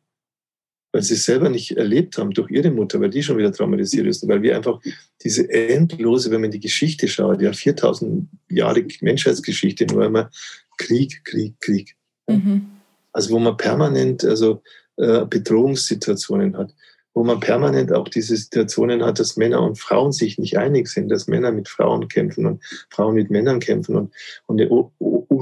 Weil 0.92 1.02
sie 1.02 1.14
es 1.14 1.24
selber 1.24 1.48
nicht 1.48 1.76
erlebt 1.76 2.18
haben 2.18 2.32
durch 2.32 2.50
ihre 2.50 2.70
Mutter, 2.70 3.00
weil 3.00 3.10
die 3.10 3.22
schon 3.22 3.38
wieder 3.38 3.52
traumatisiert 3.52 4.06
ist. 4.06 4.26
Weil 4.28 4.42
wir 4.42 4.56
einfach 4.56 4.80
diese 5.22 5.48
endlose, 5.50 6.30
wenn 6.30 6.42
man 6.42 6.50
die 6.50 6.60
Geschichte 6.60 7.08
schaut, 7.08 7.40
ja, 7.40 7.52
4000 7.52 8.28
Jahre 8.50 8.84
Menschheitsgeschichte, 9.00 9.86
nur 9.86 10.04
einmal 10.04 10.30
Krieg, 10.76 11.24
Krieg, 11.24 11.60
Krieg. 11.60 11.96
Mhm. 12.28 12.66
Also 13.12 13.30
wo 13.30 13.38
man 13.38 13.56
permanent 13.56 14.24
also, 14.24 14.62
äh, 14.96 15.24
Bedrohungssituationen 15.26 16.56
hat, 16.56 16.74
wo 17.14 17.24
man 17.24 17.40
permanent 17.40 17.92
auch 17.92 18.08
diese 18.08 18.36
Situationen 18.36 19.04
hat, 19.04 19.18
dass 19.18 19.36
Männer 19.36 19.62
und 19.62 19.78
Frauen 19.78 20.12
sich 20.12 20.38
nicht 20.38 20.58
einig 20.58 20.88
sind, 20.88 21.08
dass 21.08 21.28
Männer 21.28 21.52
mit 21.52 21.68
Frauen 21.68 22.08
kämpfen 22.08 22.46
und 22.46 22.62
Frauen 22.90 23.14
mit 23.14 23.30
Männern 23.30 23.60
kämpfen 23.60 23.96
und, 23.96 24.14
und 24.46 24.60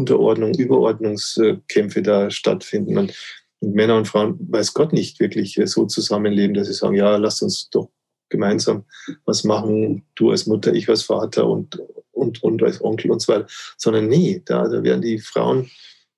Unterordnung, 0.00 0.54
Überordnungskämpfe 0.54 2.02
da 2.02 2.30
stattfinden 2.30 2.98
und, 2.98 3.14
Männer 3.62 3.96
und 3.96 4.08
Frauen, 4.08 4.38
weiß 4.50 4.72
Gott 4.72 4.94
nicht 4.94 5.20
wirklich 5.20 5.58
äh, 5.58 5.66
so 5.66 5.84
zusammenleben, 5.84 6.54
dass 6.54 6.66
sie 6.66 6.72
sagen, 6.72 6.96
ja, 6.96 7.16
lasst 7.16 7.42
uns 7.42 7.68
doch 7.68 7.90
gemeinsam 8.30 8.84
was 9.26 9.44
machen, 9.44 10.04
du 10.14 10.30
als 10.30 10.46
Mutter, 10.46 10.72
ich 10.72 10.88
als 10.88 11.02
Vater 11.02 11.46
und, 11.46 11.78
und, 12.12 12.42
und 12.42 12.62
als 12.62 12.82
Onkel 12.82 13.10
und 13.10 13.20
so 13.20 13.34
weiter, 13.34 13.46
sondern 13.76 14.08
nee, 14.08 14.42
da, 14.46 14.66
da 14.66 14.82
werden 14.82 15.02
die 15.02 15.18
Frauen 15.18 15.70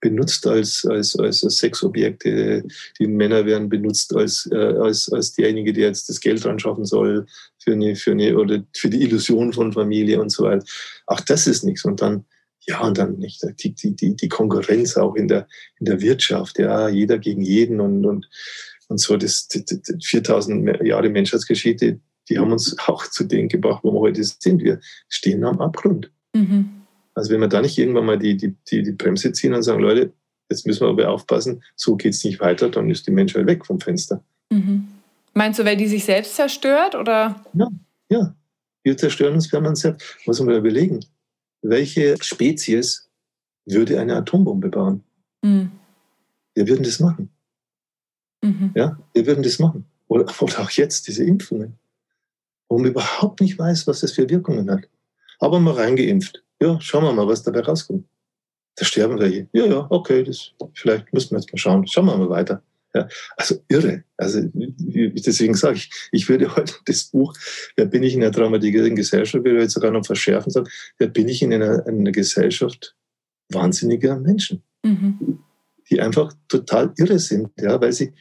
benutzt 0.03 0.47
als, 0.47 0.85
als, 0.85 1.17
als 1.17 1.41
Sexobjekte. 1.41 2.65
Die 2.99 3.07
Männer 3.07 3.47
werden 3.47 3.69
benutzt 3.69 4.15
als, 4.15 4.49
äh, 4.53 4.57
als, 4.57 5.11
als 5.11 5.33
derjenige, 5.33 5.73
der 5.73 5.89
jetzt 5.89 6.09
das 6.09 6.21
Geld 6.21 6.45
dran 6.45 6.59
schaffen 6.59 6.85
soll 6.85 7.25
für 7.59 7.73
eine, 7.73 7.97
für 7.97 8.11
eine, 8.11 8.37
oder 8.37 8.63
für 8.77 8.91
die 8.91 9.03
Illusion 9.03 9.53
von 9.53 9.73
Familie 9.73 10.21
und 10.21 10.31
so 10.31 10.45
weiter. 10.45 10.65
Auch 11.07 11.21
das 11.21 11.47
ist 11.47 11.63
nichts. 11.65 11.85
Und 11.85 12.03
dann, 12.03 12.25
ja, 12.67 12.81
und 12.81 12.99
dann 12.99 13.19
nicht, 13.19 13.45
die, 13.63 13.75
die, 13.75 14.17
die 14.17 14.29
Konkurrenz 14.29 14.97
auch 14.97 15.15
in 15.15 15.29
der, 15.29 15.49
in 15.79 15.87
der 15.87 16.01
Wirtschaft, 16.01 16.59
ja, 16.59 16.89
jeder 16.89 17.19
gegen 17.19 17.43
jeden 17.43 17.81
und, 17.81 18.07
und, 18.07 18.29
und 18.89 19.01
so, 19.01 19.17
das, 19.17 19.49
das, 19.49 19.65
das 19.65 20.05
4000 20.05 20.83
Jahre 20.85 21.09
Menschheitsgeschichte, 21.09 22.01
die 22.29 22.39
haben 22.39 22.53
uns 22.53 22.77
auch 22.87 23.07
zu 23.07 23.25
dem 23.25 23.49
gebracht, 23.49 23.83
wo 23.83 23.93
wir 23.93 24.01
heute 24.01 24.23
sind. 24.23 24.63
Wir 24.63 24.81
stehen 25.09 25.45
am 25.45 25.61
Abgrund. 25.61 26.11
Mhm. 26.35 26.83
Also 27.15 27.33
wenn 27.33 27.41
wir 27.41 27.49
da 27.49 27.61
nicht 27.61 27.77
irgendwann 27.79 28.07
mal 28.07 28.19
die, 28.19 28.37
die, 28.37 28.55
die, 28.71 28.83
die 28.83 28.93
Bremse 28.93 29.33
ziehen 29.33 29.53
und 29.55 29.63
sagen, 29.63 29.81
Leute, 29.81 30.13
jetzt 30.49 30.67
müssen 30.67 30.83
wir 30.83 30.89
aber 30.89 31.11
aufpassen, 31.11 31.63
so 31.77 31.97
geht 31.97 32.15
es 32.15 32.25
nicht 32.25 32.41
weiter, 32.41 32.71
dann 32.71 32.91
ist 32.91 33.07
die 33.07 33.11
Menschheit 33.11 33.47
weg 33.47 33.67
vom 33.67 33.81
Fenster. 33.81 34.25
Mhm. 34.51 34.89
Meinst 35.35 35.59
du, 35.59 35.65
weil 35.65 35.77
die 35.77 35.89
sich 35.89 36.05
selbst 36.05 36.37
zerstört? 36.37 36.95
Oder? 36.95 37.45
Ja, 37.55 37.69
ja. 38.09 38.37
Wir 38.85 38.97
zerstören 38.97 39.35
uns 39.35 39.49
permanent 39.49 39.79
selbst. 39.79 40.17
Muss 40.27 40.39
man 40.41 40.49
mal 40.49 40.59
überlegen, 40.59 41.01
welche 41.63 42.17
Spezies 42.23 43.09
würde 43.65 44.01
eine 44.01 44.17
Atombombe 44.17 44.69
bauen? 44.69 45.03
Mhm. 45.43 45.71
Wir 46.55 46.69
würden 46.69 46.83
das 46.83 47.01
machen. 47.01 47.31
Mhm. 48.43 48.73
Ja, 48.75 48.99
wir 49.15 49.27
würden 49.27 49.43
das 49.43 49.59
machen. 49.59 49.87
Oder, 50.09 50.27
oder 50.43 50.61
auch 50.61 50.71
jetzt 50.71 51.09
diese 51.09 51.25
Impfungen, 51.25 51.79
wo 52.69 52.79
man 52.79 52.91
überhaupt 52.91 53.41
nicht 53.41 53.59
weiß, 53.59 53.87
was 53.87 54.01
das 54.01 54.13
für 54.13 54.29
Wirkungen 54.29 54.71
hat. 54.71 54.89
Aber 55.39 55.59
mal 55.59 55.75
reingeimpft 55.75 56.43
ja, 56.63 56.81
schauen 56.81 57.05
wir 57.05 57.13
mal, 57.13 57.27
was 57.27 57.43
dabei 57.43 57.61
rauskommt. 57.61 58.07
Da 58.77 58.85
sterben 58.85 59.19
welche. 59.19 59.49
Ja, 59.53 59.67
ja, 59.67 59.87
okay, 59.91 60.23
das, 60.23 60.53
vielleicht 60.75 61.13
müssen 61.13 61.33
wir 61.33 61.41
jetzt 61.41 61.53
mal 61.53 61.59
schauen. 61.59 61.87
Schauen 61.87 62.07
wir 62.07 62.17
mal 62.17 62.31
weiter. 62.31 62.63
Ja, 62.95 63.09
also 63.37 63.65
irre. 63.69 64.05
Also 64.19 64.41
deswegen 64.53 65.55
sage 65.55 65.77
ich, 65.77 65.91
ich 66.13 66.29
würde 66.29 66.55
heute 66.55 66.75
das 66.85 67.05
Buch, 67.05 67.35
wer 67.77 67.87
bin 67.87 68.03
ich 68.03 68.15
in 68.15 68.23
einer 68.23 68.33
traumatisierten 68.33 68.97
Gesellschaft, 68.97 69.45
würde 69.45 69.59
ich 69.59 69.63
jetzt 69.63 69.75
sogar 69.75 69.91
noch 69.91 70.05
verschärfen 70.05 70.51
sagen, 70.51 70.69
wer 70.99 71.09
bin 71.09 71.29
ich 71.29 71.43
in 71.43 71.55
einer, 71.55 71.87
in 71.87 72.01
einer 72.01 72.13
Gesellschaft 72.13 72.95
wahnsinniger 73.51 74.19
Menschen, 74.19 74.63
mhm. 74.83 75.39
die 75.91 76.01
einfach 76.01 76.35
total 76.49 76.93
irre 76.99 77.19
sind, 77.19 77.51
ja, 77.59 77.81
weil 77.81 77.93
sie 77.93 78.13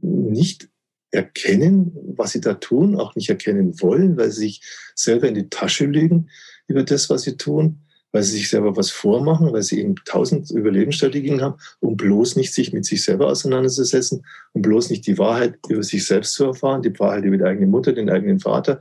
nicht 0.00 0.68
erkennen, 1.10 1.92
was 2.16 2.32
sie 2.32 2.40
da 2.40 2.54
tun, 2.54 2.96
auch 2.96 3.14
nicht 3.16 3.28
erkennen 3.28 3.80
wollen, 3.80 4.16
weil 4.16 4.30
sie 4.30 4.46
sich 4.46 4.62
selber 4.94 5.28
in 5.28 5.34
die 5.34 5.48
Tasche 5.48 5.86
lügen, 5.86 6.30
über 6.68 6.82
das, 6.82 7.10
was 7.10 7.22
sie 7.22 7.36
tun, 7.36 7.85
weil 8.16 8.22
sie 8.22 8.38
sich 8.38 8.48
selber 8.48 8.74
was 8.78 8.90
vormachen, 8.90 9.52
weil 9.52 9.62
sie 9.62 9.78
eben 9.78 9.94
tausend 10.06 10.50
Überlebensstrategien 10.50 11.42
haben, 11.42 11.58
um 11.80 11.98
bloß 11.98 12.36
nicht 12.36 12.54
sich 12.54 12.72
mit 12.72 12.86
sich 12.86 13.04
selber 13.04 13.26
auseinanderzusetzen, 13.26 14.24
um 14.54 14.62
bloß 14.62 14.88
nicht 14.88 15.06
die 15.06 15.18
Wahrheit 15.18 15.58
über 15.68 15.82
sich 15.82 16.06
selbst 16.06 16.32
zu 16.32 16.46
erfahren, 16.46 16.80
die 16.80 16.98
Wahrheit 16.98 17.24
über 17.24 17.36
die 17.36 17.44
eigene 17.44 17.66
Mutter, 17.66 17.92
den 17.92 18.08
eigenen 18.08 18.40
Vater, 18.40 18.80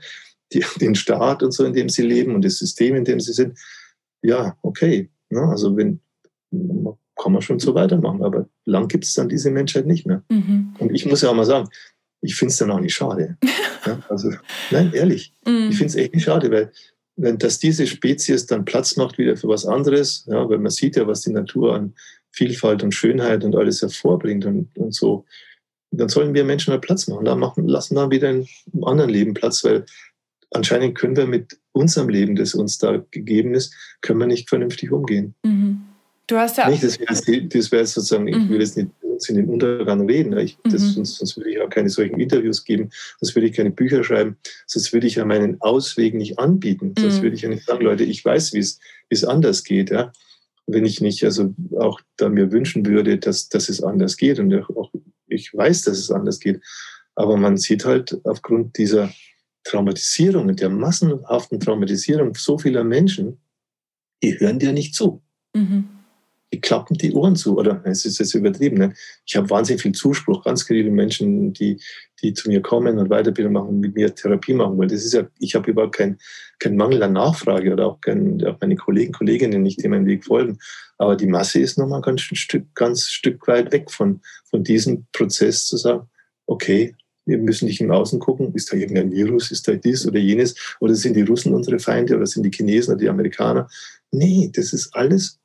die, 0.53 0.63
den 0.79 0.95
Staat 0.95 1.43
und 1.43 1.51
so, 1.51 1.65
in 1.65 1.73
dem 1.73 1.89
sie 1.89 2.03
leben 2.03 2.33
und 2.33 2.45
das 2.45 2.59
System, 2.59 2.95
in 2.95 3.03
dem 3.03 3.19
sie 3.19 3.33
sind. 3.33 3.59
Ja, 4.21 4.55
okay. 4.61 5.09
Ne? 5.29 5.41
also 5.41 5.75
wenn, 5.75 5.99
kann 7.21 7.33
man 7.33 7.41
schon 7.41 7.59
so 7.59 7.75
weitermachen, 7.75 8.23
aber 8.23 8.47
lang 8.63 8.87
gibt 8.87 9.03
es 9.03 9.15
dann 9.15 9.27
diese 9.27 9.51
Menschheit 9.51 9.85
nicht 9.85 10.07
mehr. 10.07 10.23
Mhm. 10.29 10.75
Und 10.79 10.95
ich 10.95 11.05
muss 11.05 11.23
ja 11.23 11.29
auch 11.29 11.35
mal 11.35 11.43
sagen, 11.43 11.67
ich 12.21 12.37
finde 12.37 12.53
es 12.53 12.57
dann 12.57 12.71
auch 12.71 12.79
nicht 12.79 12.95
schade. 12.95 13.35
ja, 13.85 13.99
also, 14.07 14.31
nein, 14.71 14.93
ehrlich, 14.93 15.33
mhm. 15.45 15.67
ich 15.71 15.77
finde 15.77 15.87
es 15.87 15.95
echt 15.95 16.13
nicht 16.13 16.23
schade, 16.23 16.49
weil 16.49 16.71
wenn 17.17 17.37
dass 17.37 17.59
diese 17.59 17.87
Spezies 17.87 18.45
dann 18.45 18.65
Platz 18.65 18.97
macht 18.97 19.17
wieder 19.17 19.37
für 19.37 19.47
was 19.47 19.65
anderes, 19.65 20.25
ja, 20.27 20.47
weil 20.49 20.57
man 20.57 20.71
sieht 20.71 20.95
ja, 20.95 21.07
was 21.07 21.21
die 21.21 21.31
Natur 21.31 21.75
an 21.75 21.93
Vielfalt 22.31 22.83
und 22.83 22.93
Schönheit 22.93 23.43
und 23.43 23.55
alles 23.55 23.81
hervorbringt 23.81 24.45
und, 24.45 24.77
und 24.77 24.93
so, 24.93 25.25
dann 25.91 26.09
sollen 26.09 26.33
wir 26.33 26.43
Menschen 26.43 26.71
mal 26.71 26.81
Platz 26.81 27.07
machen. 27.07 27.25
Dann 27.25 27.39
machen, 27.39 27.67
lassen 27.67 27.95
dann 27.95 28.11
wieder 28.11 28.29
in 28.29 28.47
einem 28.73 28.83
anderen 28.83 29.09
Leben 29.09 29.33
Platz, 29.33 29.63
weil 29.63 29.85
anscheinend 30.51 30.97
können 30.97 31.15
wir 31.15 31.27
mit 31.27 31.57
unserem 31.71 32.09
Leben, 32.09 32.35
das 32.35 32.53
uns 32.53 32.77
da 32.77 33.03
gegeben 33.11 33.53
ist, 33.53 33.73
können 34.01 34.19
wir 34.19 34.27
nicht 34.27 34.49
vernünftig 34.49 34.91
umgehen. 34.91 35.35
Mhm. 35.43 35.81
Du 36.27 36.37
hast 36.37 36.57
ja. 36.57 36.69
Nicht, 36.69 36.83
das 36.83 36.99
wäre 36.99 37.47
das 37.47 37.71
wär 37.71 37.85
sozusagen, 37.85 38.27
ich 38.27 38.35
mhm. 38.35 38.49
will 38.49 38.59
jetzt 38.59 38.75
nicht 38.75 38.89
uns 39.15 39.29
in 39.29 39.35
den 39.35 39.49
Untergang 39.49 40.07
reden. 40.07 40.37
Ich, 40.37 40.57
das, 40.63 40.81
mhm. 40.81 40.89
sonst, 40.89 41.15
sonst, 41.17 41.37
würde 41.37 41.49
ich 41.49 41.59
auch 41.59 41.69
keine 41.69 41.89
solchen 41.89 42.19
Interviews 42.19 42.63
geben, 42.63 42.89
sonst 43.19 43.35
würde 43.35 43.47
ich 43.47 43.55
keine 43.55 43.71
Bücher 43.71 44.03
schreiben, 44.03 44.37
sonst 44.67 44.93
würde 44.93 45.07
ich 45.07 45.15
ja 45.15 45.25
meinen 45.25 45.59
Ausweg 45.61 46.13
nicht 46.13 46.37
anbieten. 46.37 46.93
Mhm. 46.97 47.01
Sonst 47.01 47.21
würde 47.21 47.35
ich 47.35 47.41
ja 47.41 47.49
nicht 47.49 47.65
sagen, 47.65 47.83
Leute, 47.83 48.03
ich 48.03 48.23
weiß, 48.23 48.53
wie 48.53 48.65
es 49.09 49.23
anders 49.23 49.63
geht. 49.63 49.89
Ja? 49.89 50.11
Wenn 50.67 50.85
ich 50.85 51.01
nicht 51.01 51.23
also 51.23 51.53
auch 51.77 51.99
da 52.17 52.29
mir 52.29 52.51
wünschen 52.51 52.85
würde, 52.85 53.17
dass, 53.17 53.49
dass 53.49 53.69
es 53.69 53.81
anders 53.81 54.17
geht 54.17 54.39
und 54.39 54.53
auch 54.53 54.91
ich 55.27 55.53
weiß, 55.53 55.83
dass 55.83 55.97
es 55.97 56.11
anders 56.11 56.39
geht. 56.39 56.61
Aber 57.15 57.37
man 57.37 57.57
sieht 57.57 57.85
halt 57.85 58.19
aufgrund 58.25 58.77
dieser 58.77 59.11
Traumatisierung 59.63 60.47
und 60.47 60.61
der 60.61 60.69
massenhaften 60.69 61.59
Traumatisierung 61.59 62.35
so 62.35 62.57
vieler 62.57 62.83
Menschen, 62.83 63.39
die 64.21 64.39
hören 64.39 64.59
dir 64.59 64.73
nicht 64.73 64.93
zu. 64.93 65.21
Mhm. 65.53 65.94
Die 66.53 66.61
klappen 66.61 66.97
die 66.97 67.13
Ohren 67.13 67.35
zu. 67.35 67.57
Oder 67.57 67.81
es 67.85 68.05
ist 68.05 68.19
jetzt 68.19 68.33
übertrieben. 68.33 68.77
Ne? 68.77 68.93
Ich 69.25 69.35
habe 69.35 69.49
wahnsinnig 69.49 69.81
viel 69.81 69.91
Zuspruch, 69.91 70.43
ganz 70.43 70.63
viele 70.63 70.89
Menschen, 70.89 71.53
die, 71.53 71.81
die 72.21 72.33
zu 72.33 72.49
mir 72.49 72.61
kommen 72.61 72.97
und 72.97 73.09
Weiterbildung 73.09 73.53
machen 73.53 73.69
und 73.69 73.79
mit 73.79 73.95
mir 73.95 74.13
Therapie 74.13 74.53
machen. 74.53 74.77
Weil 74.77 74.87
das 74.87 75.03
ist 75.03 75.13
ja, 75.13 75.27
ich 75.39 75.55
habe 75.55 75.71
überhaupt 75.71 75.95
keinen 75.95 76.17
kein 76.59 76.75
Mangel 76.77 77.03
an 77.03 77.13
Nachfrage 77.13 77.73
oder 77.73 77.87
auch, 77.87 78.01
kein, 78.01 78.43
auch 78.45 78.57
meine 78.61 78.75
Kollegen, 78.75 79.11
Kolleginnen 79.11 79.63
nicht, 79.63 79.83
die 79.83 79.87
meinen 79.87 80.05
Weg 80.05 80.25
folgen. 80.25 80.57
Aber 80.97 81.15
die 81.15 81.27
Masse 81.27 81.59
ist 81.59 81.77
nochmal 81.77 82.01
ganz 82.01 82.21
Stück, 82.21 82.73
ganz 82.75 83.07
Stück 83.07 83.47
weit 83.47 83.71
weg 83.71 83.91
von, 83.91 84.21
von 84.45 84.63
diesem 84.63 85.05
Prozess 85.11 85.65
zu 85.65 85.77
sagen, 85.77 86.07
okay, 86.45 86.95
wir 87.25 87.39
müssen 87.39 87.65
nicht 87.65 87.81
im 87.81 87.91
Außen 87.91 88.19
gucken, 88.19 88.53
ist 88.53 88.71
da 88.71 88.77
irgendein 88.77 89.11
Virus, 89.11 89.51
ist 89.51 89.67
da 89.67 89.73
dies 89.73 90.05
oder 90.07 90.19
jenes, 90.19 90.55
oder 90.79 90.93
sind 90.93 91.15
die 91.15 91.23
Russen 91.23 91.53
unsere 91.53 91.79
Feinde 91.79 92.15
oder 92.15 92.27
sind 92.27 92.43
die 92.43 92.51
Chinesen 92.51 92.93
oder 92.93 93.01
die 93.01 93.09
Amerikaner? 93.09 93.67
Nee, 94.11 94.51
das 94.53 94.73
ist 94.73 94.95
alles 94.95 95.39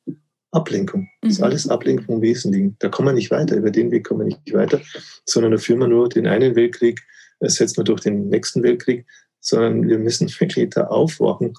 Ablenkung. 0.51 1.09
Das 1.21 1.33
ist 1.33 1.39
mhm. 1.39 1.45
alles 1.45 1.67
Ablenkung 1.69 2.05
vom 2.05 2.21
Wesentlichen. 2.21 2.75
Da 2.79 2.89
kommen 2.89 3.09
wir 3.09 3.13
nicht 3.13 3.31
weiter, 3.31 3.55
über 3.55 3.71
den 3.71 3.91
Weg 3.91 4.05
kommen 4.05 4.21
wir 4.21 4.25
nicht 4.25 4.53
weiter, 4.53 4.81
sondern 5.25 5.53
da 5.53 5.57
führen 5.57 5.79
wir 5.79 5.87
nur 5.87 6.09
den 6.09 6.27
einen 6.27 6.55
Weltkrieg, 6.55 7.01
ersetzen 7.39 7.77
wir 7.77 7.83
durch 7.83 8.01
den 8.01 8.29
nächsten 8.29 8.61
Weltkrieg, 8.63 9.05
sondern 9.39 9.87
wir 9.87 9.97
müssen 9.97 10.29
wirklich 10.39 10.69
da 10.69 10.85
aufwachen 10.87 11.53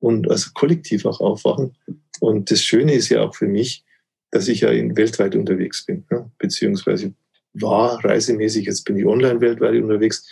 und 0.00 0.30
also 0.30 0.50
kollektiv 0.54 1.06
auch 1.06 1.20
aufwachen. 1.20 1.76
Und 2.20 2.50
das 2.50 2.62
Schöne 2.62 2.94
ist 2.94 3.08
ja 3.08 3.22
auch 3.22 3.34
für 3.34 3.46
mich, 3.46 3.84
dass 4.30 4.48
ich 4.48 4.60
ja 4.62 4.70
in, 4.70 4.96
weltweit 4.96 5.36
unterwegs 5.36 5.84
bin, 5.84 6.04
ja, 6.10 6.28
beziehungsweise 6.38 7.12
war 7.54 8.02
reisemäßig, 8.04 8.66
jetzt 8.66 8.84
bin 8.84 8.96
ich 8.96 9.06
online 9.06 9.40
weltweit 9.40 9.80
unterwegs. 9.80 10.26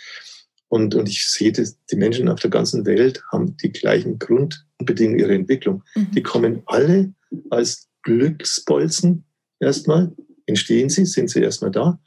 Und, 0.69 0.95
und 0.95 1.07
ich 1.07 1.29
sehe, 1.29 1.51
dass 1.51 1.77
die 1.85 1.97
Menschen 1.97 2.29
auf 2.29 2.39
der 2.39 2.49
ganzen 2.49 2.85
Welt 2.85 3.21
haben 3.31 3.57
die 3.57 3.71
gleichen 3.71 4.17
Grundbedingungen 4.19 5.19
ihrer 5.19 5.31
Entwicklung. 5.31 5.83
Mhm. 5.95 6.11
Die 6.11 6.23
kommen 6.23 6.63
alle 6.65 7.13
als 7.49 7.90
Glücksbolzen 8.03 9.25
erstmal, 9.59 10.11
entstehen 10.45 10.89
sie, 10.89 11.05
sind 11.05 11.29
sie 11.29 11.41
erstmal 11.41 11.71
da, 11.71 11.99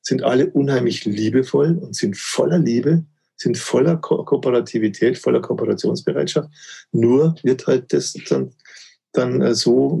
sind 0.00 0.22
alle 0.22 0.50
unheimlich 0.50 1.04
liebevoll 1.04 1.78
und 1.78 1.94
sind 1.94 2.16
voller 2.16 2.58
Liebe, 2.58 3.04
sind 3.36 3.58
voller 3.58 3.96
Ko 3.96 4.24
Kooperativität, 4.24 5.18
voller 5.18 5.40
Kooperationsbereitschaft. 5.40 6.48
Nur 6.92 7.34
wird 7.42 7.66
halt 7.66 7.92
das 7.92 8.14
dann, 8.28 8.50
dann 9.12 9.40
äh, 9.40 9.54
so, 9.54 10.00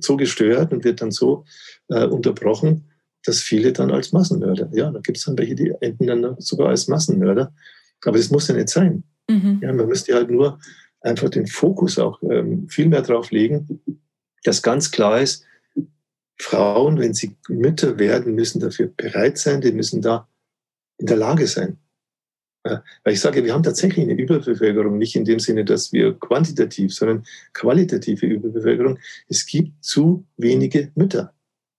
so 0.00 0.16
gestört 0.16 0.72
und 0.72 0.84
wird 0.84 1.00
dann 1.00 1.10
so 1.10 1.44
äh, 1.88 2.06
unterbrochen, 2.06 2.84
dass 3.24 3.40
viele 3.40 3.72
dann 3.72 3.90
als 3.90 4.12
Massenmörder, 4.12 4.68
ja, 4.72 4.90
da 4.90 5.00
gibt 5.00 5.18
es 5.18 5.24
dann 5.24 5.38
welche, 5.38 5.54
die 5.54 5.72
enden 5.80 6.06
dann 6.06 6.36
sogar 6.38 6.70
als 6.70 6.88
Massenmörder. 6.88 7.52
Aber 8.04 8.16
das 8.16 8.30
muss 8.30 8.48
ja 8.48 8.54
nicht 8.54 8.68
sein. 8.68 9.04
Mhm. 9.28 9.60
Ja, 9.62 9.72
man 9.72 9.86
müsste 9.86 10.14
halt 10.14 10.30
nur 10.30 10.58
einfach 11.00 11.28
den 11.28 11.46
Fokus 11.46 11.98
auch 11.98 12.20
ähm, 12.22 12.68
viel 12.68 12.88
mehr 12.88 13.02
darauf 13.02 13.30
legen, 13.30 13.80
dass 14.44 14.62
ganz 14.62 14.90
klar 14.90 15.20
ist, 15.20 15.44
Frauen, 16.38 16.98
wenn 16.98 17.14
sie 17.14 17.36
Mütter 17.48 17.98
werden, 17.98 18.34
müssen 18.34 18.60
dafür 18.60 18.88
bereit 18.88 19.38
sein, 19.38 19.60
die 19.60 19.72
müssen 19.72 20.02
da 20.02 20.28
in 20.98 21.06
der 21.06 21.16
Lage 21.16 21.46
sein. 21.46 21.78
Ja, 22.64 22.84
weil 23.02 23.14
ich 23.14 23.20
sage, 23.20 23.44
wir 23.44 23.52
haben 23.52 23.64
tatsächlich 23.64 24.08
eine 24.08 24.20
Überbevölkerung, 24.20 24.96
nicht 24.96 25.16
in 25.16 25.24
dem 25.24 25.40
Sinne, 25.40 25.64
dass 25.64 25.92
wir 25.92 26.14
quantitativ, 26.18 26.94
sondern 26.94 27.24
qualitative 27.54 28.26
Überbevölkerung. 28.26 28.98
Es 29.28 29.46
gibt 29.46 29.84
zu 29.84 30.24
wenige 30.36 30.92
Mütter. 30.94 31.34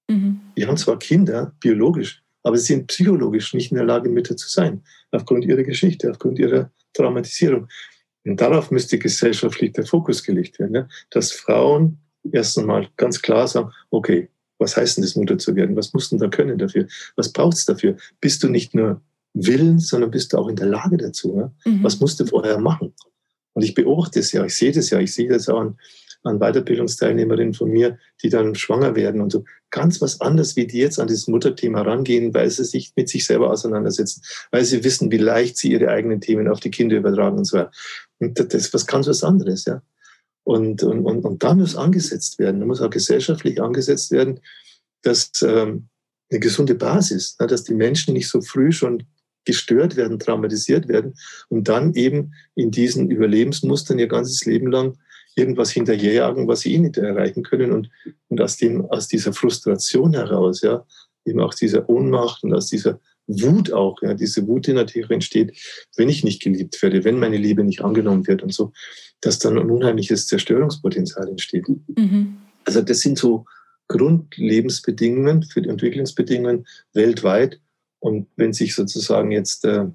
Mhm. 0.10 0.42
Die 0.58 0.68
haben 0.68 0.76
zwar 0.76 1.00
Kinder, 1.00 1.54
biologisch, 1.62 2.22
aber 2.44 2.58
sie 2.58 2.74
sind 2.74 2.88
psychologisch 2.88 3.54
nicht 3.54 3.72
in 3.72 3.78
der 3.78 3.86
Lage, 3.86 4.10
Mütter 4.10 4.36
zu 4.36 4.50
sein, 4.50 4.84
aufgrund 5.12 5.46
ihrer 5.46 5.64
Geschichte, 5.64 6.12
aufgrund 6.12 6.38
ihrer 6.40 6.70
Traumatisierung. 6.94 7.70
Und 8.26 8.42
darauf 8.42 8.70
müsste 8.70 9.00
gesellschaftlich 9.00 9.72
der 9.72 9.86
Fokus 9.86 10.24
gelegt 10.24 10.60
werden, 10.60 10.76
ja? 10.76 10.88
dass 11.10 11.32
Frauen 11.32 12.00
erst 12.32 12.58
einmal 12.58 12.88
ganz 12.98 13.22
klar 13.22 13.48
sagen, 13.48 13.72
okay, 13.90 14.30
was 14.60 14.78
heißt 14.78 14.98
denn 14.98 15.04
das, 15.04 15.16
Mutter 15.16 15.38
zu 15.38 15.56
werden? 15.56 15.76
Was 15.76 15.94
musst 15.94 16.12
du 16.12 16.18
da 16.18 16.28
können 16.28 16.58
dafür? 16.58 16.88
Was 17.16 17.32
braucht 17.32 17.58
es 17.58 17.66
dafür? 17.66 17.98
Bist 18.22 18.44
du 18.44 18.50
nicht 18.50 18.74
nur 18.74 19.02
willens, 19.34 19.90
sondern 19.90 20.12
bist 20.12 20.34
du 20.34 20.38
auch 20.38 20.48
in 20.48 20.56
der 20.56 20.68
Lage 20.68 20.98
dazu? 20.98 21.36
Ja? 21.38 21.72
Mhm. 21.72 21.84
Was 21.84 22.00
musst 22.00 22.20
du 22.20 22.26
vorher 22.26 22.60
machen? 22.60 22.94
Und 23.54 23.64
ich 23.64 23.74
beobachte 23.74 24.20
es 24.20 24.32
ja, 24.32 24.46
ich 24.46 24.56
sehe 24.56 24.72
das 24.72 24.90
ja, 24.90 25.00
ich 25.00 25.14
sehe 25.14 25.30
das 25.30 25.50
auch 25.50 25.60
an, 25.60 25.78
an 26.24 26.40
Weiterbildungsteilnehmerinnen 26.40 27.54
von 27.54 27.70
mir, 27.70 27.98
die 28.24 28.30
dann 28.30 28.56
schwanger 28.56 28.96
werden 28.96 29.22
und 29.22 29.32
so. 29.32 29.44
Ganz 29.70 30.02
was 30.02 30.22
anderes, 30.22 30.56
wie 30.56 30.68
die 30.68 30.78
jetzt 30.78 31.00
an 31.00 31.08
dieses 31.08 31.28
Mutterthema 31.28 31.82
rangehen, 31.82 32.34
weil 32.34 32.50
sie 32.50 32.64
sich 32.64 32.94
mit 32.96 33.10
sich 33.10 33.26
selber 33.26 33.52
auseinandersetzen, 33.52 34.22
weil 34.52 34.64
sie 34.64 34.84
wissen, 34.84 35.12
wie 35.12 35.18
leicht 35.18 35.58
sie 35.58 35.72
ihre 35.72 35.90
eigenen 35.90 36.22
Themen 36.22 36.48
auf 36.48 36.60
die 36.60 36.72
Kinder 36.72 36.96
übertragen 36.96 37.38
und 37.38 37.46
so 37.46 37.58
weiter. 37.58 37.72
Und 38.20 38.40
das 38.40 38.54
ist 38.54 38.74
was 38.74 38.88
ganz 38.88 39.08
was 39.08 39.24
anderes, 39.24 39.66
ja. 39.66 39.82
Und, 40.44 40.84
und, 40.84 41.06
und, 41.06 41.24
und 41.24 41.44
da 41.44 41.54
muss 41.54 41.76
angesetzt 41.76 42.38
werden, 42.40 42.60
da 42.60 42.66
muss 42.66 42.82
auch 42.82 42.90
gesellschaftlich 42.90 43.62
angesetzt 43.62 44.12
werden, 44.12 44.40
dass 45.02 45.32
ähm, 45.42 45.88
eine 46.30 46.40
gesunde 46.40 46.76
Basis, 46.76 47.38
ne, 47.40 47.48
dass 47.48 47.64
die 47.64 47.74
Menschen 47.74 48.14
nicht 48.14 48.30
so 48.30 48.42
früh 48.42 48.72
schon 48.72 49.04
gestört 49.46 49.96
werden, 49.96 50.20
traumatisiert 50.20 50.88
werden 50.88 51.16
und 51.50 51.68
dann 51.68 51.94
eben 51.96 52.34
in 52.56 52.72
diesen 52.72 53.12
Überlebensmustern 53.12 54.00
ihr 54.00 54.08
ganzes 54.08 54.46
Leben 54.46 54.72
lang 54.72 54.98
irgendwas 55.36 55.72
hinterherjagen, 55.72 56.48
was 56.48 56.62
sie 56.62 56.76
eh 56.76 56.80
nicht 56.80 56.98
erreichen 56.98 57.44
können. 57.44 57.72
Und, 57.72 57.90
und 58.30 58.42
aus, 58.42 58.58
dem, 58.58 58.86
aus 58.86 59.08
dieser 59.08 59.34
Frustration 59.34 60.14
heraus, 60.14 60.62
ja, 60.62 60.86
eben 61.26 61.40
auch 61.40 61.54
dieser 61.54 61.90
Ohnmacht 61.90 62.44
und 62.44 62.54
aus 62.54 62.68
dieser 62.68 63.00
Wut 63.28 63.72
auch, 63.72 64.02
ja, 64.02 64.14
diese 64.14 64.46
Wut, 64.48 64.68
die 64.68 64.74
natürlich 64.74 65.10
entsteht, 65.10 65.58
wenn 65.96 66.10
ich 66.10 66.24
nicht 66.24 66.42
geliebt 66.42 66.82
werde, 66.82 67.04
wenn 67.04 67.20
meine 67.20 67.38
Liebe 67.38 67.64
nicht 67.64 67.82
angenommen 67.82 68.28
wird 68.28 68.44
und 68.44 68.54
so, 68.54 68.74
dass 69.22 69.40
dann 69.40 69.58
ein 69.58 69.70
unheimliches 69.70 70.28
Zerstörungspotenzial 70.28 71.30
entsteht. 71.30 71.66
Mhm. 71.96 72.38
Also 72.66 72.82
das 72.82 73.00
sind 73.00 73.18
so 73.18 73.46
Grundlebensbedingungen 73.88 75.44
für 75.44 75.62
die 75.62 75.70
Entwicklungsbedingungen 75.70 76.66
weltweit. 76.94 77.60
Und 78.00 78.28
wenn 78.36 78.52
sich 78.52 78.76
sozusagen 78.76 79.32
jetzt 79.32 79.64
äh, 79.64 79.86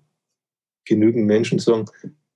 genügend 0.86 1.26
Menschen 1.26 1.58
sagen, 1.58 1.86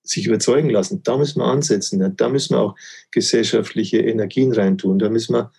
sich 0.03 0.27
überzeugen 0.27 0.71
lassen. 0.71 1.03
Da 1.03 1.17
müssen 1.17 1.41
wir 1.41 1.47
ansetzen. 1.47 2.01
Ja. 2.01 2.09
Da 2.09 2.29
müssen 2.29 2.55
wir 2.55 2.61
auch 2.61 2.77
gesellschaftliche 3.11 3.99
Energien 3.99 4.53
reintun. 4.53 4.99
Da 4.99 5.09
müssen 5.09 5.35
wir, 5.35 5.53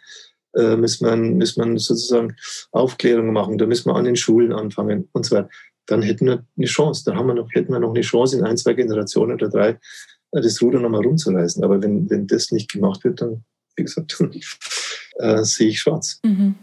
äh, 0.56 0.76
müssen 0.76 1.06
wir, 1.06 1.16
müssen 1.16 1.74
wir 1.74 1.80
sozusagen 1.80 2.36
Aufklärung 2.72 3.34
machen. 3.34 3.58
Da 3.58 3.66
müssen 3.66 3.90
wir 3.90 3.96
an 3.96 4.06
den 4.06 4.16
Schulen 4.16 4.54
anfangen 4.54 5.10
und 5.14 5.26
so 5.26 5.36
weiter. 5.36 5.50
Dann 5.86 6.02
hätten 6.02 6.26
wir 6.28 6.46
eine 6.58 6.66
Chance. 6.68 7.04
Dann 7.06 7.18
haben 7.18 7.28
wir 7.28 7.34
noch, 7.34 7.50
hätten 7.52 7.72
wir 7.72 7.80
noch 7.80 7.92
eine 7.92 8.02
Chance, 8.02 8.38
in 8.38 8.46
ein, 8.46 8.58
zwei 8.58 8.74
Generationen 8.74 9.34
oder 9.34 9.50
drei 9.50 9.70
äh, 10.32 10.42
das 10.42 10.62
Ruder 10.62 10.80
nochmal 10.80 11.02
rumzureißen. 11.02 11.64
Aber 11.64 11.82
wenn, 11.82 12.10
wenn 12.10 12.28
das 12.28 12.52
nicht 12.52 12.72
gemacht 12.72 13.04
wird, 13.04 13.22
dann, 13.22 13.44
wie 13.76 13.84
gesagt, 13.84 14.16
äh, 15.18 15.44
sehe 15.44 15.70
ich 15.70 15.80
schwarz. 15.80 16.20
Mhm. 16.24 16.56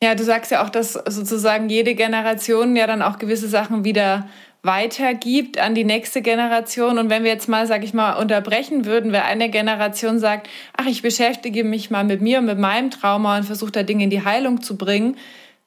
Ja, 0.00 0.14
du 0.14 0.22
sagst 0.22 0.52
ja 0.52 0.64
auch, 0.64 0.70
dass 0.70 0.92
sozusagen 0.92 1.68
jede 1.68 1.96
Generation 1.96 2.76
ja 2.76 2.86
dann 2.86 3.02
auch 3.02 3.18
gewisse 3.18 3.48
Sachen 3.48 3.84
wieder 3.84 4.28
weitergibt 4.68 5.58
an 5.58 5.74
die 5.74 5.84
nächste 5.84 6.20
Generation. 6.20 6.98
Und 6.98 7.08
wenn 7.08 7.24
wir 7.24 7.30
jetzt 7.30 7.48
mal, 7.48 7.66
sag 7.66 7.82
ich 7.84 7.94
mal, 7.94 8.20
unterbrechen 8.20 8.84
würden, 8.84 9.12
wer 9.12 9.24
eine 9.24 9.48
Generation 9.48 10.18
sagt, 10.18 10.46
ach, 10.76 10.86
ich 10.86 11.00
beschäftige 11.00 11.64
mich 11.64 11.90
mal 11.90 12.04
mit 12.04 12.20
mir 12.20 12.38
und 12.38 12.44
mit 12.44 12.58
meinem 12.58 12.90
Trauma 12.90 13.38
und 13.38 13.44
versuche 13.44 13.72
da 13.72 13.82
Dinge 13.82 14.04
in 14.04 14.10
die 14.10 14.24
Heilung 14.24 14.60
zu 14.60 14.76
bringen, 14.76 15.16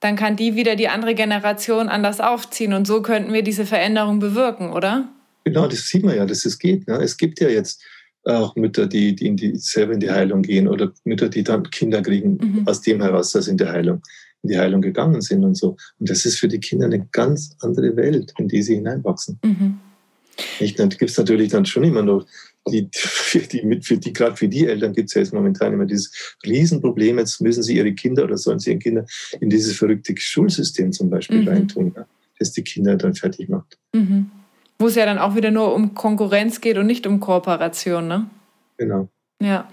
dann 0.02 0.16
kann 0.16 0.36
die 0.36 0.56
wieder 0.56 0.76
die 0.76 0.88
andere 0.88 1.16
Generation 1.16 1.90
anders 1.90 2.22
aufziehen. 2.22 2.74
Und 2.74 2.86
so 2.86 3.02
könnten 3.02 3.34
wir 3.34 3.42
diese 3.42 3.66
Veränderung 3.66 4.20
bewirken, 4.20 4.72
oder? 4.72 5.10
Genau, 5.46 5.66
das 5.68 5.88
sieht 5.88 6.04
man 6.04 6.16
ja, 6.16 6.26
dass 6.28 6.46
es 6.46 6.60
geht. 6.60 6.88
Ne? 6.88 6.98
Es 7.02 7.18
gibt 7.18 7.42
ja 7.42 7.50
jetzt 7.50 7.84
auch 8.24 8.56
Mütter, 8.56 8.86
die, 8.86 9.16
die, 9.16 9.26
in 9.26 9.36
die 9.36 9.56
selber 9.56 9.94
in 9.94 10.00
die 10.00 10.12
Heilung 10.12 10.44
gehen 10.44 10.68
oder 10.68 10.92
Mütter, 11.06 11.28
die 11.28 11.44
dann 11.44 11.68
Kinder 11.72 12.04
kriegen 12.04 12.38
mhm. 12.40 12.68
aus 12.68 12.82
dem 12.82 13.02
heraus, 13.02 13.32
dass 13.32 13.48
in 13.48 13.58
die 13.58 13.66
Heilung 13.66 14.04
in 14.44 14.50
die 14.50 14.58
Heilung 14.58 14.82
gegangen 14.82 15.22
sind 15.22 15.44
und 15.44 15.56
so. 15.56 15.78
Und 16.00 16.10
das 16.10 16.26
ist 16.26 16.40
für 16.40 16.48
die 16.48 16.60
Kinder 16.60 16.86
eine 16.86 17.08
ganz 17.12 17.56
andere 17.62 17.96
Welt, 17.96 18.34
in 18.38 18.48
die 18.48 18.62
sie 18.62 18.76
hineinwachsen. 18.76 19.40
Mhm. 19.44 19.80
Nicht, 20.60 20.80
dann 20.80 20.90
gibt 20.90 21.12
es 21.12 21.18
natürlich 21.18 21.52
dann 21.52 21.66
schon 21.66 21.84
immer 21.84 22.02
noch 22.02 22.26
die, 22.68 22.90
für 22.94 23.40
die, 23.40 23.82
für 23.82 23.98
die, 23.98 24.14
gerade 24.14 24.36
für 24.36 24.48
die 24.48 24.68
Eltern 24.68 24.94
gibt 24.94 25.10
es 25.10 25.16
ja 25.16 25.22
jetzt 25.22 25.34
momentan 25.34 25.74
immer 25.74 25.86
dieses 25.86 26.38
Riesenproblem, 26.46 27.18
jetzt 27.18 27.42
müssen 27.42 27.64
sie 27.64 27.78
ihre 27.78 27.94
Kinder 27.94 28.24
oder 28.24 28.38
sollen 28.38 28.60
sie 28.60 28.72
ihre 28.72 28.80
Kinder 28.80 29.06
in 29.40 29.50
dieses 29.50 29.78
verrückte 29.78 30.14
Schulsystem 30.16 30.92
zum 30.92 31.10
Beispiel 31.10 31.42
mhm. 31.42 31.48
reintun, 31.48 31.94
ja, 31.96 32.06
das 32.40 32.52
die 32.52 32.64
Kinder 32.64 32.96
dann 32.98 33.16
fertig 33.16 33.50
macht. 33.50 33.78
Mhm. 33.94 34.30
Wo 34.80 34.88
es 34.88 34.96
ja 34.96 35.06
dann 35.06 35.18
auch 35.18 35.36
wieder 35.36 35.52
nur 35.52 35.74
um 35.74 35.94
Konkurrenz 35.94 36.62
geht 36.62 36.78
und 36.78 36.88
nicht 36.88 37.06
um 37.06 37.20
Kooperation, 37.20 38.08
ne? 38.08 38.30
Genau. 38.78 39.10
Ja. 39.42 39.68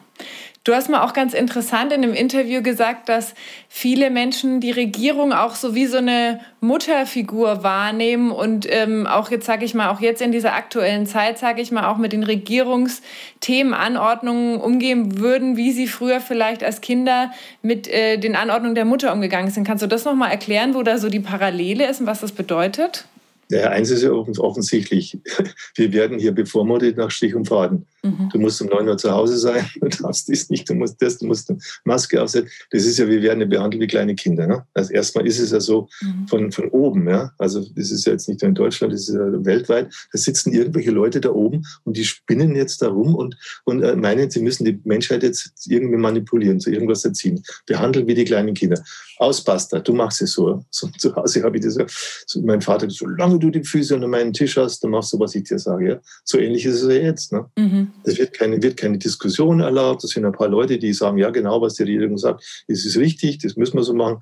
Du 0.64 0.74
hast 0.74 0.90
mal 0.90 1.02
auch 1.02 1.14
ganz 1.14 1.32
interessant 1.32 1.92
in 1.92 2.02
einem 2.02 2.12
Interview 2.12 2.62
gesagt, 2.62 3.08
dass 3.08 3.34
viele 3.68 4.10
Menschen 4.10 4.60
die 4.60 4.70
Regierung 4.70 5.32
auch 5.32 5.54
so 5.54 5.74
wie 5.74 5.86
so 5.86 5.96
eine 5.96 6.40
Mutterfigur 6.60 7.62
wahrnehmen 7.62 8.30
und 8.30 8.66
ähm, 8.68 9.06
auch 9.06 9.30
jetzt 9.30 9.46
sage 9.46 9.64
ich 9.64 9.74
mal, 9.74 9.88
auch 9.88 10.00
jetzt 10.00 10.20
in 10.20 10.32
dieser 10.32 10.54
aktuellen 10.54 11.06
Zeit, 11.06 11.38
sage 11.38 11.62
ich 11.62 11.70
mal, 11.70 11.86
auch 11.86 11.96
mit 11.96 12.12
den 12.12 12.22
Regierungsthemen, 12.22 13.72
Anordnungen 13.72 14.60
umgehen 14.60 15.18
würden, 15.18 15.56
wie 15.56 15.72
sie 15.72 15.86
früher 15.86 16.20
vielleicht 16.20 16.62
als 16.62 16.80
Kinder 16.80 17.30
mit 17.62 17.88
äh, 17.88 18.18
den 18.18 18.36
Anordnungen 18.36 18.74
der 18.74 18.84
Mutter 18.84 19.12
umgegangen 19.12 19.50
sind. 19.50 19.64
Kannst 19.64 19.82
du 19.82 19.88
das 19.88 20.04
nochmal 20.04 20.30
erklären, 20.30 20.74
wo 20.74 20.82
da 20.82 20.98
so 20.98 21.08
die 21.08 21.20
Parallele 21.20 21.88
ist 21.88 22.00
und 22.00 22.06
was 22.06 22.20
das 22.20 22.32
bedeutet? 22.32 23.06
Ja, 23.50 23.70
eins 23.70 23.90
ist 23.90 24.02
ja 24.02 24.10
offensichtlich. 24.10 25.18
Wir 25.74 25.92
werden 25.92 26.18
hier 26.18 26.32
bevormundet 26.32 26.98
nach 26.98 27.10
Stich 27.10 27.34
und 27.34 27.46
Faden. 27.46 27.86
Mhm. 28.02 28.28
Du 28.32 28.38
musst 28.38 28.60
um 28.62 28.68
9 28.68 28.88
Uhr 28.88 28.96
zu 28.96 29.10
Hause 29.10 29.36
sein, 29.36 29.64
du 29.80 29.88
darfst 29.88 30.28
dies 30.28 30.50
nicht, 30.50 30.68
du 30.68 30.74
musst 30.74 31.00
das, 31.00 31.18
du 31.18 31.26
musst 31.26 31.50
eine 31.50 31.58
Maske 31.84 32.22
aufsetzen. 32.22 32.50
Das 32.70 32.84
ist 32.84 32.98
ja, 32.98 33.08
wir 33.08 33.22
werden 33.22 33.40
ja 33.40 33.46
behandelt 33.46 33.82
wie 33.82 33.86
kleine 33.86 34.14
Kinder. 34.14 34.46
Ne? 34.46 34.64
Also 34.74 34.92
erstmal 34.92 35.26
ist 35.26 35.38
es 35.38 35.50
ja 35.50 35.60
so 35.60 35.88
mhm. 36.00 36.28
von, 36.28 36.52
von 36.52 36.68
oben. 36.70 37.08
Ja? 37.08 37.32
Also 37.38 37.64
das 37.74 37.90
ist 37.90 38.06
ja 38.06 38.12
jetzt 38.12 38.28
nicht 38.28 38.42
nur 38.42 38.50
in 38.50 38.54
Deutschland, 38.54 38.92
das 38.92 39.08
ist 39.08 39.14
ja 39.14 39.44
weltweit. 39.44 39.92
Da 40.12 40.18
sitzen 40.18 40.52
irgendwelche 40.52 40.90
Leute 40.90 41.20
da 41.20 41.30
oben 41.30 41.64
und 41.84 41.96
die 41.96 42.04
spinnen 42.04 42.54
jetzt 42.54 42.82
da 42.82 42.88
rum 42.88 43.14
und, 43.14 43.36
und 43.64 43.82
äh, 43.82 43.96
meinen, 43.96 44.30
sie 44.30 44.42
müssen 44.42 44.64
die 44.64 44.80
Menschheit 44.84 45.22
jetzt 45.22 45.66
irgendwie 45.66 45.96
manipulieren, 45.96 46.60
zu 46.60 46.70
irgendwas 46.70 47.04
erziehen. 47.04 47.42
Behandeln 47.66 48.06
wie 48.06 48.14
die 48.14 48.24
kleinen 48.24 48.54
Kinder. 48.54 48.82
Ausbasta, 49.18 49.80
du 49.80 49.92
machst 49.92 50.22
es 50.22 50.32
so. 50.32 50.64
so 50.70 50.88
zu 50.98 51.14
Hause 51.14 51.42
habe 51.42 51.56
ich 51.56 51.64
das 51.64 51.76
ja, 51.76 51.86
so, 52.26 52.40
mein 52.42 52.60
Vater, 52.60 52.88
solange 52.90 53.38
du 53.38 53.50
die 53.50 53.64
Füße 53.64 53.94
unter 53.94 54.08
meinen 54.08 54.32
Tisch 54.32 54.56
hast, 54.56 54.82
dann 54.84 54.92
machst 54.92 55.12
du, 55.12 55.18
was 55.18 55.34
ich 55.34 55.44
dir 55.44 55.58
sage. 55.58 55.88
Ja? 55.88 56.00
So 56.24 56.38
ähnlich 56.38 56.64
ist 56.64 56.82
es 56.82 56.88
ja 56.88 57.02
jetzt. 57.02 57.32
Ne? 57.32 57.46
Mhm. 57.56 57.87
Es 58.04 58.18
wird 58.18 58.32
keine, 58.32 58.62
wird 58.62 58.76
keine 58.76 58.98
Diskussion 58.98 59.60
erlaubt. 59.60 60.04
Das 60.04 60.10
sind 60.10 60.24
ein 60.24 60.32
paar 60.32 60.48
Leute, 60.48 60.78
die 60.78 60.92
sagen, 60.92 61.18
ja, 61.18 61.30
genau, 61.30 61.60
was 61.60 61.74
die 61.74 61.84
Regierung 61.84 62.18
sagt, 62.18 62.64
das 62.68 62.84
ist 62.84 62.96
richtig, 62.96 63.38
das 63.38 63.56
müssen 63.56 63.76
wir 63.76 63.84
so 63.84 63.94
machen, 63.94 64.18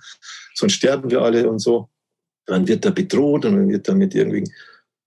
sonst 0.54 0.74
sterben 0.74 1.10
wir 1.10 1.22
alle 1.22 1.48
und 1.48 1.58
so. 1.58 1.88
Dann 2.46 2.68
wird 2.68 2.84
da 2.84 2.90
bedroht 2.90 3.44
und 3.44 3.56
dann 3.56 3.68
wird 3.68 3.88
damit 3.88 4.14
irgendwie, 4.14 4.44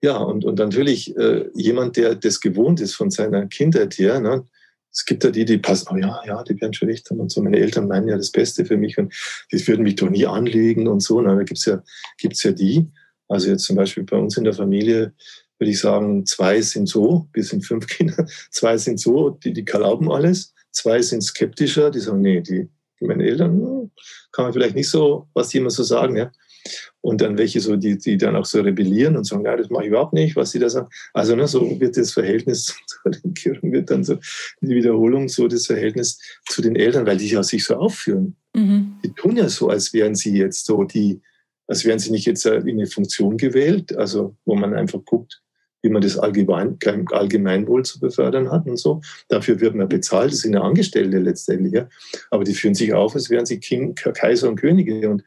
ja, 0.01 0.17
und, 0.17 0.45
und 0.45 0.59
natürlich 0.59 1.15
äh, 1.17 1.49
jemand, 1.53 1.97
der 1.97 2.15
das 2.15 2.39
gewohnt 2.39 2.81
ist 2.81 2.95
von 2.95 3.11
seiner 3.11 3.47
Kindheit 3.47 3.97
her, 3.97 4.19
ne, 4.19 4.45
es 4.91 5.05
gibt 5.05 5.23
ja 5.23 5.31
die, 5.31 5.45
die 5.45 5.57
passen, 5.57 5.87
oh 5.91 5.97
ja, 5.97 6.21
ja, 6.25 6.43
die 6.43 6.59
werden 6.59 6.73
schon 6.73 6.89
recht 6.89 7.09
haben 7.09 7.19
und 7.19 7.31
so. 7.31 7.41
Meine 7.41 7.57
Eltern 7.57 7.87
meinen 7.87 8.07
ja 8.07 8.17
das 8.17 8.31
Beste 8.31 8.65
für 8.65 8.77
mich 8.77 8.97
und 8.97 9.13
die 9.51 9.67
würden 9.67 9.83
mich 9.83 9.95
doch 9.95 10.09
nie 10.09 10.25
anlügen 10.25 10.87
und 10.87 11.01
so. 11.01 11.21
Na, 11.21 11.35
da 11.35 11.43
gibt's 11.43 11.65
ja, 11.65 11.83
gibt's 12.17 12.43
ja 12.43 12.51
die. 12.51 12.87
Also 13.27 13.49
jetzt 13.49 13.65
zum 13.65 13.75
Beispiel 13.75 14.03
bei 14.03 14.17
uns 14.17 14.35
in 14.37 14.43
der 14.43 14.53
Familie 14.53 15.13
würde 15.59 15.71
ich 15.71 15.79
sagen, 15.79 16.25
zwei 16.25 16.61
sind 16.61 16.87
so, 16.87 17.27
wir 17.33 17.43
sind 17.43 17.65
fünf 17.65 17.87
Kinder, 17.87 18.25
zwei 18.51 18.77
sind 18.77 18.99
so, 18.99 19.31
die, 19.31 19.53
die 19.53 19.65
glauben 19.65 20.11
alles, 20.11 20.53
zwei 20.71 21.01
sind 21.01 21.21
skeptischer, 21.21 21.91
die 21.91 21.99
sagen, 21.99 22.21
nee, 22.21 22.41
die, 22.41 22.69
meine 23.01 23.25
Eltern, 23.25 23.51
hm, 23.51 23.91
kann 24.31 24.45
man 24.45 24.53
vielleicht 24.53 24.75
nicht 24.75 24.89
so, 24.89 25.27
was 25.33 25.49
die 25.49 25.57
immer 25.57 25.69
so 25.69 25.83
sagen, 25.83 26.15
ja. 26.15 26.31
Und 27.01 27.21
dann 27.21 27.37
welche 27.37 27.61
so, 27.61 27.77
die, 27.77 27.97
die 27.97 28.17
dann 28.17 28.35
auch 28.35 28.45
so 28.45 28.61
rebellieren 28.61 29.15
und 29.15 29.23
sagen, 29.23 29.45
ja, 29.45 29.55
das 29.55 29.69
mache 29.69 29.83
ich 29.83 29.89
überhaupt 29.89 30.13
nicht, 30.13 30.35
was 30.35 30.51
sie 30.51 30.59
da 30.59 30.69
sagen. 30.69 30.89
Also 31.13 31.35
ne, 31.35 31.47
so 31.47 31.79
wird 31.79 31.95
das 31.95 32.11
Verhältnis 32.11 32.75
zu 32.87 33.09
den 33.09 33.33
Kirchen, 33.33 33.71
wird 33.71 33.89
dann 33.89 34.03
so 34.03 34.17
die 34.61 34.75
Wiederholung, 34.75 35.29
so 35.29 35.47
das 35.47 35.67
Verhältnis 35.67 36.19
zu 36.49 36.61
den 36.61 36.75
Eltern, 36.75 37.05
weil 37.05 37.17
die 37.17 37.29
ja 37.29 37.43
sich 37.43 37.63
so 37.63 37.75
aufführen. 37.75 38.35
Mhm. 38.53 38.99
Die 39.03 39.13
tun 39.13 39.37
ja 39.37 39.47
so, 39.47 39.69
als 39.69 39.93
wären 39.93 40.15
sie 40.15 40.37
jetzt 40.37 40.65
so 40.65 40.83
die, 40.83 41.21
als 41.67 41.85
wären 41.85 41.99
sie 41.99 42.11
nicht 42.11 42.25
jetzt 42.25 42.45
in 42.45 42.67
eine 42.67 42.87
Funktion 42.87 43.37
gewählt, 43.37 43.95
also 43.95 44.35
wo 44.43 44.55
man 44.55 44.73
einfach 44.73 44.99
guckt, 45.05 45.41
wie 45.81 45.89
man 45.89 46.01
das 46.01 46.17
Allgemein, 46.17 46.77
Allgemeinwohl 47.11 47.83
zu 47.83 47.99
befördern 47.99 48.51
hat 48.51 48.67
und 48.67 48.77
so. 48.77 49.01
Dafür 49.27 49.59
wird 49.59 49.75
man 49.75 49.87
bezahlt, 49.87 50.31
das 50.31 50.39
sind 50.39 50.53
ja 50.53 50.61
Angestellte 50.61 51.19
letztendlich. 51.19 51.73
Ja. 51.73 51.87
Aber 52.31 52.43
die 52.43 52.53
führen 52.53 52.75
sich 52.75 52.93
auf, 52.93 53.15
als 53.15 53.29
wären 53.29 53.45
sie 53.45 53.59
King, 53.59 53.95
Kaiser 53.95 54.49
und 54.49 54.57
Könige 54.57 55.09
und, 55.09 55.23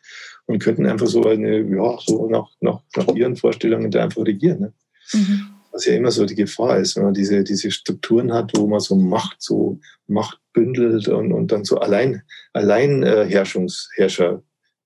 und 0.47 0.59
könnten 0.59 0.87
einfach 0.87 1.07
so 1.07 1.25
eine, 1.25 1.61
ja, 1.61 1.99
so 2.05 2.29
nach, 2.29 2.51
nach, 2.61 2.81
nach 2.97 3.09
ihren 3.15 3.37
Vorstellungen 3.37 3.91
da 3.91 4.05
einfach 4.05 4.25
regieren. 4.25 4.61
Ne. 4.61 4.73
Mhm. 5.15 5.47
Was 5.73 5.87
ja 5.87 5.95
immer 5.95 6.11
so 6.11 6.27
die 6.27 6.35
Gefahr 6.35 6.79
ist, 6.79 6.97
wenn 6.97 7.05
man 7.05 7.15
diese, 7.15 7.45
diese 7.45 7.71
Strukturen 7.71 8.33
hat, 8.33 8.53
wo 8.55 8.67
man 8.67 8.81
so 8.81 8.95
Macht, 8.95 9.37
so 9.41 9.81
Macht 10.07 10.39
bündelt 10.53 11.09
und, 11.09 11.33
und 11.33 11.51
dann 11.51 11.65
so 11.65 11.79
allein, 11.79 12.23
allein 12.53 13.03
äh, 13.03 13.25
Herrschungsherrscher 13.27 14.43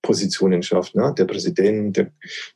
Positionen 0.07 0.63
schafft. 0.63 0.95
Ne? 0.95 1.13
Der 1.17 1.25
Präsident, 1.25 1.97
der, 1.97 2.11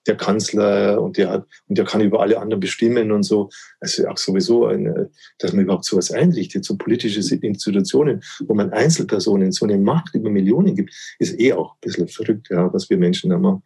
der 0.08 0.16
Kanzler 0.16 1.02
und 1.02 1.18
der 1.18 1.30
hat 1.30 1.46
und 1.68 1.78
der 1.78 1.84
kann 1.84 2.00
über 2.00 2.22
alle 2.22 2.40
anderen 2.40 2.62
bestimmen 2.62 3.12
und 3.12 3.24
so. 3.24 3.50
Also 3.82 4.08
auch 4.08 4.18
sowieso, 4.18 4.68
eine, 4.68 5.10
dass 5.40 5.52
man 5.52 5.66
überhaupt 5.66 5.84
sowas 5.84 6.12
einrichtet, 6.12 6.64
so 6.64 6.78
politische 6.78 7.20
Institutionen, 7.36 8.24
wo 8.48 8.54
man 8.54 8.72
Einzelpersonen 8.72 9.52
so 9.52 9.66
eine 9.66 9.78
Macht 9.78 10.16
über 10.16 10.30
Millionen 10.30 10.76
gibt, 10.76 10.94
ist 11.20 11.38
eh 11.42 11.52
auch 11.52 11.74
ein 11.74 11.80
bisschen 11.82 12.08
verrückt, 12.08 12.48
ja, 12.50 12.74
was 12.74 12.90
wir 12.90 12.98
Menschen 12.98 13.30
da 13.32 13.38
machen. 13.38 13.64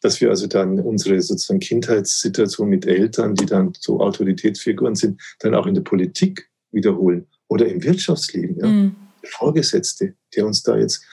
Dass 0.00 0.20
wir 0.22 0.30
also 0.30 0.46
dann 0.46 0.80
unsere 0.80 1.20
sozusagen 1.20 1.60
Kindheitssituation 1.60 2.70
mit 2.70 2.86
Eltern, 2.86 3.34
die 3.34 3.46
dann 3.46 3.74
so 3.78 4.00
Autoritätsfiguren 4.00 4.94
sind, 4.94 5.20
dann 5.40 5.54
auch 5.54 5.66
in 5.66 5.74
der 5.74 5.82
Politik 5.82 6.48
wiederholen 6.72 7.26
oder 7.48 7.66
im 7.66 7.84
Wirtschaftsleben. 7.84 8.56
Ja. 8.58 8.66
Mhm. 8.66 8.96
Vorgesetzte, 9.24 10.14
der 10.34 10.46
uns 10.46 10.62
da 10.62 10.78
jetzt 10.78 11.04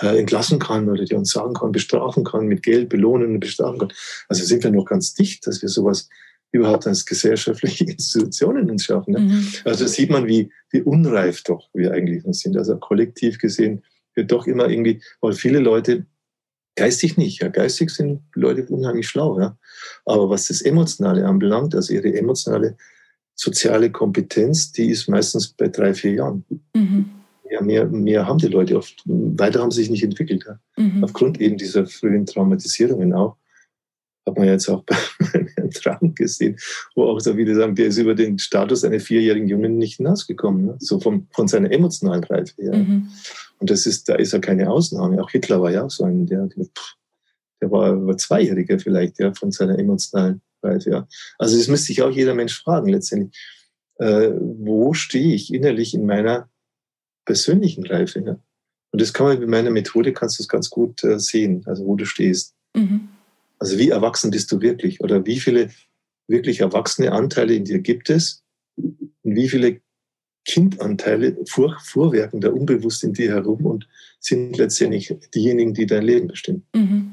äh, 0.00 0.18
entlassen 0.18 0.58
kann 0.58 0.88
oder 0.88 1.04
der 1.04 1.18
uns 1.18 1.30
sagen 1.32 1.54
kann, 1.54 1.72
bestrafen 1.72 2.24
kann, 2.24 2.46
mit 2.46 2.62
Geld 2.62 2.88
belohnen 2.88 3.34
und 3.34 3.40
bestrafen 3.40 3.78
kann. 3.78 3.92
Also 4.28 4.44
sind 4.44 4.62
wir 4.62 4.70
noch 4.70 4.84
ganz 4.84 5.14
dicht, 5.14 5.46
dass 5.46 5.60
wir 5.62 5.68
sowas 5.68 6.08
überhaupt 6.52 6.86
als 6.86 7.04
gesellschaftliche 7.04 7.84
Institutionen 7.90 8.70
uns 8.70 8.84
schaffen. 8.84 9.14
Ne? 9.14 9.20
Mhm. 9.20 9.48
Also 9.64 9.86
sieht 9.86 10.10
man, 10.10 10.26
wie, 10.26 10.50
wie 10.70 10.82
unreif 10.82 11.42
doch 11.42 11.68
wir 11.74 11.92
eigentlich 11.92 12.22
sind. 12.30 12.56
Also 12.56 12.76
kollektiv 12.76 13.38
gesehen 13.38 13.82
wird 14.14 14.32
doch 14.32 14.46
immer 14.46 14.68
irgendwie, 14.68 15.02
weil 15.20 15.32
viele 15.32 15.58
Leute 15.58 16.06
geistig 16.76 17.16
nicht, 17.16 17.42
ja, 17.42 17.48
geistig 17.48 17.90
sind 17.90 18.22
Leute 18.34 18.64
unheimlich 18.66 19.08
schlau, 19.08 19.40
ja. 19.40 19.58
Aber 20.04 20.30
was 20.30 20.46
das 20.46 20.62
Emotionale 20.62 21.26
anbelangt, 21.26 21.74
also 21.74 21.92
ihre 21.92 22.14
emotionale 22.14 22.76
soziale 23.34 23.90
Kompetenz, 23.90 24.70
die 24.70 24.90
ist 24.90 25.08
meistens 25.08 25.48
bei 25.48 25.68
drei, 25.68 25.92
vier 25.92 26.12
Jahren. 26.12 26.44
Mhm 26.74 27.17
ja, 27.50 27.60
mehr, 27.60 27.86
mehr 27.86 28.26
haben 28.26 28.38
die 28.38 28.48
Leute 28.48 28.76
oft. 28.76 29.02
Weiter 29.04 29.60
haben 29.60 29.70
sie 29.70 29.82
sich 29.82 29.90
nicht 29.90 30.04
entwickelt. 30.04 30.44
Ja. 30.46 30.58
Mhm. 30.82 31.04
Aufgrund 31.04 31.40
eben 31.40 31.56
dieser 31.56 31.86
frühen 31.86 32.26
Traumatisierungen 32.26 33.12
auch. 33.12 33.36
Hat 34.26 34.36
man 34.36 34.46
jetzt 34.46 34.68
auch 34.68 34.84
bei 34.86 34.96
Herrn 35.56 35.70
Trump 35.70 36.16
gesehen, 36.16 36.58
wo 36.94 37.04
auch 37.04 37.20
so 37.20 37.34
viele 37.34 37.54
sagen, 37.54 37.74
der 37.74 37.86
ist 37.86 37.98
über 37.98 38.14
den 38.14 38.38
Status 38.38 38.84
eines 38.84 39.04
vierjährigen 39.04 39.48
Jungen 39.48 39.78
nicht 39.78 39.96
hinausgekommen. 39.96 40.66
Ne? 40.66 40.76
So 40.78 41.00
vom, 41.00 41.28
von 41.32 41.48
seiner 41.48 41.70
emotionalen 41.70 42.24
Reife 42.24 42.54
her. 42.60 42.76
Mhm. 42.76 43.08
Und 43.58 43.70
das 43.70 43.86
ist, 43.86 44.08
da 44.08 44.16
ist 44.16 44.32
er 44.32 44.40
keine 44.40 44.70
Ausnahme. 44.70 45.22
Auch 45.22 45.30
Hitler 45.30 45.60
war 45.62 45.70
ja 45.70 45.84
auch 45.84 45.90
so 45.90 46.04
ein, 46.04 46.26
der, 46.26 46.46
der, 46.46 46.66
der 47.60 47.70
war, 47.70 48.06
war 48.06 48.16
Zweijähriger 48.16 48.78
vielleicht, 48.78 49.18
ja, 49.18 49.32
von 49.32 49.50
seiner 49.50 49.78
emotionalen 49.78 50.42
Reife. 50.62 50.90
Ja. 50.90 51.08
Also 51.38 51.56
das 51.56 51.68
müsste 51.68 51.86
sich 51.86 52.02
auch 52.02 52.10
jeder 52.10 52.34
Mensch 52.34 52.62
fragen 52.62 52.88
letztendlich. 52.88 53.36
Äh, 53.96 54.30
wo 54.38 54.94
stehe 54.94 55.34
ich 55.34 55.52
innerlich 55.52 55.92
in 55.92 56.06
meiner 56.06 56.48
persönlichen 57.28 57.86
Reife. 57.86 58.20
Ja. 58.20 58.40
Und 58.90 59.00
das 59.02 59.12
kann 59.12 59.26
man 59.26 59.38
mit 59.38 59.50
meiner 59.50 59.70
Methode 59.70 60.14
kannst 60.14 60.38
du 60.38 60.42
es 60.42 60.48
ganz 60.48 60.70
gut 60.70 61.04
äh, 61.04 61.20
sehen, 61.20 61.62
also 61.66 61.84
wo 61.84 61.94
du 61.94 62.06
stehst. 62.06 62.54
Mhm. 62.74 63.08
Also 63.58 63.78
wie 63.78 63.90
erwachsen 63.90 64.30
bist 64.30 64.50
du 64.50 64.62
wirklich 64.62 65.02
oder 65.02 65.26
wie 65.26 65.38
viele 65.38 65.70
wirklich 66.26 66.60
erwachsene 66.60 67.12
Anteile 67.12 67.54
in 67.54 67.66
dir 67.66 67.80
gibt 67.80 68.08
es 68.08 68.42
und 68.76 69.36
wie 69.36 69.48
viele 69.48 69.80
Kindanteile 70.46 71.36
vor, 71.46 71.76
vorwerken 71.84 72.40
da 72.40 72.48
unbewusst 72.48 73.04
in 73.04 73.12
dir 73.12 73.32
herum 73.32 73.66
und 73.66 73.86
sind 74.20 74.56
letztendlich 74.56 75.14
diejenigen, 75.34 75.74
die 75.74 75.84
dein 75.84 76.04
Leben 76.04 76.28
bestimmen. 76.28 76.64
Mhm. 76.74 77.12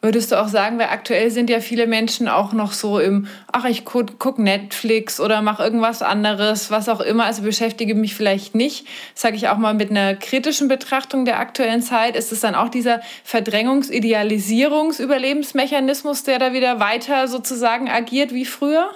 Würdest 0.00 0.30
du 0.30 0.40
auch 0.40 0.46
sagen, 0.46 0.78
weil 0.78 0.90
aktuell 0.90 1.28
sind 1.32 1.50
ja 1.50 1.58
viele 1.58 1.88
Menschen 1.88 2.28
auch 2.28 2.52
noch 2.52 2.70
so 2.70 3.00
im, 3.00 3.26
ach, 3.50 3.64
ich 3.64 3.84
guck 3.84 4.38
Netflix 4.38 5.18
oder 5.18 5.42
mache 5.42 5.64
irgendwas 5.64 6.02
anderes, 6.02 6.70
was 6.70 6.88
auch 6.88 7.00
immer, 7.00 7.24
also 7.24 7.42
beschäftige 7.42 7.96
mich 7.96 8.14
vielleicht 8.14 8.54
nicht, 8.54 8.86
sage 9.14 9.34
ich 9.34 9.48
auch 9.48 9.58
mal 9.58 9.74
mit 9.74 9.90
einer 9.90 10.14
kritischen 10.14 10.68
Betrachtung 10.68 11.24
der 11.24 11.40
aktuellen 11.40 11.82
Zeit, 11.82 12.14
ist 12.14 12.30
es 12.30 12.38
dann 12.38 12.54
auch 12.54 12.68
dieser 12.68 13.00
Verdrängungs-, 13.24 13.90
Idealisierungs-, 13.90 15.02
Überlebensmechanismus, 15.02 16.22
der 16.22 16.38
da 16.38 16.52
wieder 16.52 16.78
weiter 16.78 17.26
sozusagen 17.26 17.88
agiert 17.88 18.32
wie 18.32 18.44
früher? 18.44 18.92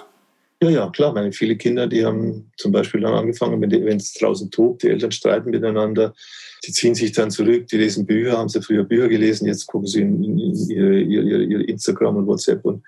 Ja, 0.63 0.69
ja, 0.69 0.89
klar. 0.89 1.13
Meine 1.13 1.33
viele 1.33 1.57
Kinder, 1.57 1.87
die 1.87 2.05
haben 2.05 2.49
zum 2.55 2.71
Beispiel 2.71 3.01
dann 3.01 3.13
angefangen, 3.13 3.59
wenn 3.59 3.97
es 3.97 4.13
draußen 4.13 4.49
tobt, 4.49 4.83
die 4.83 4.87
Eltern 4.87 5.11
streiten 5.11 5.49
miteinander, 5.49 6.13
die 6.65 6.71
ziehen 6.71 6.95
sich 6.95 7.11
dann 7.11 7.31
zurück, 7.31 7.67
die 7.67 7.77
lesen 7.77 8.05
Bücher, 8.05 8.37
haben 8.37 8.47
sie 8.47 8.61
früher 8.61 8.85
Bücher 8.85 9.09
gelesen, 9.09 9.45
jetzt 9.45 9.67
gucken 9.67 9.87
sie 9.87 10.01
in, 10.01 10.23
in 10.23 10.39
ihre, 10.39 11.01
ihre, 11.01 11.43
ihre, 11.43 11.63
Instagram 11.63 12.15
und 12.15 12.27
WhatsApp 12.27 12.63
und, 12.63 12.81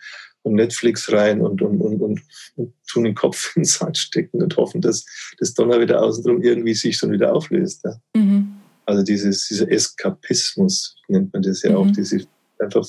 und 0.44 0.54
Netflix 0.54 1.12
rein 1.12 1.42
und, 1.42 1.62
und, 1.62 1.82
und, 1.82 2.02
und, 2.02 2.22
und 2.56 2.74
tun 2.88 3.04
den 3.04 3.14
Kopf 3.14 3.52
in 3.58 3.64
den 3.64 3.66
Sand 3.66 3.98
stecken 3.98 4.42
und 4.42 4.56
hoffen, 4.56 4.80
dass 4.80 5.06
das 5.40 5.54
Donner 5.54 5.82
wieder 5.82 6.02
außenrum 6.02 6.42
irgendwie 6.44 6.76
sich 6.76 6.96
schon 6.96 7.12
wieder 7.12 7.36
auflöst. 7.36 7.84
Ja. 7.84 7.98
Mhm. 8.16 8.54
Also 8.86 9.04
dieses, 9.04 9.50
dieser 9.50 9.70
Eskapismus 9.70 10.96
nennt 11.10 11.34
man 11.34 11.42
das 11.42 11.62
ja 11.62 11.72
mhm. 11.72 11.76
auch, 11.76 11.92
diese 11.92 12.26
einfach 12.58 12.86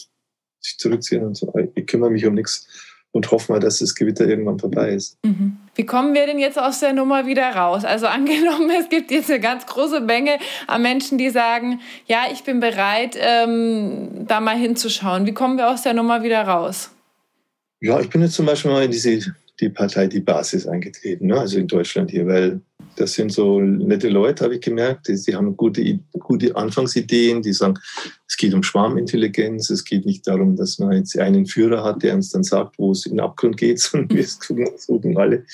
sich 0.61 0.79
zurückziehen 0.79 1.25
und 1.25 1.37
so, 1.37 1.53
ich 1.75 1.87
kümmere 1.87 2.11
mich 2.11 2.25
um 2.25 2.35
nichts 2.35 2.69
und 3.17 3.31
hoffen 3.31 3.55
wir, 3.55 3.61
dass 3.61 3.79
das 3.79 3.95
Gewitter 3.95 4.27
irgendwann 4.27 4.59
vorbei 4.59 4.91
ist. 4.91 5.19
Mhm. 5.25 5.57
Wie 5.75 5.85
kommen 5.85 6.15
wir 6.15 6.27
denn 6.27 6.39
jetzt 6.39 6.59
aus 6.59 6.81
der 6.81 6.93
Nummer 6.93 7.27
wieder 7.27 7.49
raus? 7.51 7.85
Also 7.85 8.07
angenommen, 8.19 8.71
es 8.79 8.89
gibt 8.89 9.11
jetzt 9.11 9.31
eine 9.31 9.41
ganz 9.41 9.67
große 9.67 10.01
Menge 10.01 10.39
an 10.67 10.83
Menschen, 10.83 11.19
die 11.19 11.31
sagen, 11.31 11.81
ja, 12.07 12.25
ich 12.33 12.45
bin 12.45 12.61
bereit, 12.61 13.17
ähm, 13.19 14.27
da 14.27 14.41
mal 14.41 14.57
hinzuschauen. 14.57 15.27
Wie 15.27 15.35
kommen 15.35 15.57
wir 15.57 15.71
aus 15.71 15.83
der 15.83 15.95
Nummer 15.95 16.23
wieder 16.23 16.43
raus? 16.43 16.91
Ja, 17.81 18.01
ich 18.01 18.09
bin 18.09 18.23
jetzt 18.23 18.35
zum 18.35 18.47
Beispiel 18.47 18.71
mal 18.71 18.85
in 18.85 18.91
diese 18.91 19.35
die 19.61 19.69
Partei 19.71 20.07
Die 20.07 20.21
Basis 20.21 20.67
eingetreten, 20.67 21.29
ne? 21.29 21.41
also 21.41 21.59
in 21.59 21.67
Deutschland 21.67 22.11
hier, 22.11 22.27
weil 22.27 22.61
das 22.97 23.13
sind 23.13 23.33
so 23.33 23.61
nette 23.61 24.09
Leute, 24.09 24.45
habe 24.45 24.57
ich 24.57 24.61
gemerkt. 24.61 25.09
Die, 25.09 25.15
die, 25.15 25.35
haben 25.35 25.57
gute, 25.57 26.01
gute 26.13 26.57
Anfangsideen. 26.57 27.43
Die 27.43 27.53
sagen, 27.53 27.79
es 28.27 28.37
geht 28.37 28.55
um 28.55 28.63
Schwarmintelligenz. 28.63 29.71
Es 29.71 29.85
geht 29.85 30.07
nicht 30.07 30.27
darum, 30.27 30.57
dass 30.57 30.79
man 30.79 30.93
jetzt 30.93 31.19
einen 31.19 31.47
Führer 31.47 31.85
hat, 31.85 32.03
der 32.03 32.15
uns 32.15 32.31
dann 32.31 32.43
sagt, 32.43 32.79
wo 32.79 32.93
es 32.93 33.07
in 33.07 33.13
den 33.13 33.21
Abgrund 33.21 33.57
geht, 33.57 33.79
sondern 33.81 34.17
wir 34.17 34.27
suchen 34.27 35.17
alle. 35.17 35.45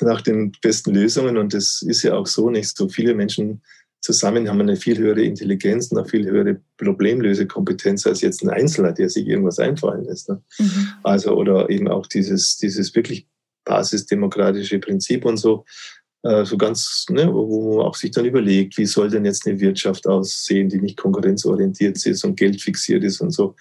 nach 0.00 0.20
den 0.20 0.52
besten 0.62 0.94
Lösungen. 0.94 1.36
Und 1.36 1.54
das 1.54 1.82
ist 1.82 2.02
ja 2.02 2.14
auch 2.14 2.26
so 2.26 2.50
nicht. 2.50 2.76
So 2.76 2.88
viele 2.88 3.14
Menschen 3.14 3.62
zusammen 4.00 4.48
haben 4.48 4.60
eine 4.60 4.76
viel 4.76 4.98
höhere 4.98 5.22
Intelligenz, 5.22 5.92
eine 5.92 6.04
viel 6.04 6.26
höhere 6.26 6.60
Problemlösekompetenz 6.76 8.06
als 8.06 8.20
jetzt 8.20 8.42
ein 8.42 8.50
Einzelner, 8.50 8.92
der 8.92 9.08
sich 9.08 9.26
irgendwas 9.26 9.58
einfallen 9.58 10.04
lässt. 10.04 10.28
Ne? 10.28 10.42
Mhm. 10.58 10.88
Also, 11.02 11.34
oder 11.34 11.70
eben 11.70 11.88
auch 11.88 12.06
dieses, 12.06 12.56
dieses 12.56 12.94
wirklich 12.94 13.26
basisdemokratische 13.64 14.78
Prinzip 14.78 15.24
und 15.24 15.36
so, 15.36 15.64
so 16.44 16.56
ganz, 16.56 17.06
ne, 17.10 17.32
wo 17.32 17.76
man 17.76 17.86
auch 17.86 17.94
sich 17.94 18.10
dann 18.10 18.24
überlegt, 18.24 18.78
wie 18.78 18.86
soll 18.86 19.10
denn 19.10 19.24
jetzt 19.24 19.46
eine 19.46 19.60
Wirtschaft 19.60 20.06
aussehen, 20.06 20.68
die 20.68 20.80
nicht 20.80 20.96
konkurrenzorientiert 20.96 22.04
ist 22.06 22.24
und 22.24 22.36
geldfixiert 22.36 23.04
ist 23.04 23.20
und 23.20 23.30
so. 23.30 23.54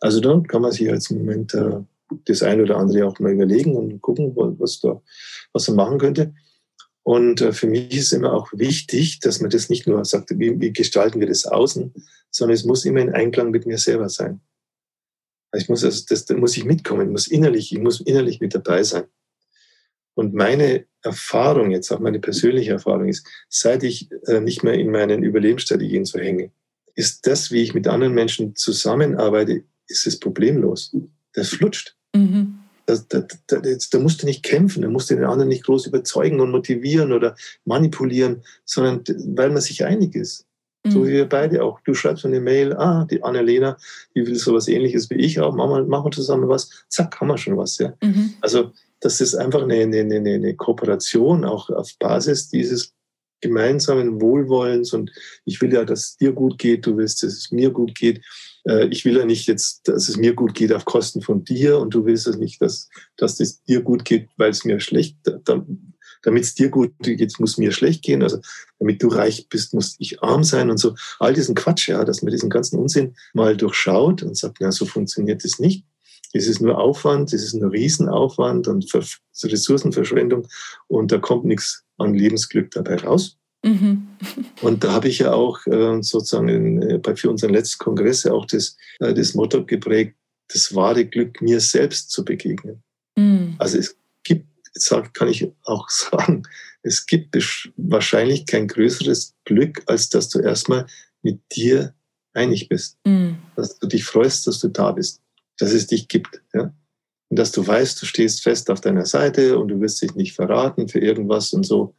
Also 0.00 0.20
dann 0.20 0.46
kann 0.46 0.62
man 0.62 0.72
sich 0.72 0.90
als 0.90 1.10
Moment 1.10 1.54
äh, 1.54 1.80
das 2.24 2.42
eine 2.42 2.62
oder 2.62 2.76
andere 2.76 3.06
auch 3.06 3.18
mal 3.18 3.32
überlegen 3.32 3.76
und 3.76 4.00
gucken, 4.00 4.32
was 4.34 4.80
da, 4.80 5.02
was 5.52 5.68
man 5.68 5.76
machen 5.76 5.98
könnte. 5.98 6.34
Und 7.02 7.40
äh, 7.40 7.52
für 7.52 7.66
mich 7.66 7.96
ist 7.96 8.12
immer 8.12 8.32
auch 8.32 8.48
wichtig, 8.52 9.20
dass 9.20 9.40
man 9.40 9.50
das 9.50 9.68
nicht 9.68 9.86
nur 9.86 10.04
sagt, 10.04 10.30
wie, 10.38 10.60
wie 10.60 10.72
gestalten 10.72 11.20
wir 11.20 11.26
das 11.26 11.46
außen, 11.46 11.94
sondern 12.30 12.54
es 12.54 12.64
muss 12.64 12.84
immer 12.84 13.00
in 13.00 13.14
Einklang 13.14 13.50
mit 13.50 13.66
mir 13.66 13.78
selber 13.78 14.08
sein. 14.08 14.40
Ich 15.56 15.68
muss 15.68 15.84
also, 15.84 16.04
das, 16.08 16.26
da 16.26 16.36
muss 16.36 16.56
ich 16.56 16.64
mitkommen, 16.64 17.10
muss 17.10 17.26
innerlich, 17.26 17.72
ich 17.72 17.78
muss 17.78 18.00
innerlich 18.00 18.40
mit 18.40 18.54
dabei 18.54 18.82
sein. 18.82 19.04
Und 20.18 20.34
meine 20.34 20.84
Erfahrung 21.02 21.70
jetzt, 21.70 21.92
auch 21.92 22.00
meine 22.00 22.18
persönliche 22.18 22.72
Erfahrung 22.72 23.06
ist, 23.06 23.24
seit 23.48 23.84
ich 23.84 24.10
äh, 24.26 24.40
nicht 24.40 24.64
mehr 24.64 24.74
in 24.74 24.90
meinen 24.90 25.22
Überlebensstrategien 25.22 26.04
so 26.04 26.18
hänge, 26.18 26.50
ist 26.96 27.24
das, 27.28 27.52
wie 27.52 27.62
ich 27.62 27.72
mit 27.72 27.86
anderen 27.86 28.14
Menschen 28.14 28.56
zusammenarbeite, 28.56 29.62
ist 29.86 30.08
es 30.08 30.18
problemlos. 30.18 30.92
Das 31.34 31.50
flutscht. 31.50 31.94
Mhm. 32.16 32.58
Da, 32.86 32.96
da, 33.08 33.24
da, 33.46 33.60
da, 33.60 33.98
musst 34.00 34.22
du 34.22 34.26
nicht 34.26 34.42
kämpfen, 34.42 34.82
da 34.82 34.88
musst 34.88 35.08
du 35.08 35.14
den 35.14 35.24
anderen 35.24 35.50
nicht 35.50 35.64
groß 35.64 35.86
überzeugen 35.86 36.40
und 36.40 36.50
motivieren 36.50 37.12
oder 37.12 37.36
manipulieren, 37.64 38.42
sondern 38.64 39.04
weil 39.36 39.50
man 39.50 39.60
sich 39.60 39.84
einig 39.84 40.16
ist. 40.16 40.46
Mhm. 40.84 40.90
So 40.90 41.06
wie 41.06 41.12
wir 41.12 41.28
beide 41.28 41.62
auch. 41.62 41.78
Du 41.82 41.94
schreibst 41.94 42.26
eine 42.26 42.40
Mail, 42.40 42.72
ah, 42.72 43.06
die 43.08 43.22
Annalena, 43.22 43.76
die 44.16 44.26
will 44.26 44.34
sowas 44.34 44.66
ähnliches 44.66 45.10
wie 45.10 45.14
ich 45.14 45.38
auch, 45.38 45.54
machen 45.54 45.70
wir, 45.70 45.84
machen 45.84 46.06
wir 46.06 46.10
zusammen 46.10 46.48
was, 46.48 46.70
zack, 46.88 47.20
haben 47.20 47.28
wir 47.28 47.38
schon 47.38 47.56
was. 47.56 47.78
Ja? 47.78 47.94
Mhm. 48.02 48.34
Also 48.40 48.72
das 49.00 49.20
ist 49.20 49.34
einfach 49.34 49.62
eine, 49.62 49.74
eine, 49.74 50.00
eine, 50.00 50.34
eine 50.34 50.56
Kooperation, 50.56 51.44
auch 51.44 51.70
auf 51.70 51.90
Basis 51.98 52.48
dieses 52.48 52.94
gemeinsamen 53.40 54.20
Wohlwollens 54.20 54.92
und 54.92 55.12
ich 55.44 55.60
will 55.60 55.72
ja, 55.72 55.84
dass 55.84 56.00
es 56.00 56.16
dir 56.16 56.32
gut 56.32 56.58
geht, 56.58 56.86
du 56.86 56.96
willst, 56.96 57.22
dass 57.22 57.34
es 57.34 57.50
mir 57.52 57.70
gut 57.70 57.94
geht. 57.94 58.24
Äh, 58.64 58.88
ich 58.88 59.04
will 59.04 59.16
ja 59.16 59.24
nicht 59.24 59.46
jetzt, 59.46 59.86
dass 59.86 60.08
es 60.08 60.16
mir 60.16 60.34
gut 60.34 60.54
geht 60.54 60.72
auf 60.72 60.84
Kosten 60.84 61.22
von 61.22 61.44
dir 61.44 61.78
und 61.78 61.94
du 61.94 62.04
willst 62.04 62.26
es 62.26 62.36
nicht, 62.36 62.60
dass, 62.60 62.88
dass 63.16 63.38
es 63.38 63.62
dir 63.62 63.82
gut 63.82 64.04
geht, 64.04 64.28
weil 64.36 64.50
es 64.50 64.64
mir 64.64 64.80
schlecht, 64.80 65.16
damit 66.22 66.44
es 66.44 66.54
dir 66.54 66.68
gut 66.68 66.92
geht, 67.00 67.38
muss 67.38 67.58
mir 67.58 67.72
schlecht 67.72 68.02
gehen. 68.02 68.22
Also 68.22 68.40
damit 68.78 69.02
du 69.02 69.08
reich 69.08 69.48
bist, 69.48 69.74
muss 69.74 69.96
ich 69.98 70.22
arm 70.22 70.42
sein 70.42 70.70
und 70.70 70.78
so. 70.78 70.94
All 71.18 71.32
diesen 71.32 71.54
Quatsch, 71.54 71.88
ja, 71.88 72.04
dass 72.04 72.22
man 72.22 72.32
diesen 72.32 72.50
ganzen 72.50 72.78
Unsinn 72.78 73.14
mal 73.34 73.56
durchschaut 73.56 74.22
und 74.22 74.36
sagt, 74.36 74.58
na, 74.60 74.72
so 74.72 74.84
funktioniert 74.84 75.44
es 75.44 75.58
nicht. 75.58 75.84
Es 76.32 76.46
ist 76.46 76.60
nur 76.60 76.78
Aufwand, 76.78 77.32
es 77.32 77.42
ist 77.42 77.54
ein 77.54 77.64
Riesenaufwand 77.64 78.68
und 78.68 78.86
Ressourcenverschwendung 78.94 80.46
und 80.86 81.10
da 81.10 81.18
kommt 81.18 81.44
nichts 81.44 81.84
an 81.96 82.14
Lebensglück 82.14 82.70
dabei 82.70 82.96
raus. 82.96 83.36
Mhm. 83.64 84.08
Und 84.60 84.84
da 84.84 84.92
habe 84.92 85.08
ich 85.08 85.18
ja 85.18 85.32
auch 85.32 85.66
äh, 85.66 86.00
sozusagen 86.00 86.48
in, 86.48 86.82
äh, 86.82 86.98
bei 86.98 87.16
für 87.16 87.28
unseren 87.28 87.52
letzten 87.52 87.78
Kongresse 87.78 88.32
auch 88.32 88.46
das, 88.46 88.76
äh, 89.00 89.12
das 89.12 89.34
Motto 89.34 89.64
geprägt, 89.64 90.14
das 90.48 90.74
wahre 90.74 91.04
Glück 91.04 91.42
mir 91.42 91.58
selbst 91.58 92.10
zu 92.10 92.24
begegnen. 92.24 92.82
Mhm. 93.16 93.56
Also 93.58 93.78
es 93.78 93.96
gibt, 94.22 94.46
sag, 94.74 95.12
kann 95.12 95.28
ich 95.28 95.50
auch 95.64 95.88
sagen, 95.90 96.44
es 96.82 97.04
gibt 97.06 97.36
wahrscheinlich 97.76 98.46
kein 98.46 98.68
größeres 98.68 99.34
Glück, 99.44 99.82
als 99.86 100.08
dass 100.08 100.28
du 100.28 100.38
erstmal 100.38 100.86
mit 101.22 101.40
dir 101.50 101.94
einig 102.34 102.68
bist. 102.68 102.96
Mhm. 103.04 103.38
Dass 103.56 103.78
du 103.80 103.88
dich 103.88 104.04
freust, 104.04 104.46
dass 104.46 104.60
du 104.60 104.68
da 104.68 104.92
bist 104.92 105.20
dass 105.58 105.72
es 105.72 105.86
dich 105.86 106.08
gibt. 106.08 106.42
Ja? 106.54 106.72
Und 107.28 107.38
dass 107.38 107.52
du 107.52 107.66
weißt, 107.66 108.00
du 108.00 108.06
stehst 108.06 108.42
fest 108.42 108.70
auf 108.70 108.80
deiner 108.80 109.06
Seite 109.06 109.58
und 109.58 109.68
du 109.68 109.80
wirst 109.80 110.00
dich 110.00 110.14
nicht 110.14 110.34
verraten 110.34 110.88
für 110.88 111.00
irgendwas 111.00 111.52
und 111.52 111.64
so. 111.64 111.94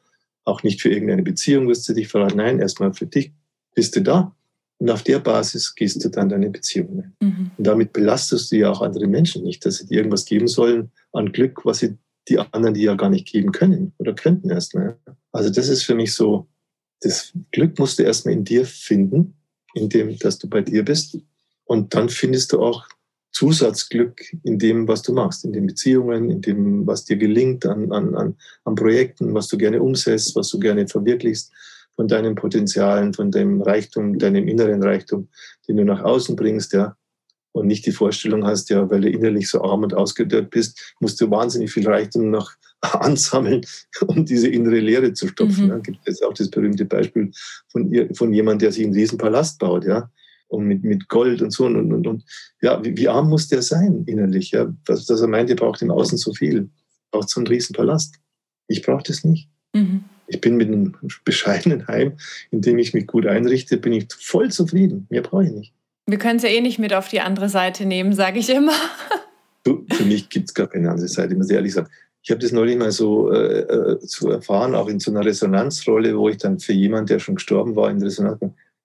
Auch 0.46 0.64
nicht 0.64 0.82
für 0.82 0.90
irgendeine 0.90 1.24
Beziehung 1.24 1.68
wirst 1.68 1.88
du 1.88 1.94
dich 1.94 2.08
verraten. 2.08 2.38
Nein, 2.38 2.60
erstmal 2.60 2.94
für 2.94 3.06
dich 3.06 3.32
bist 3.76 3.96
du 3.96 4.02
da. 4.02 4.36
Und 4.80 4.90
auf 4.90 5.04
der 5.04 5.20
Basis 5.20 5.76
gehst 5.76 6.04
du 6.04 6.10
dann 6.10 6.30
deine 6.30 6.50
Beziehung 6.50 7.04
ein. 7.04 7.28
Mhm. 7.28 7.52
Und 7.58 7.68
damit 7.68 7.94
belastest 7.94 8.52
du 8.52 8.56
ja 8.56 8.72
auch 8.72 8.82
andere 8.82 9.08
Menschen 9.08 9.44
nicht, 9.44 9.66
dass 9.66 9.78
sie 9.78 9.86
dir 9.86 9.98
irgendwas 9.98 10.26
geben 10.26 10.48
sollen 10.48 10.92
an 11.12 11.32
Glück, 11.32 11.66
was 11.66 11.80
sie 11.80 11.98
die 12.30 12.40
anderen 12.40 12.74
dir 12.74 12.86
ja 12.86 12.96
gar 12.96 13.10
nicht 13.10 13.28
geben 13.28 13.52
können 13.52 13.94
oder 13.98 14.14
könnten 14.14 14.50
erstmal. 14.50 14.98
Also 15.32 15.50
das 15.50 15.68
ist 15.68 15.84
für 15.84 15.96
mich 15.96 16.14
so, 16.14 16.48
das 17.02 17.34
Glück 17.52 17.78
musst 17.78 18.00
du 18.00 18.04
erstmal 18.04 18.34
in 18.34 18.46
dir 18.46 18.66
finden, 18.66 19.36
in 19.74 19.90
dem, 19.90 20.18
dass 20.20 20.40
du 20.40 20.48
bei 20.48 20.62
dir 20.62 20.84
bist. 20.84 21.18
Und 21.66 21.94
dann 21.94 22.10
findest 22.10 22.54
du 22.54 22.62
auch 22.62 22.88
Zusatzglück 23.32 24.22
in 24.44 24.58
dem, 24.58 24.88
was 24.88 25.02
du 25.02 25.14
machst, 25.14 25.46
in 25.46 25.54
den 25.54 25.68
Beziehungen, 25.68 26.30
in 26.30 26.42
dem, 26.42 26.88
was 26.88 27.06
dir 27.06 27.18
gelingt 27.18 27.66
an, 27.66 27.92
an, 27.92 28.16
an, 28.16 28.36
an 28.66 28.76
Projekten, 28.76 29.34
was 29.34 29.48
du 29.48 29.58
gerne 29.58 29.82
umsetzt, 29.82 30.36
was 30.36 30.50
du 30.50 30.60
gerne 30.60 30.88
verwirklichst, 30.88 31.52
von 31.96 32.08
deinen 32.08 32.36
Potenzialen, 32.36 33.14
von 33.14 33.30
deinem 33.30 33.62
Reichtum, 33.62 34.18
deinem 34.18 34.48
inneren 34.48 34.82
Reichtum, 34.82 35.28
den 35.68 35.78
du 35.78 35.84
nach 35.84 36.02
außen 36.02 36.36
bringst, 36.36 36.74
ja. 36.74 36.96
Und 37.52 37.68
nicht 37.68 37.86
die 37.86 37.92
Vorstellung 37.92 38.46
hast, 38.46 38.70
ja, 38.70 38.90
weil 38.90 39.02
du 39.02 39.10
innerlich 39.10 39.50
so 39.50 39.62
arm 39.62 39.84
und 39.84 39.96
ausgedörrt 39.96 40.52
bist, 40.52 40.96
musst 41.00 41.20
du 41.20 41.30
wahnsinnig 41.30 41.72
viel 41.72 41.88
Reichtum 41.88 42.30
noch 42.30 42.52
ansammeln, 42.82 43.66
um 44.08 44.24
diese 44.24 44.48
innere 44.48 44.80
Leere 44.80 45.14
zu 45.14 45.28
stopfen. 45.28 45.66
Mhm. 45.66 45.70
Ja. 45.70 45.78
Gibt 45.80 46.00
es 46.06 46.22
auch 46.22 46.34
das 46.34 46.50
berühmte 46.50 46.86
Beispiel 46.86 47.32
von, 47.68 47.92
von 48.14 48.34
jemandem, 48.34 48.60
der 48.60 48.72
sich 48.72 48.86
einen 48.86 48.94
riesen 48.94 49.18
Palast 49.18 49.60
baut, 49.60 49.86
ja 49.86 50.10
und 50.50 50.66
mit, 50.66 50.84
mit 50.84 51.08
Gold 51.08 51.42
und 51.42 51.52
so. 51.52 51.66
Und, 51.66 51.94
und, 51.94 52.06
und 52.06 52.24
ja, 52.62 52.84
wie, 52.84 52.98
wie 52.98 53.08
arm 53.08 53.30
muss 53.30 53.48
der 53.48 53.62
sein 53.62 54.04
innerlich? 54.06 54.52
Ja? 54.52 54.74
Dass, 54.86 55.06
dass 55.06 55.22
er 55.22 55.28
meint, 55.28 55.50
er 55.50 55.56
braucht 55.56 55.82
im 55.82 55.92
Außen 55.92 56.18
so 56.18 56.34
viel. 56.34 56.70
Braucht 57.12 57.30
so 57.30 57.40
einen 57.40 57.48
riesen 57.48 57.74
Palast. 57.74 58.16
Ich 58.68 58.84
brauche 58.84 59.04
das 59.04 59.24
nicht. 59.24 59.50
Mhm. 59.74 60.04
Ich 60.28 60.42
bin 60.42 60.58
mit 60.58 60.68
einem 60.68 60.96
bescheidenen 61.26 61.88
Heim, 61.88 62.18
in 62.52 62.62
dem 62.62 62.78
ich 62.78 62.94
mich 62.94 63.08
gut 63.08 63.26
einrichte, 63.26 63.78
bin 63.78 63.94
ich 63.94 64.08
voll 64.14 64.52
zufrieden. 64.52 65.08
Mehr 65.10 65.24
brauche 65.24 65.46
ich 65.46 65.52
nicht. 65.52 65.74
Wir 66.06 66.18
können 66.18 66.38
es 66.38 66.44
ja 66.44 66.50
eh 66.50 66.62
nicht 66.62 66.80
mit 66.80 66.94
auf 66.94 67.08
die 67.08 67.22
andere 67.22 67.50
Seite 67.50 67.86
nehmen, 67.86 68.14
sage 68.14 68.40
ich 68.40 68.50
immer. 68.50 68.74
Du, 69.66 69.86
für 69.92 70.06
mich 70.06 70.30
gibt 70.30 70.48
es 70.48 70.54
gar 70.54 70.68
keine 70.68 70.90
andere 70.90 71.10
Seite, 71.10 71.36
muss 71.36 71.50
ich 71.50 71.56
ehrlich 71.56 71.74
sagen. 71.74 71.90
Ich 72.22 72.32
habe 72.32 72.40
das 72.40 72.54
neulich 72.54 72.78
mal 72.78 72.94
so 72.94 73.30
äh, 73.30 73.60
äh, 73.60 74.00
zu 74.00 74.30
erfahren, 74.30 74.74
auch 74.74 74.88
in 74.88 75.02
so 75.02 75.12
einer 75.12 75.26
Resonanzrolle, 75.26 76.18
wo 76.18 76.30
ich 76.30 76.38
dann 76.38 76.60
für 76.60 76.72
jemanden, 76.72 77.08
der 77.08 77.20
schon 77.20 77.36
gestorben 77.36 77.76
war, 77.76 77.92
in 77.92 78.02
Resonanz 78.02 78.40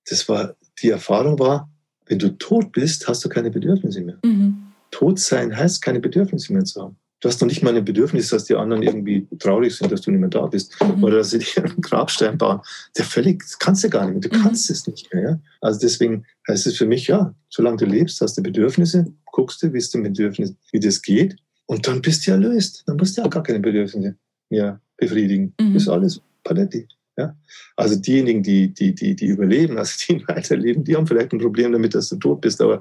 das 0.09 0.29
war, 0.29 0.57
die 0.83 0.91
Erfahrung 0.91 1.39
war, 1.39 1.71
wenn 2.07 2.19
du 2.19 2.37
tot 2.37 2.73
bist, 2.73 3.09
hast 3.09 3.25
du 3.25 3.29
keine 3.29 3.51
Bedürfnisse 3.51 4.01
mehr. 4.01 4.19
Mhm. 4.25 4.73
Tot 4.91 5.19
sein 5.19 5.57
heißt, 5.57 5.83
keine 5.83 6.01
Bedürfnisse 6.01 6.53
mehr 6.53 6.65
zu 6.65 6.83
haben. 6.83 6.97
Du 7.21 7.29
hast 7.29 7.41
noch 7.41 7.49
nicht 7.49 7.63
mal 7.63 7.75
ein 7.75 7.85
Bedürfnis, 7.85 8.29
dass 8.29 8.45
die 8.45 8.55
anderen 8.55 8.83
irgendwie 8.83 9.27
traurig 9.39 9.75
sind, 9.75 9.91
dass 9.91 10.03
du 10.03 10.11
nicht 10.11 10.21
mehr 10.21 10.29
da 10.29 10.47
bist. 10.47 10.77
Mhm. 10.83 11.03
Oder 11.03 11.19
dass 11.19 11.31
sie 11.31 11.39
dir 11.39 11.65
einen 11.65 11.81
Grabstein 11.81 12.37
bauen. 12.37 12.61
Der 12.99 13.07
völlig, 13.07 13.41
das 13.41 13.59
kannst 13.59 13.83
du 13.83 13.89
gar 13.89 14.05
nicht 14.05 14.13
mehr. 14.13 14.31
Du 14.31 14.37
mhm. 14.37 14.43
kannst 14.43 14.69
es 14.69 14.87
nicht 14.87 15.13
mehr. 15.15 15.23
Ja? 15.23 15.41
Also 15.63 15.81
deswegen 15.81 16.27
heißt 16.47 16.67
es 16.67 16.77
für 16.77 16.85
mich, 16.85 17.07
ja, 17.07 17.35
solange 17.49 17.79
du 17.79 17.87
lebst, 17.87 18.21
hast 18.21 18.37
du 18.37 18.43
Bedürfnisse, 18.43 19.07
guckst 19.25 19.63
du, 19.63 19.73
wie 19.73 19.79
es 19.79 19.89
dem 19.89 20.03
Bedürfnis, 20.03 20.55
wie 20.71 20.81
das 20.81 21.01
geht. 21.01 21.37
Und 21.65 21.89
dann 21.89 22.03
bist 22.03 22.27
du 22.27 22.33
erlöst. 22.33 22.83
Dann 22.87 22.99
musst 22.99 23.17
du 23.17 23.23
ja 23.23 23.29
gar 23.29 23.43
keine 23.43 23.61
Bedürfnisse 23.61 24.17
mehr 24.51 24.81
befriedigen. 24.99 25.55
Mhm. 25.59 25.73
Das 25.73 25.85
ist 25.85 25.89
alles 25.89 26.21
Paletti. 26.43 26.87
Ja? 27.17 27.37
Also 27.77 27.97
diejenigen, 27.97 28.43
die, 28.43 28.73
die, 28.73 28.95
die, 28.95 29.15
die 29.15 29.27
überleben, 29.27 29.79
also 29.79 29.95
die 30.09 30.23
weiterleben, 30.29 30.85
die 30.85 30.97
haben 30.97 31.07
vielleicht 31.07 31.33
ein 31.33 31.39
Problem 31.39 31.73
damit, 31.73 31.95
dass 31.95 32.09
du 32.09 32.17
tot 32.17 32.41
bist, 32.41 32.61
aber 32.61 32.81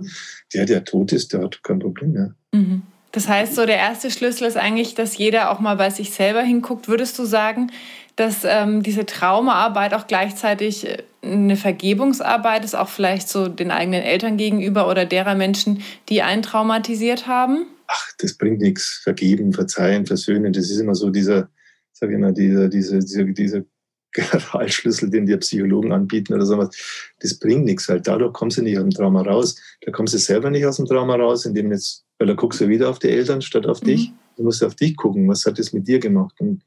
der, 0.54 0.66
der 0.66 0.84
tot 0.84 1.12
ist, 1.12 1.34
der 1.34 1.42
hat 1.42 1.62
kein 1.64 1.80
Problem 1.80 2.12
mehr. 2.12 2.36
Mhm. 2.52 2.84
Das 3.14 3.28
heißt, 3.28 3.54
so 3.54 3.68
der 3.68 3.78
erste 3.78 4.10
Schlüssel 4.10 4.48
ist 4.48 4.58
eigentlich, 4.58 4.96
dass 4.96 5.18
jeder 5.18 5.52
auch 5.52 5.60
mal 5.60 5.76
bei 5.76 5.92
sich 5.92 6.10
selber 6.12 6.42
hinguckt. 6.42 6.88
Würdest 6.88 7.18
du 7.20 7.26
sagen, 7.26 7.72
dass 8.16 8.44
ähm, 8.44 8.82
diese 8.82 9.06
Traumaarbeit 9.06 9.94
auch 9.94 10.08
gleichzeitig 10.08 10.88
äh, 10.88 11.04
eine 11.22 11.56
Vergebungsarbeit 11.56 12.66
ist, 12.66 12.76
auch 12.76 12.90
vielleicht 12.90 13.30
so 13.30 13.48
den 13.48 13.70
eigenen 13.70 14.02
Eltern 14.02 14.38
gegenüber 14.38 14.90
oder 14.90 15.06
derer 15.06 15.36
Menschen, 15.36 15.84
die 16.10 16.24
einen 16.24 16.42
traumatisiert 16.42 17.28
haben? 17.28 17.68
Ach, 17.88 18.12
das 18.18 18.34
bringt 18.36 18.62
nichts. 18.62 19.02
Vergeben, 19.04 19.54
verzeihen, 19.54 20.08
versöhnen, 20.08 20.52
das 20.52 20.72
ist 20.72 20.80
immer 20.80 20.96
so 20.96 21.12
dieser, 21.12 21.50
sag 21.92 22.10
ich 22.10 22.18
mal, 22.18 22.34
dieser, 22.34 22.68
dieser, 22.68 23.00
dieser, 23.00 23.26
dieser 23.26 23.62
Generalschlüssel, 24.14 25.10
den 25.10 25.26
die 25.26 25.38
Psychologen 25.38 25.92
anbieten 25.92 26.34
oder 26.34 26.46
sowas, 26.46 26.76
das 27.20 27.40
bringt 27.40 27.66
nichts, 27.66 27.90
weil 27.90 28.02
dadurch 28.02 28.34
kommst 28.34 28.58
du 28.58 28.62
nicht 28.62 28.78
aus 28.78 28.84
dem 28.84 28.92
Trauma 28.92 29.22
raus. 29.22 29.56
Da 29.82 29.92
kommst 29.92 30.14
du 30.14 30.18
selber 30.18 30.50
nicht 30.50 30.66
aus 30.66 30.78
dem 30.78 30.86
Trauma 30.86 31.16
raus, 31.16 31.46
indem 31.46 31.72
jetzt, 31.72 32.06
weil 32.20 32.28
da 32.28 32.34
guckst 32.34 32.62
du 32.62 32.68
wieder 32.68 32.90
auf 32.90 33.00
die 33.00 33.10
Eltern 33.10 33.42
statt 33.42 33.66
auf 33.66 33.82
mhm. 33.82 33.88
dich. 33.88 34.12
Du 34.38 34.44
musst 34.44 34.64
auf 34.64 34.76
dich 34.76 34.96
gucken, 34.96 35.28
was 35.28 35.46
hat 35.46 35.60
das 35.60 35.74
mit 35.74 35.88
dir 35.88 36.00
gemacht? 36.00 36.36
Und 36.40 36.62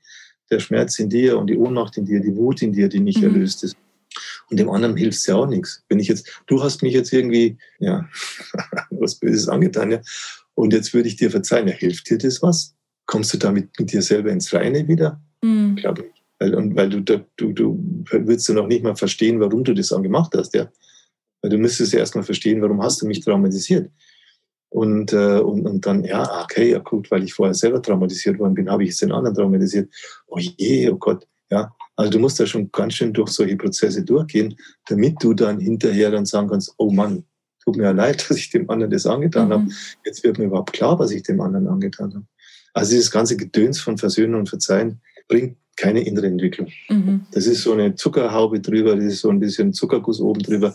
der 0.50 0.60
Schmerz 0.60 0.98
in 0.98 1.08
dir 1.08 1.38
und 1.38 1.48
die 1.48 1.56
Ohnmacht 1.56 1.96
in 1.96 2.04
dir, 2.04 2.20
die 2.20 2.36
Wut 2.36 2.62
in 2.62 2.72
dir, 2.72 2.88
die 2.88 3.00
nicht 3.00 3.18
mhm. 3.18 3.24
erlöst 3.24 3.64
ist. 3.64 3.76
Und 4.48 4.58
dem 4.58 4.70
anderen 4.70 4.96
hilft 4.96 5.18
es 5.18 5.26
ja 5.26 5.34
auch 5.34 5.46
nichts. 5.46 5.82
Wenn 5.88 5.98
ich 5.98 6.08
jetzt, 6.08 6.42
du 6.46 6.62
hast 6.62 6.82
mich 6.82 6.94
jetzt 6.94 7.12
irgendwie, 7.12 7.58
ja, 7.78 8.08
was 8.90 9.16
Böses 9.16 9.48
angetan, 9.48 9.90
ja, 9.90 10.00
und 10.54 10.72
jetzt 10.72 10.94
würde 10.94 11.08
ich 11.08 11.16
dir 11.16 11.30
verzeihen, 11.30 11.68
ja, 11.68 11.74
hilft 11.74 12.08
dir 12.08 12.18
das 12.18 12.42
was? 12.42 12.74
Kommst 13.04 13.32
du 13.34 13.38
damit 13.38 13.78
mit 13.78 13.92
dir 13.92 14.02
selber 14.02 14.30
ins 14.30 14.52
Reine 14.52 14.88
wieder? 14.88 15.20
Mhm. 15.42 15.76
Glaube 15.76 16.06
ich. 16.08 16.15
Weil, 16.38 16.54
und 16.54 16.76
weil 16.76 16.90
du, 16.90 17.00
du, 17.00 17.52
du 17.52 18.04
würdest 18.10 18.48
du 18.48 18.54
noch 18.54 18.66
nicht 18.66 18.82
mal 18.82 18.96
verstehen, 18.96 19.40
warum 19.40 19.64
du 19.64 19.74
das 19.74 19.88
dann 19.88 20.02
gemacht 20.02 20.32
hast, 20.36 20.54
ja. 20.54 20.68
Weil 21.40 21.50
du 21.50 21.58
müsstest 21.58 21.92
ja 21.92 22.00
erstmal 22.00 22.24
verstehen, 22.24 22.62
warum 22.62 22.82
hast 22.82 23.00
du 23.00 23.06
mich 23.06 23.20
traumatisiert. 23.20 23.90
Und, 24.68 25.12
äh, 25.12 25.38
und, 25.38 25.66
und 25.66 25.86
dann, 25.86 26.04
ja, 26.04 26.42
okay, 26.42 26.72
ja 26.72 26.78
gut, 26.80 27.10
weil 27.10 27.22
ich 27.22 27.32
vorher 27.32 27.54
selber 27.54 27.80
traumatisiert 27.80 28.38
worden 28.38 28.54
bin, 28.54 28.70
habe 28.70 28.82
ich 28.82 28.90
jetzt 28.90 29.02
den 29.02 29.12
anderen 29.12 29.36
traumatisiert. 29.36 29.90
Oh 30.26 30.38
je, 30.38 30.90
oh 30.90 30.96
Gott, 30.96 31.26
ja. 31.50 31.74
Also 31.94 32.10
du 32.10 32.18
musst 32.18 32.38
da 32.38 32.46
schon 32.46 32.70
ganz 32.72 32.94
schön 32.94 33.12
durch 33.12 33.30
solche 33.30 33.56
Prozesse 33.56 34.04
durchgehen, 34.04 34.54
damit 34.86 35.22
du 35.22 35.32
dann 35.32 35.60
hinterher 35.60 36.10
dann 36.10 36.26
sagen 36.26 36.48
kannst, 36.48 36.74
oh 36.76 36.90
Mann, 36.90 37.24
tut 37.64 37.76
mir 37.76 37.84
ja 37.84 37.90
leid, 37.92 38.26
dass 38.28 38.36
ich 38.36 38.50
dem 38.50 38.68
anderen 38.68 38.90
das 38.90 39.06
angetan 39.06 39.48
mhm. 39.48 39.52
habe. 39.52 39.68
Jetzt 40.04 40.22
wird 40.24 40.38
mir 40.38 40.46
überhaupt 40.46 40.72
klar, 40.72 40.98
was 40.98 41.10
ich 41.10 41.22
dem 41.22 41.40
anderen 41.40 41.68
angetan 41.68 42.12
habe. 42.14 42.26
Also 42.74 42.90
dieses 42.90 43.10
ganze 43.10 43.38
Gedöns 43.38 43.80
von 43.80 43.96
Versöhnen 43.96 44.34
und 44.34 44.50
Verzeihen 44.50 45.00
bringt 45.28 45.56
keine 45.76 46.00
innere 46.00 46.26
Entwicklung. 46.26 46.68
Mhm. 46.88 47.26
Das 47.32 47.46
ist 47.46 47.62
so 47.62 47.72
eine 47.72 47.94
Zuckerhaube 47.94 48.60
drüber, 48.60 48.96
das 48.96 49.04
ist 49.04 49.20
so 49.20 49.30
ein 49.30 49.40
bisschen 49.40 49.72
Zuckerguss 49.72 50.20
oben 50.20 50.40
drüber. 50.40 50.74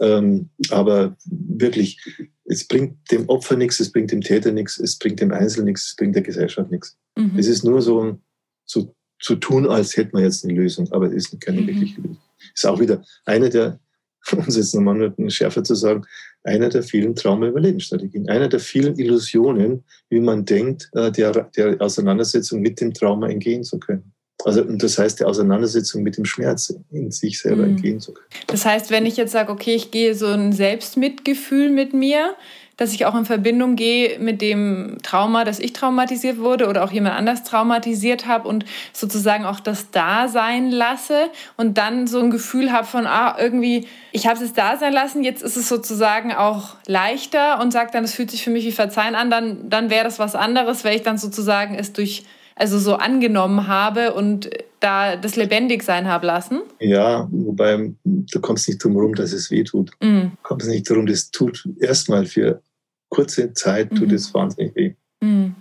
Ähm, 0.00 0.50
aber 0.70 1.16
wirklich, 1.26 2.00
es 2.44 2.66
bringt 2.66 3.10
dem 3.10 3.28
Opfer 3.28 3.56
nichts, 3.56 3.80
es 3.80 3.90
bringt 3.90 4.12
dem 4.12 4.20
Täter 4.20 4.52
nichts, 4.52 4.78
es 4.78 4.96
bringt 4.96 5.20
dem 5.20 5.32
Einzelnen 5.32 5.66
nichts, 5.66 5.88
es 5.88 5.96
bringt 5.96 6.14
der 6.14 6.22
Gesellschaft 6.22 6.70
nichts. 6.70 6.96
Mhm. 7.16 7.32
Es 7.36 7.48
ist 7.48 7.64
nur 7.64 7.82
so, 7.82 8.18
so 8.64 8.94
zu 9.20 9.36
tun, 9.36 9.66
als 9.66 9.96
hätte 9.96 10.10
man 10.12 10.22
jetzt 10.22 10.44
eine 10.44 10.54
Lösung, 10.54 10.90
aber 10.92 11.06
es 11.06 11.14
ist 11.32 11.40
keine 11.40 11.62
mhm. 11.62 11.66
wirkliche 11.66 12.00
Lösung. 12.00 12.18
Ist 12.54 12.66
auch 12.66 12.78
wieder 12.78 13.02
eine 13.24 13.50
der, 13.50 13.80
um 14.32 14.44
es 14.46 14.56
jetzt 14.56 14.74
nochmal 14.74 15.12
schärfer 15.28 15.64
zu 15.64 15.74
sagen, 15.74 16.04
einer 16.44 16.68
der 16.68 16.84
vielen 16.84 17.16
Trauma-Überlebensstrategien, 17.16 18.28
einer 18.28 18.48
der 18.48 18.60
vielen 18.60 18.96
Illusionen, 18.96 19.84
wie 20.08 20.20
man 20.20 20.44
denkt, 20.44 20.88
äh, 20.92 21.10
der, 21.10 21.32
der 21.56 21.80
Auseinandersetzung 21.80 22.60
mit 22.60 22.80
dem 22.80 22.94
Trauma 22.94 23.28
entgehen 23.28 23.64
zu 23.64 23.78
können. 23.78 24.12
Also 24.44 24.62
und 24.62 24.82
das 24.82 24.98
heißt, 24.98 25.20
die 25.20 25.24
Auseinandersetzung 25.24 26.02
mit 26.02 26.16
dem 26.16 26.24
Schmerz 26.24 26.74
in 26.92 27.10
sich 27.10 27.40
selber 27.40 27.64
mhm. 27.64 27.70
entgehen 27.70 28.00
zu 28.00 28.12
können. 28.12 28.28
Das 28.46 28.64
heißt, 28.64 28.90
wenn 28.90 29.04
ich 29.04 29.16
jetzt 29.16 29.32
sage, 29.32 29.50
okay, 29.50 29.74
ich 29.74 29.90
gehe 29.90 30.14
so 30.14 30.26
ein 30.26 30.52
Selbstmitgefühl 30.52 31.70
mit 31.70 31.92
mir, 31.92 32.34
dass 32.78 32.92
ich 32.92 33.06
auch 33.06 33.16
in 33.16 33.24
Verbindung 33.24 33.74
gehe 33.74 34.20
mit 34.20 34.40
dem 34.40 34.98
Trauma, 35.02 35.44
dass 35.44 35.58
ich 35.58 35.72
traumatisiert 35.72 36.38
wurde 36.38 36.68
oder 36.68 36.84
auch 36.84 36.92
jemand 36.92 37.16
anders 37.16 37.42
traumatisiert 37.42 38.26
habe 38.26 38.46
und 38.48 38.64
sozusagen 38.92 39.44
auch 39.44 39.58
das 39.58 39.90
da 39.90 40.28
sein 40.28 40.70
lasse 40.70 41.28
und 41.56 41.76
dann 41.76 42.06
so 42.06 42.20
ein 42.20 42.30
Gefühl 42.30 42.70
habe 42.70 42.86
von, 42.86 43.08
ah, 43.08 43.36
irgendwie, 43.36 43.88
ich 44.12 44.28
habe 44.28 44.42
es 44.42 44.52
da 44.52 44.76
sein 44.76 44.92
lassen, 44.92 45.24
jetzt 45.24 45.42
ist 45.42 45.56
es 45.56 45.68
sozusagen 45.68 46.32
auch 46.32 46.76
leichter 46.86 47.60
und 47.60 47.72
sage 47.72 47.90
dann, 47.92 48.04
es 48.04 48.14
fühlt 48.14 48.30
sich 48.30 48.44
für 48.44 48.50
mich 48.50 48.64
wie 48.64 48.72
Verzeihen 48.72 49.16
an, 49.16 49.28
dann, 49.28 49.68
dann 49.68 49.90
wäre 49.90 50.04
das 50.04 50.20
was 50.20 50.36
anderes, 50.36 50.84
weil 50.84 50.94
ich 50.94 51.02
dann 51.02 51.18
sozusagen 51.18 51.74
es 51.74 51.92
durch 51.92 52.22
also 52.58 52.78
so 52.78 52.94
angenommen 52.94 53.66
habe 53.66 54.14
und 54.14 54.50
da 54.80 55.16
das 55.16 55.36
lebendig 55.36 55.82
sein 55.82 56.06
habe 56.06 56.26
lassen? 56.26 56.62
Ja, 56.80 57.28
wobei 57.30 57.92
du 58.04 58.40
kommst 58.40 58.68
nicht 58.68 58.82
drum 58.82 58.94
herum, 58.94 59.14
dass 59.14 59.32
es 59.32 59.50
weh 59.50 59.64
tut. 59.64 59.92
Mhm. 60.00 60.32
Du 60.32 60.42
kommst 60.42 60.68
nicht 60.68 60.88
darum, 60.88 61.06
das 61.06 61.30
tut 61.30 61.68
erstmal 61.80 62.26
für 62.26 62.62
kurze 63.08 63.52
Zeit 63.52 63.90
tut 63.90 64.08
mhm. 64.08 64.14
es 64.14 64.32
wahnsinnig 64.34 64.74
weh. 64.76 64.94
Mhm. 65.20 65.54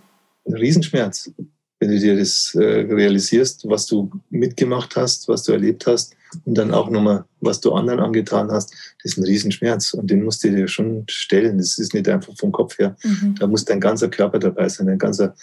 Ein 0.45 0.53
Riesenschmerz, 0.53 1.31
wenn 1.79 1.91
du 1.91 1.99
dir 1.99 2.17
das 2.17 2.55
äh, 2.55 2.63
realisierst, 2.63 3.67
was 3.67 3.85
du 3.85 4.09
mitgemacht 4.29 4.95
hast, 4.95 5.27
was 5.27 5.43
du 5.43 5.51
erlebt 5.51 5.85
hast 5.85 6.15
und 6.45 6.57
dann 6.57 6.73
auch 6.73 6.89
nochmal, 6.89 7.25
was 7.39 7.61
du 7.61 7.73
anderen 7.73 7.99
angetan 7.99 8.51
hast, 8.51 8.73
das 9.03 9.13
ist 9.13 9.17
ein 9.17 9.25
Riesenschmerz 9.25 9.93
und 9.93 10.09
den 10.09 10.23
musst 10.23 10.43
du 10.43 10.49
dir 10.49 10.67
schon 10.67 11.03
stellen. 11.09 11.57
Das 11.57 11.77
ist 11.77 11.93
nicht 11.93 12.09
einfach 12.09 12.33
vom 12.37 12.51
Kopf 12.51 12.79
her. 12.79 12.95
Mhm. 13.03 13.35
Da 13.39 13.47
muss 13.47 13.65
dein 13.65 13.79
ganzer 13.79 14.09
Körper 14.09 14.39
dabei 14.39 14.67
sein, 14.69 14.87
dein 14.87 14.97
ganzer 14.97 15.35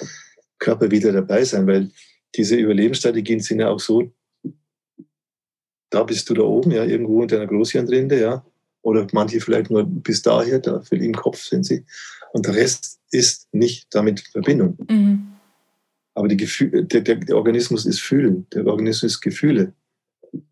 Körper 0.65 0.91
wieder 0.91 1.13
dabei 1.13 1.45
sein, 1.45 1.67
weil 1.67 1.91
diese 2.35 2.57
Überlebensstrategien 2.57 3.41
sind 3.41 3.61
ja 3.61 3.69
auch 3.69 3.81
so, 3.81 4.11
da 5.91 6.03
bist 6.03 6.29
du 6.29 6.35
da 6.35 6.43
oben, 6.43 6.73
ja, 6.73 6.85
irgendwo 6.85 7.23
in 7.23 7.29
deiner 7.29 7.47
Großhirnrinde, 7.47 8.21
ja, 8.21 8.45
oder 8.83 9.07
manche 9.13 9.41
vielleicht 9.41 9.71
nur 9.71 9.85
bis 9.85 10.23
daher, 10.23 10.59
da 10.59 10.81
für 10.81 10.97
im 10.97 11.15
Kopf 11.15 11.43
sind 11.43 11.65
sie. 11.65 11.85
Und 12.33 12.47
der 12.47 12.57
Rest 12.57 12.99
ist 13.11 13.49
nicht 13.53 13.95
damit 13.95 14.21
in 14.21 14.33
Verbindung. 14.33 14.77
Mhm. 14.89 15.29
Aber 16.15 16.29
die 16.29 16.37
Gefühl, 16.37 16.85
der, 16.85 17.01
der, 17.01 17.17
der, 17.17 17.37
Organismus 17.37 17.87
ist 17.87 18.01
Fühlen, 18.01 18.47
der 18.53 18.67
Organismus 18.67 19.15
ist 19.15 19.21
Gefühle. 19.21 19.73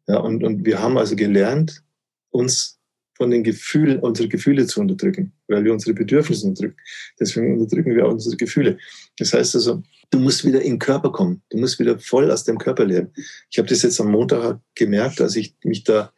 Ja, 0.06 0.18
und, 0.18 0.44
und 0.44 0.64
wir 0.64 0.80
haben 0.80 0.96
also 0.98 1.16
gelernt, 1.16 1.82
uns 2.30 2.78
von 3.14 3.30
den 3.30 3.44
Gefühlen, 3.44 4.00
unsere 4.00 4.28
Gefühle 4.28 4.66
zu 4.66 4.80
unterdrücken, 4.80 5.32
weil 5.48 5.64
wir 5.64 5.72
unsere 5.72 5.94
Bedürfnisse 5.94 6.46
unterdrücken. 6.46 6.76
Deswegen 7.20 7.58
unterdrücken 7.58 7.94
wir 7.94 8.06
auch 8.06 8.12
unsere 8.12 8.36
Gefühle. 8.36 8.78
Das 9.18 9.32
heißt 9.32 9.54
also, 9.56 9.82
du 10.12 10.20
musst 10.20 10.44
wieder 10.44 10.60
in 10.60 10.74
den 10.74 10.78
Körper 10.78 11.10
kommen. 11.10 11.42
Du 11.50 11.58
musst 11.58 11.80
wieder 11.80 11.98
voll 11.98 12.30
aus 12.30 12.44
dem 12.44 12.58
Körper 12.58 12.84
leben. 12.84 13.10
Ich 13.50 13.58
habe 13.58 13.68
das 13.68 13.82
jetzt 13.82 14.00
am 14.00 14.10
Montag 14.12 14.60
gemerkt, 14.74 15.20
als 15.20 15.34
ich 15.34 15.54
mich 15.64 15.82
da 15.82 16.12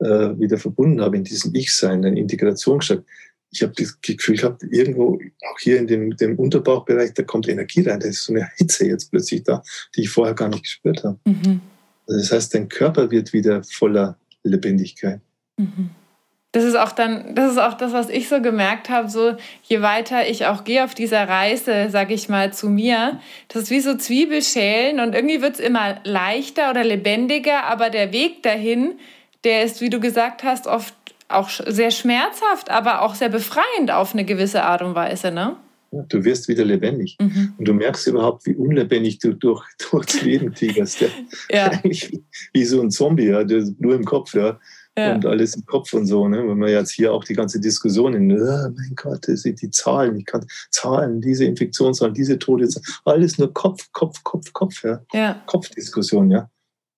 äh, 0.00 0.36
wieder 0.38 0.58
verbunden 0.58 1.00
habe 1.00 1.16
in 1.16 1.24
diesem 1.24 1.54
Ich-Sein, 1.54 2.02
in 2.02 2.16
Integration 2.16 2.78
geschaut. 2.78 3.04
Ich 3.52 3.62
habe 3.62 3.72
das 3.76 4.00
Gefühl 4.00 4.36
gehabt, 4.36 4.64
irgendwo, 4.64 5.20
auch 5.48 5.58
hier 5.60 5.78
in 5.78 5.86
dem, 5.86 6.16
dem, 6.16 6.36
Unterbauchbereich, 6.36 7.14
da 7.14 7.22
kommt 7.22 7.46
Energie 7.46 7.82
rein. 7.82 8.00
Da 8.00 8.08
ist 8.08 8.24
so 8.24 8.32
eine 8.32 8.50
Hitze 8.56 8.88
jetzt 8.88 9.10
plötzlich 9.12 9.44
da, 9.44 9.62
die 9.94 10.02
ich 10.02 10.10
vorher 10.10 10.34
gar 10.34 10.48
nicht 10.48 10.64
gespürt 10.64 11.04
habe. 11.04 11.18
Mhm. 11.24 11.60
Das 12.06 12.32
heißt, 12.32 12.54
dein 12.54 12.68
Körper 12.68 13.10
wird 13.10 13.32
wieder 13.32 13.62
voller 13.62 14.18
Lebendigkeit. 14.42 15.20
Mhm 15.56 15.90
das 16.54 16.62
ist 16.62 16.76
auch 16.76 16.92
dann, 16.92 17.34
das 17.34 17.50
ist 17.50 17.58
auch 17.58 17.74
das, 17.74 17.92
was 17.92 18.08
ich 18.08 18.28
so 18.28 18.40
gemerkt 18.40 18.88
habe, 18.88 19.10
so 19.10 19.34
je 19.64 19.82
weiter 19.82 20.28
ich 20.28 20.46
auch 20.46 20.62
gehe 20.62 20.84
auf 20.84 20.94
dieser 20.94 21.28
Reise, 21.28 21.88
sage 21.90 22.14
ich 22.14 22.28
mal, 22.28 22.52
zu 22.52 22.68
mir, 22.68 23.18
das 23.48 23.64
ist 23.64 23.70
wie 23.72 23.80
so 23.80 23.96
Zwiebelschälen 23.96 25.00
und 25.00 25.16
irgendwie 25.16 25.42
wird 25.42 25.54
es 25.54 25.60
immer 25.60 25.96
leichter 26.04 26.70
oder 26.70 26.84
lebendiger, 26.84 27.64
aber 27.64 27.90
der 27.90 28.12
Weg 28.12 28.44
dahin, 28.44 28.92
der 29.42 29.64
ist, 29.64 29.80
wie 29.80 29.90
du 29.90 29.98
gesagt 29.98 30.44
hast, 30.44 30.68
oft 30.68 30.94
auch 31.26 31.50
sehr 31.50 31.90
schmerzhaft, 31.90 32.70
aber 32.70 33.02
auch 33.02 33.16
sehr 33.16 33.30
befreiend 33.30 33.90
auf 33.90 34.12
eine 34.12 34.24
gewisse 34.24 34.62
Art 34.62 34.80
und 34.80 34.94
Weise, 34.94 35.32
ne? 35.32 35.56
Du 35.90 36.24
wirst 36.24 36.46
wieder 36.46 36.64
lebendig. 36.64 37.16
Mhm. 37.20 37.54
Und 37.58 37.66
du 37.66 37.72
merkst 37.72 38.06
überhaupt, 38.06 38.46
wie 38.46 38.54
unlebendig 38.54 39.18
du 39.18 39.32
durch, 39.32 39.64
durchs 39.90 40.22
Leben 40.22 40.54
tigerst. 40.54 41.00
Ja. 41.00 41.08
ja. 41.50 41.66
Eigentlich 41.72 42.20
wie 42.52 42.64
so 42.64 42.80
ein 42.80 42.90
Zombie, 42.92 43.26
ja, 43.26 43.44
nur 43.78 43.94
im 43.96 44.04
Kopf, 44.04 44.34
ja 44.34 44.58
ja. 44.96 45.14
und 45.14 45.26
alles 45.26 45.56
im 45.56 45.64
Kopf 45.66 45.92
und 45.92 46.06
so. 46.06 46.28
Ne? 46.28 46.46
Wenn 46.46 46.58
man 46.58 46.70
jetzt 46.70 46.92
hier 46.92 47.12
auch 47.12 47.24
die 47.24 47.34
ganze 47.34 47.60
Diskussion 47.60 48.14
in, 48.14 48.32
oh 48.32 48.70
mein 48.76 48.92
Gott, 48.96 49.26
das 49.28 49.42
sind 49.42 49.60
die 49.60 49.70
Zahlen, 49.70 50.16
ich 50.16 50.26
kann 50.26 50.46
Zahlen, 50.70 51.20
diese 51.20 51.44
Infektionszahlen, 51.44 52.14
diese 52.14 52.38
Tode, 52.38 52.68
alles 53.04 53.38
nur 53.38 53.52
Kopf, 53.52 53.90
Kopf, 53.92 54.22
Kopf, 54.22 54.52
Kopf, 54.52 54.84
ja. 54.84 55.00
ja. 55.12 55.42
Kopfdiskussion, 55.46 56.30
ja. 56.30 56.48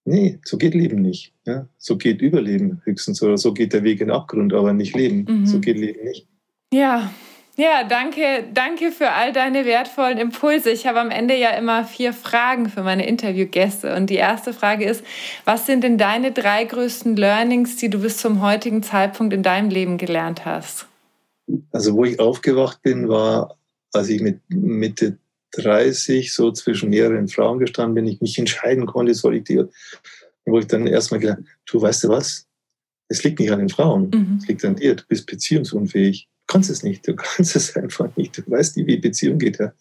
Nee, 0.05 0.39
so 0.45 0.57
geht 0.57 0.75
Leben 0.75 1.03
nicht. 1.03 1.33
Ja? 1.47 1.69
So 1.79 1.97
geht 1.97 2.23
Überleben 2.23 2.81
höchstens 2.85 3.21
oder 3.23 3.37
so 3.37 3.53
geht 3.53 3.73
der 3.73 3.83
Weg 3.83 4.01
in 4.01 4.09
den 4.09 4.17
Abgrund, 4.17 4.55
aber 4.55 4.73
nicht 4.73 4.95
Leben. 4.95 5.27
Mhm. 5.29 5.47
So 5.47 5.59
geht 5.59 5.77
Leben 5.77 6.05
nicht. 6.05 6.29
Ja, 6.73 7.11
ja, 7.57 7.85
danke, 7.89 8.45
danke 8.53 8.93
für 8.93 9.13
all 9.13 9.33
deine 9.33 9.65
wertvollen 9.65 10.19
Impulse. 10.19 10.71
Ich 10.71 10.87
habe 10.87 11.01
am 11.01 11.11
Ende 11.11 11.35
ja 11.37 11.51
immer 11.51 11.85
vier 11.85 12.13
Fragen 12.13 12.69
für 12.69 12.83
meine 12.83 13.07
Interviewgäste. 13.09 13.95
Und 13.95 14.11
die 14.11 14.17
erste 14.17 14.53
Frage 14.53 14.85
ist, 14.85 15.03
was 15.47 15.65
sind 15.65 15.83
denn 15.83 15.97
deine 15.97 16.33
drei 16.33 16.65
größten 16.65 17.17
Learnings, 17.17 17.77
die 17.77 17.89
du 17.89 18.01
bis 18.01 18.19
zum 18.19 18.43
heutigen 18.43 18.83
Zeitpunkt 18.83 19.33
in 19.33 19.43
deinem 19.43 19.71
Leben 19.71 19.97
gelernt 19.97 20.45
hast? 20.45 20.87
Also 21.73 21.95
wo 21.95 22.05
ich 22.05 22.21
aufgewacht 22.21 22.83
bin, 22.83 23.09
war, 23.09 23.57
als 23.93 24.11
ich 24.11 24.21
mit 24.21 24.41
Mitte 24.49 25.17
30 25.53 26.35
so 26.35 26.53
zwischen 26.53 26.91
mehreren 26.91 27.29
Frauen 27.29 27.59
gestanden 27.59 27.95
bin, 27.95 28.07
ich 28.07 28.21
mich 28.21 28.39
entscheiden 28.39 28.85
konnte, 28.85 29.15
soll 29.15 29.37
ich 29.37 29.45
die, 29.45 29.65
wo 30.45 30.59
ich 30.59 30.67
dann 30.67 30.87
erstmal 30.87 31.21
gedacht, 31.21 31.39
du 31.65 31.81
weißt 31.81 32.05
du 32.05 32.09
was, 32.11 32.47
es 33.09 33.25
liegt 33.25 33.39
nicht 33.39 33.51
an 33.51 33.61
den 33.61 33.71
Frauen, 33.71 34.11
mhm. 34.11 34.39
es 34.43 34.49
liegt 34.49 34.65
an 34.65 34.77
dir, 34.77 34.97
du 34.97 35.05
bist 35.09 35.27
beziehungsunfähig 35.27 36.29
kannst 36.47 36.71
es 36.71 36.83
nicht, 36.83 37.07
du 37.07 37.17
kannst 37.17 37.57
es 37.57 37.77
einfach 37.77 38.15
nicht. 38.17 38.39
Du 38.39 38.51
weißt 38.51 38.77
nicht, 38.77 38.87
wie 38.87 38.97
Beziehung 38.97 39.39
geht. 39.39 39.59
Ja. 39.59 39.73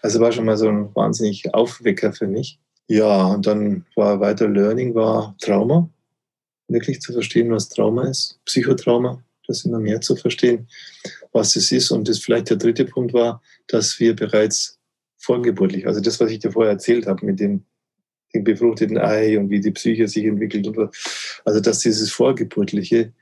Also 0.00 0.20
war 0.20 0.32
schon 0.32 0.44
mal 0.44 0.56
so 0.56 0.68
ein 0.68 0.94
wahnsinnig 0.94 1.52
Aufwecker 1.54 2.12
für 2.12 2.26
mich. 2.26 2.58
Ja, 2.88 3.26
und 3.26 3.46
dann 3.46 3.86
war 3.94 4.20
weiter 4.20 4.48
Learning, 4.48 4.94
war 4.94 5.36
Trauma. 5.40 5.88
Wirklich 6.68 7.00
zu 7.00 7.12
verstehen, 7.12 7.50
was 7.50 7.68
Trauma 7.68 8.08
ist. 8.08 8.38
Psychotrauma, 8.44 9.22
das 9.46 9.64
immer 9.64 9.78
mehr 9.78 10.00
zu 10.00 10.16
verstehen, 10.16 10.68
was 11.32 11.56
es 11.56 11.72
ist. 11.72 11.90
Und 11.90 12.08
das 12.08 12.18
vielleicht 12.18 12.50
der 12.50 12.56
dritte 12.56 12.84
Punkt 12.84 13.12
war, 13.12 13.42
dass 13.66 13.98
wir 14.00 14.14
bereits 14.14 14.78
vorgeburtlich, 15.18 15.86
also 15.86 16.00
das, 16.00 16.18
was 16.18 16.30
ich 16.30 16.40
dir 16.40 16.50
vorher 16.50 16.72
erzählt 16.72 17.06
habe 17.06 17.24
mit 17.24 17.38
dem, 17.38 17.64
dem 18.34 18.42
befruchteten 18.42 18.98
Ei 18.98 19.38
und 19.38 19.50
wie 19.50 19.60
die 19.60 19.70
Psyche 19.70 20.08
sich 20.08 20.24
entwickelt. 20.24 20.66
Also 21.44 21.60
dass 21.60 21.78
dieses 21.78 22.10
Vorgeburtliche 22.10 23.12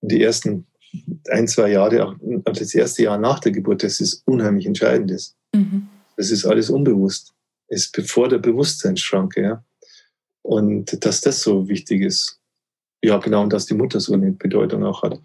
die 0.00 0.22
ersten 0.22 0.66
ein, 1.30 1.48
zwei 1.48 1.72
Jahre, 1.72 2.06
auch 2.06 2.16
das 2.44 2.74
erste 2.74 3.02
Jahr 3.02 3.18
nach 3.18 3.40
der 3.40 3.52
Geburt, 3.52 3.82
das 3.82 4.00
ist 4.00 4.22
unheimlich 4.26 4.66
entscheidend 4.66 5.10
ist. 5.10 5.36
Mhm. 5.54 5.88
Das 6.16 6.30
ist 6.30 6.46
alles 6.46 6.70
unbewusst. 6.70 7.34
Es 7.68 7.84
ist 7.84 7.92
bevor 7.92 8.28
der 8.28 8.38
Bewusstseinsschranke, 8.38 9.42
ja. 9.42 9.64
Und 10.42 11.04
dass 11.04 11.20
das 11.20 11.42
so 11.42 11.68
wichtig 11.68 12.02
ist. 12.02 12.40
Ja, 13.04 13.18
genau, 13.18 13.42
und 13.42 13.52
dass 13.52 13.66
die 13.66 13.74
Mutter 13.74 14.00
so 14.00 14.14
eine 14.14 14.32
Bedeutung 14.32 14.84
auch 14.84 15.02
hat. 15.02 15.20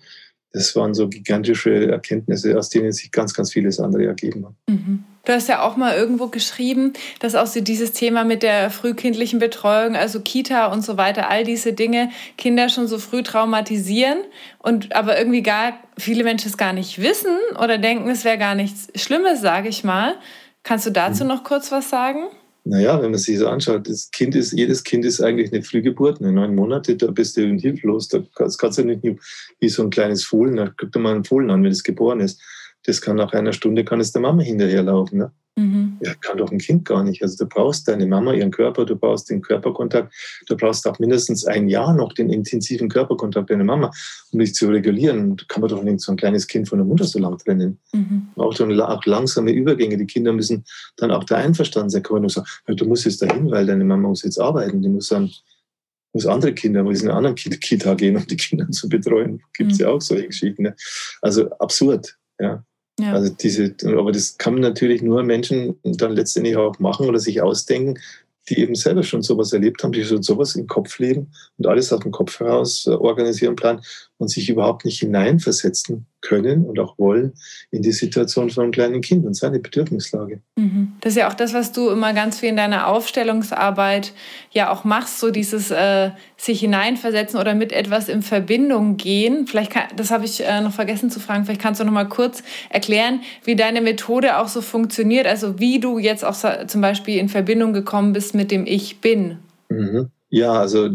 Das 0.51 0.75
waren 0.75 0.93
so 0.93 1.07
gigantische 1.07 1.87
Erkenntnisse, 1.89 2.57
aus 2.57 2.69
denen 2.69 2.91
sich 2.91 3.11
ganz, 3.11 3.33
ganz 3.33 3.51
vieles 3.51 3.79
andere 3.79 4.05
ergeben 4.05 4.45
hat. 4.45 4.55
Mhm. 4.69 5.03
Du 5.25 5.31
hast 5.31 5.47
ja 5.47 5.61
auch 5.61 5.77
mal 5.77 5.95
irgendwo 5.95 6.27
geschrieben, 6.27 6.91
dass 7.21 7.33
auch 7.35 7.47
so 7.47 7.61
dieses 7.61 7.93
Thema 7.93 8.25
mit 8.25 8.43
der 8.43 8.69
frühkindlichen 8.69 9.39
Betreuung, 9.39 9.95
also 9.95 10.19
Kita 10.19 10.65
und 10.65 10.83
so 10.83 10.97
weiter, 10.97 11.29
all 11.29 11.45
diese 11.45 11.71
Dinge 11.71 12.09
Kinder 12.37 12.67
schon 12.67 12.87
so 12.87 12.97
früh 12.97 13.23
traumatisieren 13.23 14.17
und 14.59 14.93
aber 14.93 15.17
irgendwie 15.17 15.41
gar 15.41 15.79
viele 15.97 16.25
Menschen 16.25 16.49
es 16.49 16.57
gar 16.57 16.73
nicht 16.73 17.01
wissen 17.01 17.37
oder 17.57 17.77
denken, 17.77 18.09
es 18.09 18.25
wäre 18.25 18.37
gar 18.37 18.53
nichts 18.53 18.89
Schlimmes, 19.01 19.39
sage 19.39 19.69
ich 19.69 19.85
mal. 19.85 20.15
Kannst 20.63 20.85
du 20.87 20.89
dazu 20.89 21.23
mhm. 21.23 21.29
noch 21.29 21.45
kurz 21.45 21.71
was 21.71 21.89
sagen? 21.89 22.25
Naja, 22.65 23.01
wenn 23.01 23.11
man 23.11 23.19
sich 23.19 23.39
so 23.39 23.47
anschaut, 23.47 23.87
das 23.87 24.11
kind 24.11 24.35
ist, 24.35 24.51
jedes 24.51 24.83
Kind 24.83 25.05
ist 25.05 25.21
eigentlich 25.21 25.53
eine 25.53 25.63
Frühgeburt, 25.63 26.19
eine 26.19 26.33
neun 26.33 26.53
Monate, 26.53 26.97
da 26.97 27.07
bist 27.07 27.37
du 27.37 27.41
hilflos. 27.41 28.09
Da 28.09 28.23
kannst, 28.35 28.59
kannst 28.59 28.77
du 28.77 28.83
nicht 28.83 29.01
wie 29.59 29.69
so 29.69 29.83
ein 29.83 29.89
kleines 29.89 30.25
Fohlen, 30.25 30.57
da 30.57 30.69
guck 30.77 30.91
dir 30.91 30.99
mal 30.99 31.15
einen 31.15 31.23
Fohlen 31.23 31.49
an, 31.49 31.63
wenn 31.63 31.71
es 31.71 31.83
geboren 31.83 32.19
ist. 32.19 32.41
Das 32.85 33.01
kann 33.01 33.15
nach 33.15 33.33
einer 33.33 33.53
Stunde, 33.53 33.85
kann 33.85 33.99
es 33.99 34.11
der 34.11 34.21
Mama 34.21 34.41
hinterherlaufen. 34.41 35.19
Ne? 35.19 35.31
Mhm. 35.55 35.97
Ja, 36.01 36.13
kann 36.15 36.37
doch 36.37 36.51
ein 36.51 36.57
Kind 36.57 36.85
gar 36.85 37.03
nicht. 37.03 37.21
Also 37.21 37.43
du 37.43 37.47
brauchst 37.47 37.87
deine 37.87 38.07
Mama, 38.07 38.33
ihren 38.33 38.51
Körper, 38.51 38.85
du 38.85 38.95
brauchst 38.95 39.29
den 39.29 39.41
Körperkontakt, 39.41 40.13
du 40.47 40.57
brauchst 40.57 40.87
auch 40.87 40.97
mindestens 40.99 41.45
ein 41.45 41.69
Jahr 41.69 41.93
noch 41.93 42.13
den 42.13 42.29
intensiven 42.29 42.89
Körperkontakt 42.89 43.51
deiner 43.51 43.63
Mama, 43.63 43.91
um 44.31 44.39
dich 44.39 44.55
zu 44.55 44.67
regulieren. 44.69 45.37
Da 45.37 45.45
kann 45.47 45.61
man 45.61 45.69
doch 45.69 45.83
nicht 45.83 46.01
so 46.01 46.11
ein 46.11 46.17
kleines 46.17 46.47
Kind 46.47 46.67
von 46.67 46.79
der 46.79 46.85
Mutter 46.85 47.05
so 47.05 47.19
lang 47.19 47.37
trennen. 47.37 47.79
Mhm. 47.93 48.29
Auch 48.35 48.55
dann 48.55 48.79
auch 48.81 49.05
langsame 49.05 49.51
Übergänge. 49.51 49.97
Die 49.97 50.07
Kinder 50.07 50.33
müssen 50.33 50.65
dann 50.97 51.11
auch 51.11 51.23
da 51.23 51.35
einverstanden 51.35 51.91
sein. 51.91 52.03
Kann 52.03 52.15
man 52.15 52.21
nur 52.23 52.31
sagen, 52.31 52.47
du 52.65 52.85
musst 52.85 53.05
jetzt 53.05 53.21
dahin, 53.21 53.51
weil 53.51 53.65
deine 53.65 53.85
Mama 53.85 54.09
muss 54.09 54.23
jetzt 54.23 54.39
arbeiten. 54.39 54.81
Die 54.81 54.89
muss 54.89 55.09
dann 55.09 55.31
muss 56.13 56.27
andere 56.27 56.53
Kinder, 56.53 56.83
muss 56.83 57.01
in 57.01 57.09
eine 57.09 57.17
andere 57.17 57.33
Kita 57.33 57.95
gehen, 57.95 58.15
um 58.15 58.27
die 58.27 58.37
Kinder 58.37 58.69
zu 58.69 58.87
betreuen. 58.87 59.41
Gibt 59.53 59.71
es 59.71 59.79
mhm. 59.79 59.85
ja 59.85 59.91
auch 59.91 60.01
solche 60.01 60.27
Geschichten. 60.27 60.63
Ne? 60.63 60.75
Also 61.21 61.49
absurd. 61.57 62.17
Ja. 62.39 62.63
Ja. 62.99 63.13
Also 63.13 63.33
diese, 63.33 63.75
aber 63.85 64.11
das 64.11 64.37
kann 64.37 64.55
natürlich 64.55 65.01
nur 65.01 65.23
Menschen 65.23 65.79
dann 65.83 66.11
letztendlich 66.11 66.55
auch 66.55 66.77
machen 66.79 67.07
oder 67.07 67.19
sich 67.19 67.41
ausdenken, 67.41 67.99
die 68.49 68.59
eben 68.59 68.75
selber 68.75 69.03
schon 69.03 69.21
sowas 69.21 69.53
erlebt 69.53 69.83
haben, 69.83 69.93
die 69.93 70.03
schon 70.03 70.21
sowas 70.21 70.55
im 70.55 70.67
Kopf 70.67 70.99
leben 70.99 71.31
und 71.57 71.67
alles 71.67 71.91
aus 71.93 72.01
dem 72.01 72.11
Kopf 72.11 72.39
heraus 72.39 72.85
äh, 72.85 72.91
organisieren, 72.91 73.55
planen 73.55 73.81
und 74.23 74.29
sich 74.29 74.49
überhaupt 74.49 74.85
nicht 74.85 74.99
hineinversetzen 74.99 76.05
können 76.21 76.65
und 76.65 76.79
auch 76.79 76.97
wollen 76.97 77.33
in 77.71 77.81
die 77.81 77.91
Situation 77.91 78.49
von 78.49 78.63
einem 78.63 78.71
kleinen 78.71 79.01
Kind 79.01 79.25
und 79.25 79.35
seine 79.35 79.59
Bedürfnislage. 79.59 80.39
Mhm. 80.55 80.93
Das 81.01 81.11
ist 81.11 81.17
ja 81.17 81.29
auch 81.29 81.33
das, 81.33 81.53
was 81.53 81.73
du 81.73 81.89
immer 81.89 82.13
ganz 82.13 82.39
viel 82.39 82.49
in 82.49 82.55
deiner 82.55 82.87
Aufstellungsarbeit 82.87 84.13
ja 84.51 84.71
auch 84.71 84.85
machst, 84.85 85.19
so 85.19 85.29
dieses 85.29 85.71
äh, 85.71 86.11
sich 86.37 86.61
hineinversetzen 86.61 87.37
oder 87.37 87.53
mit 87.53 87.73
etwas 87.73 88.07
in 88.07 88.21
Verbindung 88.21 88.95
gehen. 88.95 89.45
Vielleicht 89.45 89.71
kann, 89.71 89.83
das 89.97 90.09
habe 90.09 90.23
ich 90.23 90.41
äh, 90.43 90.61
noch 90.61 90.73
vergessen 90.73 91.11
zu 91.11 91.19
fragen. 91.19 91.43
Vielleicht 91.43 91.61
kannst 91.61 91.81
du 91.81 91.85
noch 91.85 91.91
mal 91.91 92.07
kurz 92.07 92.41
erklären, 92.69 93.19
wie 93.43 93.57
deine 93.57 93.81
Methode 93.81 94.37
auch 94.37 94.47
so 94.47 94.61
funktioniert. 94.61 95.27
Also 95.27 95.59
wie 95.59 95.79
du 95.79 95.99
jetzt 95.99 96.23
auch 96.23 96.35
zum 96.67 96.79
Beispiel 96.79 97.17
in 97.17 97.27
Verbindung 97.27 97.73
gekommen 97.73 98.13
bist 98.13 98.33
mit 98.33 98.49
dem 98.49 98.65
Ich 98.65 99.01
bin. 99.01 99.39
Mhm. 99.67 100.09
Ja, 100.33 100.53
also 100.53 100.89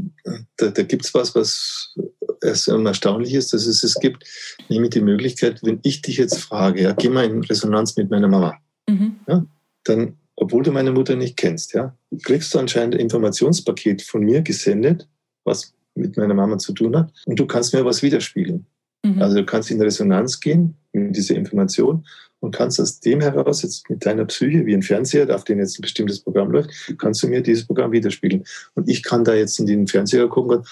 da, 0.56 0.70
da 0.70 0.82
gibt 0.82 1.04
es 1.04 1.14
was, 1.14 1.36
was 1.36 1.94
erst 2.42 2.66
erstaunlich 2.66 3.34
ist, 3.34 3.52
dass 3.52 3.66
es 3.66 3.84
es 3.84 3.94
gibt, 3.94 4.24
nämlich 4.68 4.90
die 4.90 5.00
Möglichkeit, 5.00 5.60
wenn 5.62 5.78
ich 5.84 6.02
dich 6.02 6.16
jetzt 6.16 6.38
frage, 6.38 6.82
ja, 6.82 6.92
geh 6.92 7.08
mal 7.08 7.24
in 7.24 7.44
Resonanz 7.44 7.96
mit 7.96 8.10
meiner 8.10 8.26
Mama, 8.26 8.56
mhm. 8.88 9.14
ja, 9.28 9.46
dann, 9.84 10.16
obwohl 10.34 10.64
du 10.64 10.72
meine 10.72 10.90
Mutter 10.90 11.14
nicht 11.14 11.36
kennst, 11.36 11.72
ja, 11.72 11.96
kriegst 12.24 12.52
du 12.52 12.58
anscheinend 12.58 12.96
ein 12.96 13.00
Informationspaket 13.00 14.02
von 14.02 14.24
mir 14.24 14.42
gesendet, 14.42 15.08
was 15.44 15.72
mit 15.94 16.16
meiner 16.16 16.34
Mama 16.34 16.58
zu 16.58 16.72
tun 16.72 16.96
hat, 16.96 17.12
und 17.26 17.38
du 17.38 17.46
kannst 17.46 17.72
mir 17.72 17.84
was 17.84 18.02
widerspiegeln. 18.02 18.66
Mhm. 19.04 19.22
Also 19.22 19.36
du 19.36 19.46
kannst 19.46 19.70
in 19.70 19.80
Resonanz 19.80 20.40
gehen 20.40 20.74
mit 20.92 21.14
dieser 21.14 21.36
Information 21.36 22.04
und 22.40 22.54
kannst 22.54 22.80
aus 22.80 23.00
dem 23.00 23.20
heraus 23.20 23.62
jetzt 23.62 23.88
mit 23.90 24.04
deiner 24.06 24.24
Psyche, 24.26 24.64
wie 24.64 24.74
ein 24.74 24.82
Fernseher, 24.82 25.34
auf 25.34 25.44
den 25.44 25.58
jetzt 25.58 25.78
ein 25.78 25.82
bestimmtes 25.82 26.20
Programm 26.20 26.50
läuft, 26.50 26.70
kannst 26.98 27.22
du 27.22 27.28
mir 27.28 27.42
dieses 27.42 27.66
Programm 27.66 27.92
widerspiegeln. 27.92 28.44
Und 28.74 28.88
ich 28.88 29.02
kann 29.02 29.24
da 29.24 29.34
jetzt 29.34 29.58
in 29.58 29.66
den 29.66 29.86
Fernseher 29.86 30.28
gucken 30.28 30.58
und, 30.58 30.68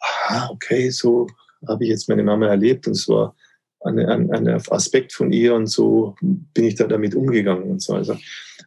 ah, 0.00 0.48
okay, 0.50 0.90
so 0.90 1.26
habe 1.66 1.84
ich 1.84 1.90
jetzt 1.90 2.08
meine 2.08 2.22
Mama 2.22 2.46
erlebt 2.46 2.86
und 2.86 2.92
es 2.92 3.08
war 3.08 3.34
ein, 3.80 3.98
ein, 3.98 4.30
ein 4.32 4.48
Aspekt 4.70 5.12
von 5.12 5.32
ihr 5.32 5.54
und 5.54 5.66
so 5.66 6.14
bin 6.20 6.64
ich 6.64 6.76
da 6.76 6.86
damit 6.86 7.14
umgegangen 7.14 7.70
und 7.70 7.82
so. 7.82 7.94
Also, 7.94 8.16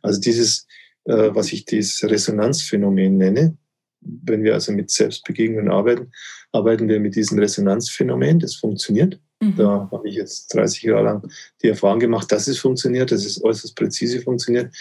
also 0.01 0.19
dieses, 0.19 0.67
äh, 1.05 1.29
was 1.33 1.51
ich 1.53 1.65
dieses 1.65 2.03
Resonanzphänomen 2.03 3.17
nenne, 3.17 3.57
wenn 4.01 4.43
wir 4.43 4.53
also 4.53 4.71
mit 4.71 4.89
Selbstbegegnungen 4.89 5.69
arbeiten, 5.69 6.11
arbeiten 6.51 6.87
wir 6.87 6.99
mit 6.99 7.15
diesem 7.15 7.39
Resonanzphänomen, 7.39 8.39
das 8.39 8.55
funktioniert. 8.55 9.19
Mhm. 9.41 9.55
Da 9.57 9.89
habe 9.91 10.07
ich 10.07 10.15
jetzt 10.15 10.53
30 10.53 10.83
Jahre 10.83 11.03
lang 11.03 11.31
die 11.61 11.69
Erfahrung 11.69 11.99
gemacht, 11.99 12.31
dass 12.31 12.47
es 12.47 12.59
funktioniert, 12.59 13.11
dass 13.11 13.25
es 13.25 13.43
äußerst 13.43 13.75
präzise 13.75 14.21
funktioniert. 14.21 14.73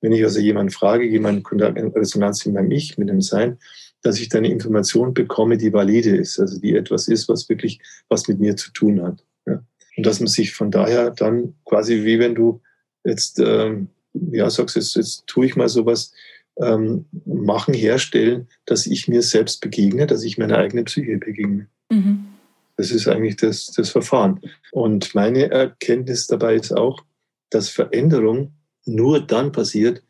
Wenn 0.00 0.12
ich 0.12 0.22
also 0.22 0.38
jemanden 0.38 0.70
frage, 0.70 1.04
jemanden 1.04 1.42
Kontakt, 1.42 1.78
Resonanz 1.96 2.46
in 2.46 2.52
meinem 2.52 2.70
Ich, 2.70 2.96
mit 2.96 3.08
dem 3.08 3.20
Sein, 3.20 3.58
dass 4.02 4.20
ich 4.20 4.28
dann 4.28 4.44
eine 4.44 4.52
Information 4.52 5.14
bekomme, 5.14 5.56
die 5.56 5.72
valide 5.72 6.16
ist, 6.16 6.38
also 6.38 6.60
die 6.60 6.76
etwas 6.76 7.08
ist, 7.08 7.28
was 7.28 7.48
wirklich 7.48 7.80
was 8.08 8.28
mit 8.28 8.38
mir 8.38 8.56
zu 8.56 8.70
tun 8.72 9.02
hat. 9.02 9.24
Ja. 9.46 9.64
Und 9.96 10.06
dass 10.06 10.20
man 10.20 10.28
sich 10.28 10.54
von 10.54 10.70
daher 10.70 11.10
dann 11.10 11.54
quasi 11.64 12.04
wie 12.04 12.18
wenn 12.18 12.34
du 12.34 12.60
jetzt, 13.04 13.40
ähm, 13.40 13.88
ja, 14.12 14.48
sagst, 14.50 14.76
jetzt, 14.76 14.94
jetzt 14.94 15.26
tue 15.26 15.46
ich 15.46 15.56
mal 15.56 15.68
sowas, 15.68 16.12
ähm, 16.60 17.06
machen, 17.24 17.74
herstellen, 17.74 18.46
dass 18.66 18.86
ich 18.86 19.08
mir 19.08 19.22
selbst 19.22 19.60
begegne, 19.60 20.06
dass 20.06 20.22
ich 20.22 20.38
meiner 20.38 20.58
eigenen 20.58 20.84
Psyche 20.84 21.18
begegne. 21.18 21.66
Mhm. 21.90 22.26
Das 22.76 22.90
ist 22.90 23.06
eigentlich 23.08 23.36
das, 23.36 23.66
das 23.66 23.90
Verfahren. 23.90 24.40
Und 24.72 25.14
meine 25.14 25.50
Erkenntnis 25.50 26.26
dabei 26.26 26.56
ist 26.56 26.72
auch, 26.72 27.04
dass 27.50 27.68
Veränderung 27.68 28.52
nur 28.84 29.20
dann 29.20 29.52
passiert, 29.52 30.02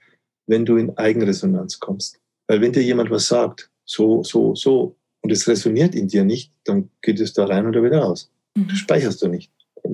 wenn 0.46 0.64
du 0.64 0.76
in 0.76 0.96
Eigenresonanz 0.96 1.78
kommst. 1.78 2.18
Weil 2.46 2.60
wenn 2.60 2.72
dir 2.72 2.82
jemand 2.82 3.10
was 3.10 3.28
sagt, 3.28 3.70
so, 3.84 4.22
so, 4.22 4.54
so, 4.54 4.96
und 5.20 5.30
es 5.30 5.48
resoniert 5.48 5.94
in 5.94 6.08
dir 6.08 6.24
nicht, 6.24 6.52
dann 6.64 6.90
geht 7.02 7.20
es 7.20 7.32
da 7.32 7.46
rein 7.46 7.66
oder 7.66 7.82
wieder 7.82 8.00
raus. 8.00 8.30
Mhm. 8.54 8.70
Speicherst 8.70 9.22
du 9.22 9.28
nicht. 9.28 9.50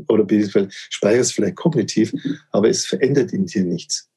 Oder 0.08 0.26
speicherst 0.68 1.34
vielleicht 1.34 1.56
kognitiv, 1.56 2.12
aber 2.52 2.68
es 2.68 2.86
verändert 2.86 3.32
in 3.32 3.46
dir 3.46 3.64
nichts. 3.64 4.08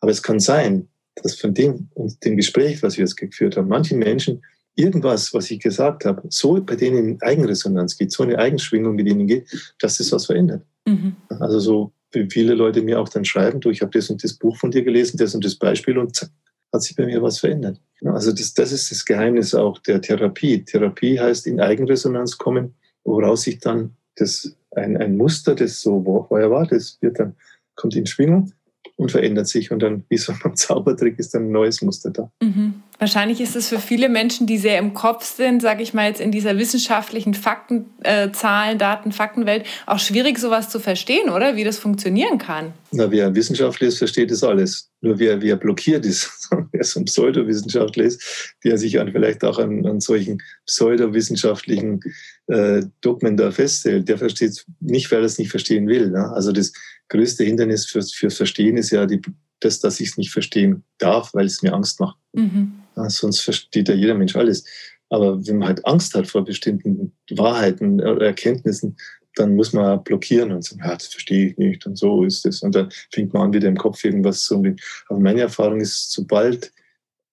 Aber 0.00 0.10
es 0.10 0.22
kann 0.22 0.40
sein, 0.40 0.88
dass 1.16 1.38
von 1.38 1.54
dem 1.54 1.88
und 1.94 2.24
dem 2.24 2.36
Gespräch, 2.36 2.82
was 2.82 2.96
wir 2.96 3.04
jetzt 3.04 3.16
geführt 3.16 3.56
haben, 3.56 3.68
manchen 3.68 3.98
Menschen 3.98 4.42
irgendwas, 4.78 5.34
was 5.34 5.50
ich 5.50 5.60
gesagt 5.60 6.04
habe, 6.04 6.22
so 6.28 6.62
bei 6.62 6.76
denen 6.76 7.08
in 7.08 7.22
Eigenresonanz 7.22 7.96
geht, 7.96 8.12
so 8.12 8.22
eine 8.22 8.38
Eigenschwingung 8.38 8.94
mit 8.94 9.08
ihnen 9.08 9.26
geht, 9.26 9.74
dass 9.80 9.98
das 9.98 10.12
was 10.12 10.26
verändert. 10.26 10.64
Mhm. 10.86 11.16
Also 11.28 11.58
so 11.58 11.92
wie 12.12 12.28
viele 12.30 12.54
Leute 12.54 12.80
mir 12.80 13.00
auch 13.00 13.08
dann 13.08 13.24
schreiben, 13.24 13.60
du, 13.60 13.70
ich 13.70 13.82
habe 13.82 13.90
das 13.90 14.08
und 14.08 14.22
das 14.24 14.34
Buch 14.34 14.56
von 14.56 14.70
dir 14.70 14.82
gelesen, 14.82 15.18
das 15.18 15.34
und 15.34 15.44
das 15.44 15.56
Beispiel 15.56 15.98
und 15.98 16.14
zack, 16.14 16.30
hat 16.72 16.82
sich 16.82 16.96
bei 16.96 17.06
mir 17.06 17.22
was 17.22 17.40
verändert. 17.40 17.80
Also 18.04 18.32
das, 18.32 18.54
das 18.54 18.72
ist 18.72 18.90
das 18.90 19.04
Geheimnis 19.04 19.54
auch 19.54 19.78
der 19.80 20.00
Therapie. 20.00 20.64
Therapie 20.64 21.18
heißt 21.18 21.46
in 21.46 21.60
Eigenresonanz 21.60 22.38
kommen, 22.38 22.74
woraus 23.04 23.42
sich 23.42 23.58
dann 23.58 23.96
das, 24.16 24.54
ein, 24.70 24.96
ein 24.96 25.16
Muster, 25.16 25.54
das 25.54 25.80
so 25.80 26.02
vorher 26.28 26.50
war, 26.50 26.66
das 26.66 26.98
wird 27.00 27.18
dann, 27.18 27.34
kommt 27.74 27.94
in 27.94 28.06
Schwingung 28.06 28.52
und 28.98 29.12
verändert 29.12 29.46
sich 29.46 29.70
und 29.70 29.80
dann, 29.80 30.04
wie 30.08 30.18
so 30.18 30.32
ein 30.32 30.54
Zaubertrick, 30.56 31.18
ist 31.18 31.32
dann 31.32 31.44
ein 31.44 31.52
neues 31.52 31.80
Muster 31.82 32.10
da. 32.10 32.30
Mhm. 32.42 32.82
Wahrscheinlich 32.98 33.40
ist 33.40 33.54
es 33.54 33.68
für 33.68 33.78
viele 33.78 34.08
Menschen, 34.08 34.48
die 34.48 34.58
sehr 34.58 34.78
im 34.78 34.92
Kopf 34.92 35.24
sind, 35.24 35.62
sage 35.62 35.84
ich 35.84 35.94
mal 35.94 36.08
jetzt 36.08 36.20
in 36.20 36.32
dieser 36.32 36.58
wissenschaftlichen 36.58 37.32
Fakten, 37.32 37.86
äh, 38.02 38.32
Zahlen, 38.32 38.76
Daten, 38.76 39.12
Faktenwelt, 39.12 39.64
auch 39.86 40.00
schwierig, 40.00 40.40
sowas 40.40 40.68
zu 40.68 40.80
verstehen, 40.80 41.30
oder? 41.30 41.54
Wie 41.54 41.62
das 41.62 41.78
funktionieren 41.78 42.38
kann. 42.38 42.72
Na, 42.90 43.08
wer 43.08 43.32
Wissenschaftler 43.36 43.86
ist, 43.86 43.98
versteht 43.98 44.32
das 44.32 44.42
alles. 44.42 44.90
Nur 45.00 45.16
wer, 45.20 45.40
wer 45.40 45.54
blockiert 45.54 46.04
ist, 46.04 46.50
wer 46.72 46.82
so 46.82 46.98
ein 46.98 47.04
Pseudowissenschaftler 47.04 48.02
ist, 48.02 48.56
der 48.64 48.78
sich 48.78 48.98
an, 48.98 49.12
vielleicht 49.12 49.44
auch 49.44 49.60
an, 49.60 49.86
an 49.86 50.00
solchen 50.00 50.42
pseudowissenschaftlichen 50.66 52.00
äh, 52.48 52.82
Dogmen 53.00 53.36
da 53.36 53.52
festhält, 53.52 54.08
der 54.08 54.18
versteht 54.18 54.50
es 54.50 54.66
nicht, 54.80 55.08
weil 55.12 55.20
er 55.20 55.26
es 55.26 55.38
nicht 55.38 55.52
verstehen 55.52 55.86
will. 55.86 56.10
Ne? 56.10 56.32
Also 56.32 56.50
das 56.50 56.72
größte 57.08 57.44
Hindernis 57.44 57.86
fürs, 57.86 58.12
fürs 58.12 58.36
Verstehen 58.36 58.76
ist 58.76 58.90
ja 58.90 59.06
die, 59.06 59.20
das, 59.60 59.80
dass 59.80 60.00
ich 60.00 60.10
es 60.10 60.16
nicht 60.18 60.30
verstehen 60.30 60.84
darf, 60.98 61.34
weil 61.34 61.46
es 61.46 61.62
mir 61.62 61.72
Angst 61.72 62.00
macht. 62.00 62.16
Mhm. 62.32 62.72
Ja, 62.96 63.08
sonst 63.10 63.40
versteht 63.40 63.88
ja 63.88 63.94
jeder 63.94 64.14
Mensch 64.14 64.36
alles. 64.36 64.64
Aber 65.10 65.46
wenn 65.46 65.58
man 65.58 65.68
halt 65.68 65.86
Angst 65.86 66.14
hat 66.14 66.26
vor 66.26 66.44
bestimmten 66.44 67.12
Wahrheiten 67.30 68.00
oder 68.00 68.26
Erkenntnissen, 68.26 68.96
dann 69.34 69.54
muss 69.54 69.72
man 69.72 70.02
blockieren 70.02 70.52
und 70.52 70.64
sagen, 70.64 70.82
ja, 70.84 70.94
das 70.94 71.06
verstehe 71.06 71.50
ich 71.50 71.58
nicht 71.58 71.86
und 71.86 71.96
so 71.96 72.24
ist 72.24 72.44
es. 72.44 72.62
Und 72.62 72.74
dann 72.74 72.90
fängt 73.12 73.32
man 73.32 73.44
an, 73.44 73.52
wieder 73.52 73.68
im 73.68 73.76
Kopf 73.76 74.04
irgendwas 74.04 74.42
zu 74.42 74.56
umgehen. 74.56 74.76
Aber 75.08 75.20
meine 75.20 75.42
Erfahrung 75.42 75.80
ist, 75.80 76.12
sobald 76.12 76.72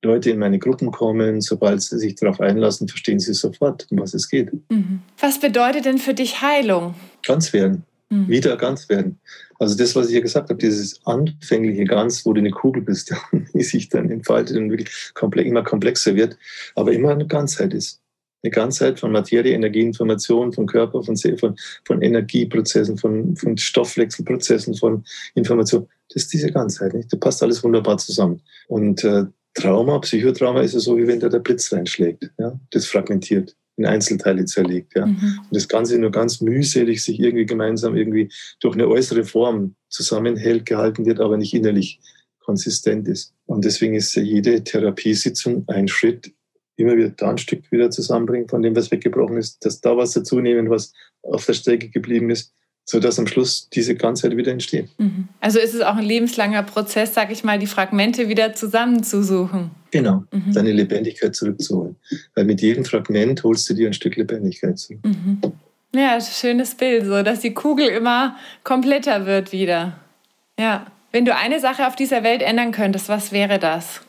Leute 0.04 0.30
in 0.30 0.40
meine 0.40 0.60
Gruppen 0.60 0.92
kommen, 0.92 1.42
sobald 1.42 1.82
sie 1.82 1.98
sich 1.98 2.16
darauf 2.16 2.40
einlassen, 2.40 2.88
verstehen 2.88 3.20
sie 3.20 3.34
sofort, 3.34 3.88
um 3.90 4.00
was 4.00 4.14
es 4.14 4.30
geht. 4.30 4.54
Mhm. 4.70 5.02
Was 5.20 5.40
bedeutet 5.40 5.86
denn 5.86 5.98
für 5.98 6.14
dich 6.14 6.42
Heilung? 6.42 6.94
Ganz 7.26 7.52
werden. 7.54 7.84
Mhm. 8.16 8.30
Wieder 8.30 8.58
ganz 8.58 8.90
werden. 8.90 9.20
Also 9.60 9.76
das, 9.78 9.96
was 9.96 10.08
ich 10.08 10.16
ja 10.16 10.22
gesagt 10.22 10.50
habe, 10.50 10.60
dieses 10.60 11.06
anfängliche 11.06 11.86
Ganz, 11.86 12.26
wo 12.26 12.34
du 12.34 12.40
eine 12.40 12.52
Kugel 12.52 12.82
bist, 12.82 13.14
die 13.54 13.64
sich 13.64 13.90
dann 13.90 14.10
entfaltet 14.10 14.58
und 14.58 14.70
wirklich 14.70 14.90
komplex, 15.14 15.50
immer 15.50 15.64
komplexer 15.64 16.16
wird, 16.16 16.38
aber 16.76 16.92
immer 16.92 17.12
eine 17.12 17.28
Ganzheit 17.28 17.74
ist. 17.74 18.02
Eine 18.44 18.52
Ganzheit 18.52 19.00
von 19.00 19.12
Materie, 19.12 19.54
Energie, 19.54 19.82
Information, 19.82 20.54
von 20.54 20.68
Körper, 20.68 21.02
von, 21.04 21.18
von, 21.18 21.56
von 21.84 22.02
Energieprozessen, 22.02 22.98
von, 22.98 23.36
von 23.36 23.58
Stoffwechselprozessen, 23.58 24.76
von 24.76 25.04
Information. 25.34 25.88
Das 26.10 26.24
ist 26.24 26.34
diese 26.34 26.52
Ganzheit. 26.52 26.94
Nicht? 26.94 27.12
Da 27.12 27.18
passt 27.18 27.42
alles 27.42 27.64
wunderbar 27.64 27.98
zusammen. 27.98 28.42
Und 28.68 29.04
äh, 29.04 29.26
Trauma, 29.56 30.00
Psychotrauma 30.00 30.62
ist 30.62 30.74
ja 30.74 30.80
so, 30.80 30.98
wie 30.98 31.08
wenn 31.08 31.20
da 31.20 31.30
der 31.30 31.40
Blitz 31.40 31.74
reinschlägt. 31.74 32.30
Ja? 32.38 32.60
Das 32.70 32.86
fragmentiert, 32.86 33.56
in 33.78 33.86
Einzelteile 33.86 34.46
zerlegt. 34.46 34.96
Ja? 34.96 35.06
Mhm. 35.06 35.40
Und 35.44 35.52
das 35.52 35.68
Ganze 35.68 35.98
nur 35.98 36.12
ganz 36.12 36.42
mühselig 36.42 37.04
sich 37.04 37.20
irgendwie 37.20 37.46
gemeinsam 37.46 37.96
irgendwie 37.96 38.30
durch 38.60 38.76
eine 38.76 38.88
äußere 38.88 39.24
Form 39.24 39.76
zusammenhält, 39.90 40.66
gehalten 40.66 41.06
wird, 41.06 41.20
aber 41.20 41.38
nicht 41.38 41.54
innerlich 41.54 42.00
konsistent 42.40 43.08
ist. 43.08 43.34
Und 43.46 43.66
deswegen 43.66 43.96
ist 43.96 44.16
jede 44.16 44.64
Therapiesitzung 44.64 45.66
ein 45.68 45.88
Schritt, 45.88 46.32
immer 46.78 46.96
wieder 46.96 47.10
da 47.10 47.32
ein 47.32 47.38
Stück 47.38 47.72
wieder 47.72 47.90
zusammenbringen 47.90 48.48
von 48.48 48.62
dem, 48.62 48.76
was 48.76 48.92
weggebrochen 48.92 49.38
ist, 49.38 49.66
dass 49.66 49.82
da 49.82 49.98
was 49.98 50.12
dazu 50.12 50.40
nehmen, 50.40 50.70
was 50.70 50.94
auf 51.24 51.46
der 51.46 51.54
Strecke 51.54 51.90
geblieben 51.90 52.30
ist 52.30 52.56
sodass 52.86 53.18
am 53.18 53.28
Schluss 53.28 53.68
diese 53.70 53.96
Ganzheit 53.96 54.38
wieder 54.38 54.52
entsteht. 54.52 54.90
Mhm. 54.98 55.28
Also 55.42 55.60
ist 55.60 55.74
es 55.74 55.82
auch 55.82 55.96
ein 55.96 56.06
lebenslanger 56.06 56.64
Prozess, 56.64 57.14
sag 57.14 57.32
ich 57.32 57.44
mal, 57.44 57.58
die 57.58 57.68
Fragmente 57.68 58.30
wieder 58.30 58.54
zusammenzusuchen. 58.54 59.72
Genau, 59.96 60.26
mhm. 60.32 60.54
deine 60.54 60.72
Lebendigkeit 60.72 61.36
zurückzuholen. 61.36 61.96
Weil 62.34 62.46
mit 62.46 62.62
jedem 62.62 62.84
Fragment 62.84 63.44
holst 63.44 63.70
du 63.70 63.74
dir 63.74 63.88
ein 63.88 63.94
Stück 63.94 64.16
Lebendigkeit 64.16 64.78
zurück. 64.78 65.00
Mhm. 65.06 65.40
Ja, 65.96 66.20
schönes 66.20 66.76
Bild, 66.76 67.06
so 67.06 67.24
dass 67.24 67.40
die 67.40 67.54
Kugel 67.54 67.88
immer 67.88 68.36
kompletter 68.64 69.26
wird 69.26 69.52
wieder. 69.52 70.00
Ja. 70.60 70.88
Wenn 71.12 71.24
du 71.24 71.34
eine 71.34 71.62
Sache 71.62 71.88
auf 71.88 71.96
dieser 71.96 72.24
Welt 72.24 72.42
ändern 72.42 72.74
könntest, 72.74 73.08
was 73.08 73.32
wäre 73.32 73.58
das? 73.60 74.02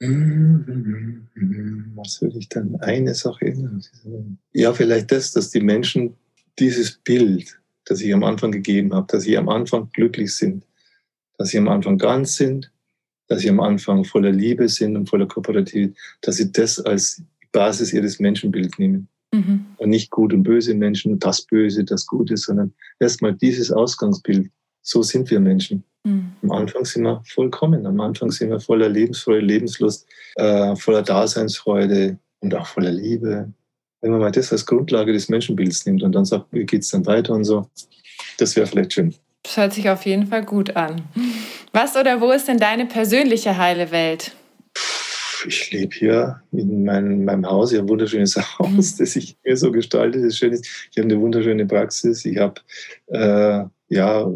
Was 1.94 2.22
würde 2.22 2.38
ich 2.38 2.48
dann? 2.48 2.76
Eine 2.80 3.14
Sache 3.14 3.44
ändern? 3.44 3.84
Ja, 4.54 4.72
vielleicht 4.72 5.12
das, 5.12 5.32
dass 5.32 5.50
die 5.50 5.60
Menschen 5.60 6.14
dieses 6.58 6.92
Bild 6.92 7.60
das 7.90 8.00
ich 8.00 8.14
am 8.14 8.22
Anfang 8.22 8.52
gegeben 8.52 8.94
habe, 8.94 9.06
dass 9.08 9.24
sie 9.24 9.36
am 9.36 9.48
Anfang 9.48 9.90
glücklich 9.92 10.34
sind, 10.34 10.64
dass 11.38 11.48
sie 11.48 11.58
am 11.58 11.68
Anfang 11.68 11.98
ganz 11.98 12.36
sind, 12.36 12.70
dass 13.30 13.40
sie 13.40 13.48
am 13.48 13.60
Anfang 13.60 14.04
voller 14.04 14.32
Liebe 14.32 14.68
sind 14.68 14.96
und 14.96 15.08
voller 15.08 15.26
Kooperativität, 15.26 15.96
dass 16.20 16.36
sie 16.36 16.52
das 16.52 16.78
als 16.80 17.22
Basis 17.52 17.92
ihres 17.92 18.20
Menschenbilds 18.20 18.78
nehmen. 18.78 19.08
Mhm. 19.32 19.66
Und 19.76 19.90
nicht 19.90 20.10
gut 20.10 20.34
und 20.34 20.42
böse 20.42 20.74
Menschen, 20.74 21.18
das 21.18 21.42
Böse, 21.42 21.84
das 21.84 22.06
Gute, 22.06 22.36
sondern 22.36 22.74
erstmal 22.98 23.34
dieses 23.34 23.70
Ausgangsbild. 23.70 24.50
So 24.82 25.02
sind 25.02 25.30
wir 25.30 25.38
Menschen. 25.38 25.84
Mhm. 26.04 26.32
Am 26.42 26.50
Anfang 26.50 26.84
sind 26.84 27.04
wir 27.04 27.22
vollkommen, 27.26 27.86
am 27.86 28.00
Anfang 28.00 28.30
sind 28.32 28.50
wir 28.50 28.60
voller 28.60 28.88
Lebensfreude, 28.88 29.46
Lebenslust, 29.46 30.06
äh, 30.34 30.74
voller 30.74 31.02
Daseinsfreude 31.02 32.18
und 32.40 32.54
auch 32.54 32.66
voller 32.66 32.90
Liebe 32.90 33.52
wenn 34.00 34.12
man 34.12 34.20
mal 34.20 34.32
das 34.32 34.52
als 34.52 34.66
Grundlage 34.66 35.12
des 35.12 35.28
Menschenbilds 35.28 35.84
nimmt 35.86 36.02
und 36.02 36.12
dann 36.12 36.24
sagt, 36.24 36.46
wie 36.52 36.64
geht 36.64 36.82
es 36.82 36.90
dann 36.90 37.06
weiter 37.06 37.34
und 37.34 37.44
so, 37.44 37.68
das 38.38 38.56
wäre 38.56 38.66
vielleicht 38.66 38.94
schön. 38.94 39.14
Das 39.42 39.56
hört 39.56 39.72
sich 39.72 39.88
auf 39.88 40.04
jeden 40.04 40.26
Fall 40.26 40.44
gut 40.44 40.76
an. 40.76 41.02
Was 41.72 41.96
oder 41.96 42.20
wo 42.20 42.32
ist 42.32 42.48
denn 42.48 42.58
deine 42.58 42.86
persönliche 42.86 43.56
heile 43.56 43.90
Welt? 43.90 44.32
Ich 45.46 45.70
lebe 45.70 45.94
hier 45.94 46.42
in 46.52 46.84
meinem, 46.84 47.24
meinem 47.24 47.46
Haus. 47.46 47.72
Ich 47.72 47.78
habe 47.78 47.86
ein 47.86 47.90
wunderschönes 47.90 48.36
Haus, 48.58 48.96
das 48.96 49.16
ich 49.16 49.36
mir 49.44 49.56
so 49.56 49.70
gestalte, 49.70 50.20
das 50.20 50.36
schön 50.36 50.52
ist. 50.52 50.66
Ich 50.90 50.98
habe 50.98 51.08
eine 51.08 51.20
wunderschöne 51.20 51.66
Praxis. 51.66 52.24
Ich 52.24 52.38
habe 52.38 52.60
äh, 53.06 53.64
ja 53.88 54.32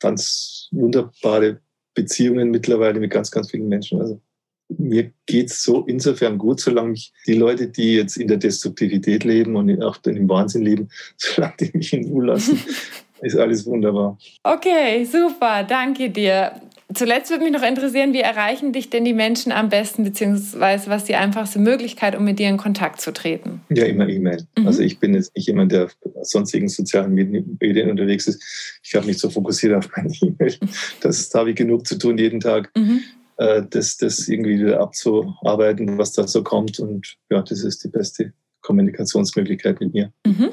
ganz 0.00 0.68
wunderbare 0.70 1.60
Beziehungen 1.94 2.50
mittlerweile 2.50 3.00
mit 3.00 3.10
ganz, 3.10 3.30
ganz 3.30 3.50
vielen 3.50 3.68
Menschen. 3.68 4.00
Also 4.00 4.20
mir 4.68 5.12
geht 5.26 5.50
es 5.50 5.62
so 5.62 5.84
insofern 5.86 6.38
gut, 6.38 6.60
solange 6.60 6.90
mich 6.90 7.12
die 7.26 7.34
Leute, 7.34 7.68
die 7.68 7.94
jetzt 7.94 8.16
in 8.16 8.28
der 8.28 8.36
Destruktivität 8.36 9.24
leben 9.24 9.56
und 9.56 9.82
auch 9.82 9.98
im 10.04 10.28
Wahnsinn 10.28 10.62
leben, 10.62 10.88
solange 11.16 11.54
die 11.60 11.70
mich 11.74 11.92
in 11.92 12.06
Ruhe 12.06 12.26
lassen, 12.26 12.58
ist 13.20 13.36
alles 13.36 13.66
wunderbar. 13.66 14.18
Okay, 14.42 15.04
super, 15.04 15.64
danke 15.64 16.10
dir. 16.10 16.60
Zuletzt 16.94 17.30
würde 17.30 17.44
mich 17.44 17.52
noch 17.52 17.62
interessieren, 17.62 18.12
wie 18.12 18.20
erreichen 18.20 18.72
dich 18.72 18.90
denn 18.90 19.04
die 19.04 19.12
Menschen 19.12 19.50
am 19.50 19.68
besten, 19.68 20.04
beziehungsweise 20.04 20.88
was 20.88 21.04
die 21.04 21.16
einfachste 21.16 21.58
Möglichkeit, 21.58 22.16
um 22.16 22.24
mit 22.24 22.38
dir 22.38 22.48
in 22.48 22.56
Kontakt 22.58 23.00
zu 23.00 23.12
treten? 23.12 23.60
Ja, 23.70 23.84
immer 23.84 24.08
E-Mail. 24.08 24.46
Mhm. 24.56 24.66
Also 24.66 24.82
ich 24.82 25.00
bin 25.00 25.14
jetzt 25.14 25.34
nicht 25.34 25.48
jemand, 25.48 25.72
der 25.72 25.86
auf 25.86 25.96
sonstigen 26.22 26.68
sozialen 26.68 27.12
Medien 27.12 27.90
unterwegs 27.90 28.28
ist. 28.28 28.80
Ich 28.84 28.94
habe 28.94 29.06
mich 29.06 29.18
so 29.18 29.30
fokussiert 29.30 29.74
auf 29.74 29.90
meine 29.96 30.12
E-Mail. 30.20 30.54
Das 31.00 31.32
habe 31.34 31.50
ich 31.50 31.56
genug 31.56 31.86
zu 31.86 31.98
tun 31.98 32.18
jeden 32.18 32.40
Tag. 32.40 32.70
Mhm 32.76 33.02
äh, 33.38 33.62
das, 33.68 33.96
das 33.96 34.28
irgendwie 34.28 34.58
wieder 34.58 34.80
abzuarbeiten, 34.80 35.98
was 35.98 36.12
da 36.12 36.26
so 36.26 36.42
kommt. 36.42 36.78
Und 36.80 37.16
ja, 37.30 37.42
das 37.42 37.62
ist 37.64 37.84
die 37.84 37.88
beste 37.88 38.32
Kommunikationsmöglichkeit 38.66 39.80
mit 39.80 39.94
mir. 39.94 40.12
Mhm. 40.26 40.50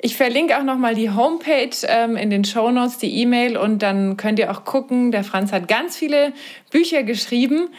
Ich 0.00 0.16
verlinke 0.16 0.56
auch 0.58 0.62
nochmal 0.62 0.94
die 0.94 1.10
Homepage 1.10 1.76
ähm, 1.88 2.16
in 2.16 2.30
den 2.30 2.44
Show 2.44 2.70
Notes, 2.70 2.98
die 2.98 3.20
E-Mail 3.20 3.56
und 3.56 3.82
dann 3.82 4.16
könnt 4.16 4.38
ihr 4.38 4.50
auch 4.52 4.64
gucken. 4.64 5.10
Der 5.10 5.24
Franz 5.24 5.50
hat 5.50 5.66
ganz 5.66 5.96
viele 5.96 6.32
Bücher 6.70 7.02
geschrieben, 7.02 7.70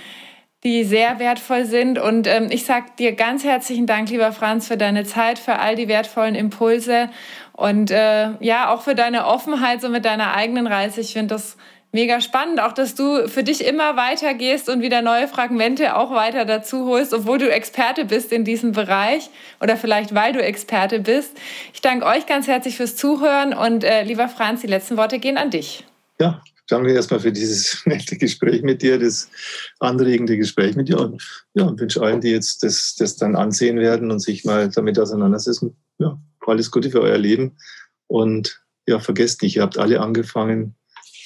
die 0.66 0.84
sehr 0.84 1.20
wertvoll 1.20 1.64
sind. 1.64 1.98
Und 1.98 2.28
ähm, 2.28 2.48
ich 2.50 2.66
sage 2.66 2.88
dir 3.00 3.14
ganz 3.14 3.46
herzlichen 3.46 3.86
Dank, 3.86 4.10
lieber 4.10 4.34
Franz, 4.34 4.68
für 4.68 4.76
deine 4.76 5.06
Zeit, 5.06 5.40
für 5.40 5.60
all 5.60 5.76
die 5.78 5.88
wertvollen 5.88 6.36
Impulse 6.36 7.10
und 7.54 7.92
äh, 7.92 8.32
ja, 8.42 8.74
auch 8.74 8.82
für 8.82 8.96
deine 8.96 9.26
Offenheit 9.26 9.80
so 9.80 9.88
mit 9.88 10.04
deiner 10.04 10.34
eigenen 10.36 10.68
Reise. 10.68 11.00
Ich 11.00 11.14
finde 11.14 11.36
das 11.36 11.56
Mega 11.92 12.22
spannend, 12.22 12.60
auch 12.60 12.74
dass 12.74 12.94
du 12.94 13.28
für 13.28 13.44
dich 13.44 13.66
immer 13.66 13.98
weitergehst 13.98 14.70
und 14.70 14.82
wieder 14.82 15.02
neue 15.02 15.28
Fragmente 15.28 15.96
auch 15.96 16.12
weiter 16.12 16.46
dazu 16.46 16.86
holst, 16.86 17.16
obwohl 17.16 17.40
du 17.40 17.50
Experte 17.50 18.06
bist 18.06 18.32
in 18.32 18.46
diesem 18.46 18.74
Bereich 18.74 19.32
oder 19.60 19.76
vielleicht 19.76 20.14
weil 20.14 20.32
du 20.32 20.40
Experte 20.40 21.00
bist. 21.00 21.36
Ich 21.74 21.82
danke 21.82 22.06
euch 22.06 22.28
ganz 22.28 22.46
herzlich 22.46 22.78
fürs 22.78 22.96
Zuhören 22.96 23.56
und 23.56 23.84
äh, 23.84 24.04
lieber 24.04 24.30
Franz, 24.30 24.62
die 24.62 24.68
letzten 24.68 24.98
Worte 24.98 25.18
gehen 25.18 25.38
an 25.38 25.50
dich. 25.50 25.84
Ja, 26.20 26.44
danke 26.68 26.94
erstmal 26.94 27.22
für 27.22 27.32
dieses 27.32 27.82
nette 27.86 28.18
Gespräch 28.18 28.62
mit 28.62 28.84
dir, 28.84 29.00
das 29.00 29.32
anregende 29.80 30.38
Gespräch 30.38 30.76
mit 30.76 30.90
dir 30.90 31.00
und 31.00 31.24
ja, 31.56 31.72
wünsche 31.76 32.04
allen, 32.04 32.22
die 32.22 32.30
jetzt 32.30 32.62
das, 32.62 32.96
das 33.00 33.16
dann 33.16 33.36
ansehen 33.36 33.80
werden 33.80 34.12
und 34.12 34.20
sich 34.20 34.46
mal 34.46 34.70
damit 34.70 35.00
auseinandersetzen, 35.00 35.76
ja, 35.98 36.20
alles 36.46 36.70
Gute 36.70 36.92
für 36.92 37.02
euer 37.02 37.18
Leben 37.18 37.58
und 38.06 38.62
ja, 38.88 39.00
vergesst 39.00 39.42
nicht, 39.42 39.56
ihr 39.56 39.64
habt 39.64 39.80
alle 39.80 40.02
angefangen, 40.02 40.76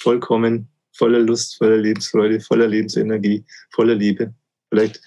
vollkommen 0.03 0.67
voller 0.91 1.19
Lust, 1.19 1.57
voller 1.57 1.77
Lebensfreude, 1.77 2.39
voller 2.39 2.67
Lebensenergie, 2.67 3.45
voller 3.71 3.95
Liebe. 3.95 4.33
Vielleicht 4.69 5.01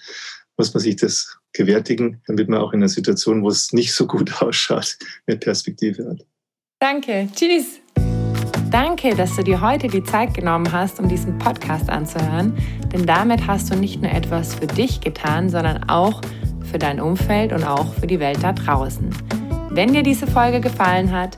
muss 0.57 0.73
man 0.73 0.81
sich 0.81 0.95
das 0.95 1.37
gewärtigen, 1.53 2.21
damit 2.27 2.49
man 2.49 2.59
auch 2.59 2.73
in 2.73 2.79
einer 2.79 2.89
Situation, 2.89 3.43
wo 3.43 3.49
es 3.49 3.71
nicht 3.73 3.93
so 3.93 4.07
gut 4.07 4.41
ausschaut, 4.41 4.97
eine 5.27 5.37
Perspektive 5.37 6.09
hat. 6.09 6.25
Danke. 6.79 7.29
Tschüss. 7.33 7.79
Danke, 8.69 9.15
dass 9.15 9.35
du 9.35 9.43
dir 9.43 9.61
heute 9.61 9.87
die 9.87 10.03
Zeit 10.03 10.33
genommen 10.33 10.71
hast, 10.71 10.99
um 10.99 11.07
diesen 11.07 11.37
Podcast 11.37 11.89
anzuhören. 11.89 12.53
Denn 12.91 13.05
damit 13.05 13.47
hast 13.47 13.71
du 13.71 13.77
nicht 13.77 14.01
nur 14.01 14.11
etwas 14.11 14.55
für 14.55 14.67
dich 14.67 14.99
getan, 14.99 15.49
sondern 15.49 15.89
auch 15.89 16.21
für 16.69 16.77
dein 16.77 16.99
Umfeld 16.99 17.53
und 17.53 17.63
auch 17.63 17.93
für 17.93 18.07
die 18.07 18.19
Welt 18.19 18.43
da 18.43 18.51
draußen. 18.51 19.09
Wenn 19.69 19.93
dir 19.93 20.03
diese 20.03 20.27
Folge 20.27 20.59
gefallen 20.59 21.11
hat, 21.11 21.37